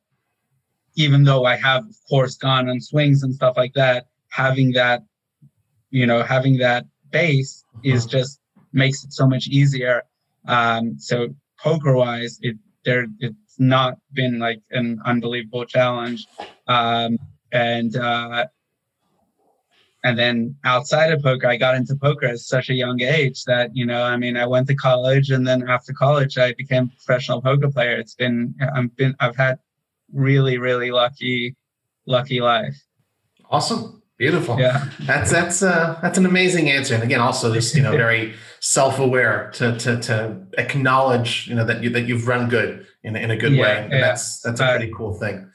even 0.95 1.23
though 1.23 1.45
I 1.45 1.55
have, 1.57 1.85
of 1.85 1.95
course, 2.09 2.37
gone 2.37 2.69
on 2.69 2.79
swings 2.79 3.23
and 3.23 3.33
stuff 3.33 3.57
like 3.57 3.73
that, 3.73 4.07
having 4.29 4.71
that, 4.73 5.03
you 5.89 6.05
know, 6.05 6.23
having 6.23 6.57
that 6.57 6.85
base 7.11 7.63
is 7.83 8.05
uh-huh. 8.05 8.17
just 8.17 8.39
makes 8.73 9.03
it 9.03 9.13
so 9.13 9.27
much 9.27 9.47
easier. 9.47 10.03
Um, 10.47 10.97
so 10.99 11.29
poker 11.59 11.93
wise, 11.93 12.39
it 12.41 12.57
there 12.83 13.07
it's 13.19 13.35
not 13.57 13.97
been 14.13 14.39
like 14.39 14.61
an 14.71 15.01
unbelievable 15.05 15.65
challenge. 15.65 16.27
Um, 16.67 17.17
and 17.51 17.95
uh, 17.95 18.45
and 20.03 20.19
then 20.19 20.55
outside 20.63 21.11
of 21.11 21.23
poker, 21.23 21.47
I 21.47 21.57
got 21.57 21.75
into 21.75 21.95
poker 21.95 22.27
at 22.27 22.39
such 22.39 22.69
a 22.69 22.73
young 22.73 23.01
age 23.01 23.43
that 23.45 23.75
you 23.75 23.85
know, 23.85 24.03
I 24.03 24.17
mean, 24.17 24.37
I 24.37 24.45
went 24.45 24.67
to 24.67 24.75
college, 24.75 25.31
and 25.31 25.47
then 25.47 25.67
after 25.67 25.93
college, 25.93 26.37
I 26.37 26.53
became 26.53 26.83
a 26.83 26.95
professional 27.03 27.41
poker 27.41 27.71
player. 27.71 27.97
It's 27.97 28.13
been 28.13 28.53
I've 28.75 28.95
been 28.95 29.15
I've 29.19 29.35
had 29.35 29.59
really, 30.14 30.58
really 30.58 30.91
lucky, 30.91 31.56
lucky 32.06 32.41
life. 32.41 32.76
Awesome. 33.49 34.01
Beautiful. 34.18 34.58
Yeah. 34.58 34.89
That's 35.01 35.30
that's 35.30 35.62
uh 35.62 35.99
that's 36.01 36.18
an 36.18 36.26
amazing 36.26 36.70
answer. 36.70 36.93
And 36.93 37.03
again, 37.03 37.20
also 37.20 37.53
just, 37.53 37.76
you 37.76 37.84
know, 37.84 37.91
very 37.97 38.34
self-aware 38.62 39.51
to 39.56 39.78
to 39.78 39.99
to 40.01 40.47
acknowledge, 40.58 41.47
you 41.47 41.56
know, 41.56 41.66
that 41.66 41.84
you 41.84 41.89
that 41.89 42.08
you've 42.08 42.28
run 42.28 42.47
good 42.47 42.88
in, 43.03 43.18
in 43.18 43.30
a 43.30 43.36
good 43.36 43.51
yeah, 43.51 43.62
way. 43.62 43.84
And 43.84 43.91
yeah. 43.91 44.01
that's 44.01 44.39
that's 44.39 44.62
a 44.62 44.70
pretty 44.70 44.91
cool 44.95 45.14
thing. 45.16 45.49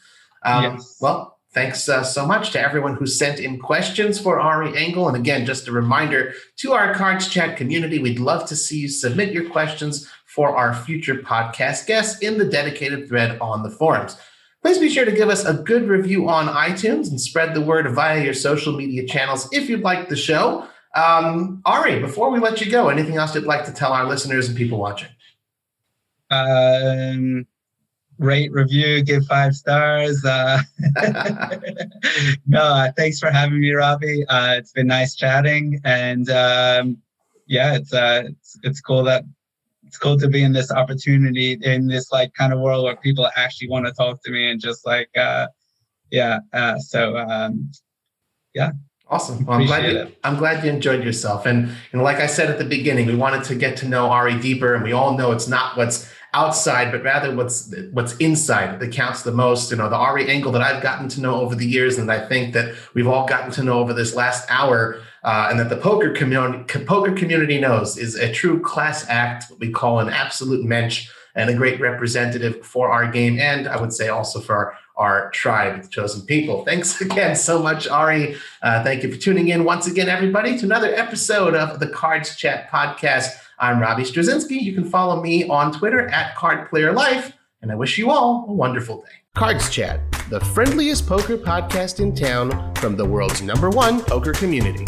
Um 0.45 0.75
yes. 0.75 0.99
well, 1.01 1.41
Thanks 1.53 1.89
uh, 1.89 2.05
so 2.05 2.25
much 2.25 2.53
to 2.53 2.61
everyone 2.61 2.95
who 2.95 3.07
sent 3.07 3.41
in 3.41 3.59
questions 3.59 4.21
for 4.21 4.39
Ari 4.39 4.77
Engel. 4.77 5.09
And 5.09 5.17
again, 5.17 5.45
just 5.45 5.67
a 5.67 5.73
reminder 5.73 6.33
to 6.59 6.75
our 6.75 6.95
Cards 6.95 7.29
Chat 7.29 7.57
community, 7.57 7.99
we'd 7.99 8.21
love 8.21 8.47
to 8.51 8.55
see 8.55 8.79
you 8.79 8.89
submit 8.89 9.33
your 9.33 9.51
questions 9.51 10.09
for 10.27 10.57
our 10.57 10.73
future 10.73 11.17
podcast 11.17 11.87
guests 11.87 12.21
in 12.21 12.39
the 12.39 12.45
dedicated 12.45 13.09
thread 13.09 13.37
on 13.41 13.65
the 13.65 13.71
forums. 13.71 14.17
Please 14.63 14.79
be 14.79 14.91
sure 14.91 15.07
to 15.07 15.13
give 15.13 15.31
us 15.31 15.45
a 15.45 15.55
good 15.55 15.89
review 15.89 16.29
on 16.29 16.47
iTunes 16.47 17.09
and 17.09 17.21
spread 17.21 17.55
the 17.55 17.61
word 17.61 17.91
via 17.95 18.23
your 18.23 18.35
social 18.35 18.77
media 18.77 19.07
channels 19.07 19.49
if 19.53 19.71
you'd 19.71 19.81
like 19.81 20.09
the 20.09 20.17
show. 20.17 20.67
Um, 20.95 21.63
Ari, 21.65 22.01
before 22.01 22.31
we 22.31 22.41
let 22.41 22.61
you 22.61 22.71
go, 22.71 22.89
anything 22.89 23.17
else 23.17 23.35
you'd 23.35 23.45
like 23.45 23.65
to 23.67 23.73
tell 23.73 23.93
our 23.93 24.07
listeners 24.07 24.49
and 24.49 24.57
people 24.57 24.79
watching? 24.79 25.09
Um, 26.31 27.47
rate, 28.19 28.53
review, 28.53 29.03
give 29.03 29.25
five 29.27 29.55
stars. 29.55 30.23
Uh, 30.25 30.61
no, 32.47 32.61
uh, 32.61 32.93
thanks 32.97 33.19
for 33.19 33.31
having 33.31 33.61
me, 33.61 33.73
Robbie. 33.73 34.27
Uh, 34.29 34.55
it's 34.55 34.73
been 34.73 34.89
nice 34.89 35.17
chatting, 35.17 35.81
and 35.85 36.29
um, 36.31 36.99
yeah, 37.47 37.77
it's, 37.77 37.93
uh, 37.93 38.25
it's 38.27 38.59
it's 38.63 38.81
cool 38.81 39.03
that 39.05 39.25
it's 39.91 39.99
cool 39.99 40.16
to 40.16 40.28
be 40.28 40.45
in 40.45 40.53
this 40.53 40.70
opportunity 40.70 41.59
in 41.62 41.88
this 41.88 42.12
like 42.12 42.32
kind 42.34 42.53
of 42.53 42.61
world 42.61 42.84
where 42.84 42.95
people 42.95 43.28
actually 43.34 43.68
want 43.68 43.84
to 43.84 43.93
talk 43.93 44.22
to 44.22 44.30
me 44.30 44.49
and 44.49 44.61
just 44.61 44.86
like 44.86 45.11
uh 45.18 45.49
yeah 46.12 46.38
uh 46.53 46.78
so 46.78 47.18
um 47.18 47.68
yeah 48.55 48.70
Awesome. 49.09 49.45
Well, 49.45 49.59
I'm 49.59 49.66
glad 49.66 49.91
you, 49.91 50.12
I'm 50.22 50.36
glad 50.36 50.64
you 50.64 50.70
enjoyed 50.70 51.03
yourself. 51.03 51.45
And 51.45 51.66
you 51.66 51.99
know, 51.99 52.05
like 52.05 52.18
I 52.18 52.28
said 52.28 52.49
at 52.49 52.59
the 52.59 52.64
beginning, 52.64 53.09
we 53.09 53.16
wanted 53.16 53.43
to 53.43 53.57
get 53.57 53.76
to 53.78 53.88
know 53.88 54.07
Ari 54.07 54.38
deeper, 54.38 54.76
and 54.76 54.84
we 54.84 54.93
all 54.93 55.18
know 55.18 55.32
it's 55.32 55.49
not 55.49 55.76
what's 55.76 56.09
outside, 56.32 56.93
but 56.93 57.03
rather 57.03 57.34
what's 57.34 57.74
what's 57.91 58.16
inside 58.18 58.78
that 58.78 58.93
counts 58.93 59.24
the 59.24 59.32
most. 59.32 59.72
You 59.72 59.78
know, 59.78 59.88
the 59.91 59.97
Ari 59.97 60.30
Engel 60.30 60.53
that 60.53 60.62
I've 60.62 60.80
gotten 60.80 61.09
to 61.09 61.20
know 61.20 61.41
over 61.41 61.57
the 61.57 61.66
years, 61.66 61.99
and 61.99 62.09
I 62.09 62.24
think 62.28 62.55
that 62.55 62.72
we've 62.95 63.09
all 63.09 63.26
gotten 63.26 63.51
to 63.51 63.64
know 63.64 63.80
over 63.80 63.93
this 63.93 64.14
last 64.14 64.49
hour 64.49 65.03
uh, 65.23 65.49
and 65.51 65.61
that 65.61 65.68
the 65.68 65.77
poker 65.77 66.11
community 66.12 66.85
poker 66.85 67.12
community 67.12 67.61
knows 67.61 67.99
is 67.99 68.14
a 68.14 68.33
true 68.33 68.61
class 68.61 69.07
act, 69.09 69.51
what 69.51 69.61
we 69.61 69.71
call 69.71 70.01
an 70.01 70.09
absolute 70.09 70.64
mensch, 70.64 71.09
and 71.35 71.51
a 71.51 71.55
great 71.55 71.81
representative 71.81 72.64
for 72.64 72.91
our 72.91 73.11
game, 73.11 73.39
and 73.39 73.68
I 73.68 73.81
would 73.81 73.93
say 73.93 74.09
also 74.09 74.41
for 74.41 74.75
our, 74.97 75.31
tribe, 75.31 75.83
the 75.83 75.89
chosen 75.89 76.27
people. 76.27 76.64
Thanks 76.64 77.01
again 77.01 77.35
so 77.35 77.62
much, 77.62 77.89
Ari. 77.89 78.37
Uh, 78.62 78.85
thank 78.85 79.03
you 79.03 79.12
for 79.12 79.18
tuning 79.18 79.49
in 79.49 79.64
once 79.64 79.87
again, 79.87 80.09
everybody, 80.09 80.59
to 80.59 80.66
another 80.66 80.95
episode 80.95 81.55
of 81.55 81.81
the 81.81 81.89
Cards 81.89 82.37
Chat 82.37 82.71
podcast. 82.71 83.31
I'm 83.59 83.81
Robbie 83.81 84.03
Strazynski. 84.03 84.61
You 84.61 84.75
can 84.75 84.85
follow 84.85 85.23
me 85.23 85.49
on 85.49 85.73
Twitter 85.73 86.09
at 86.09 86.35
CardPlayerLife, 86.35 87.33
and 87.62 87.73
I 87.73 87.77
wish 87.77 87.97
you 87.97 88.11
all 88.11 88.47
a 88.49 88.53
wonderful 88.53 89.03
day. 89.03 89.21
Cards 89.35 89.71
Chat, 89.71 90.01
the 90.29 90.41
friendliest 90.41 91.07
poker 91.07 91.39
podcast 91.39 92.01
in 92.01 92.14
town 92.14 92.75
from 92.75 92.97
the 92.97 93.05
world's 93.05 93.41
number 93.41 93.71
one 93.71 94.01
poker 94.03 94.33
community. 94.33 94.85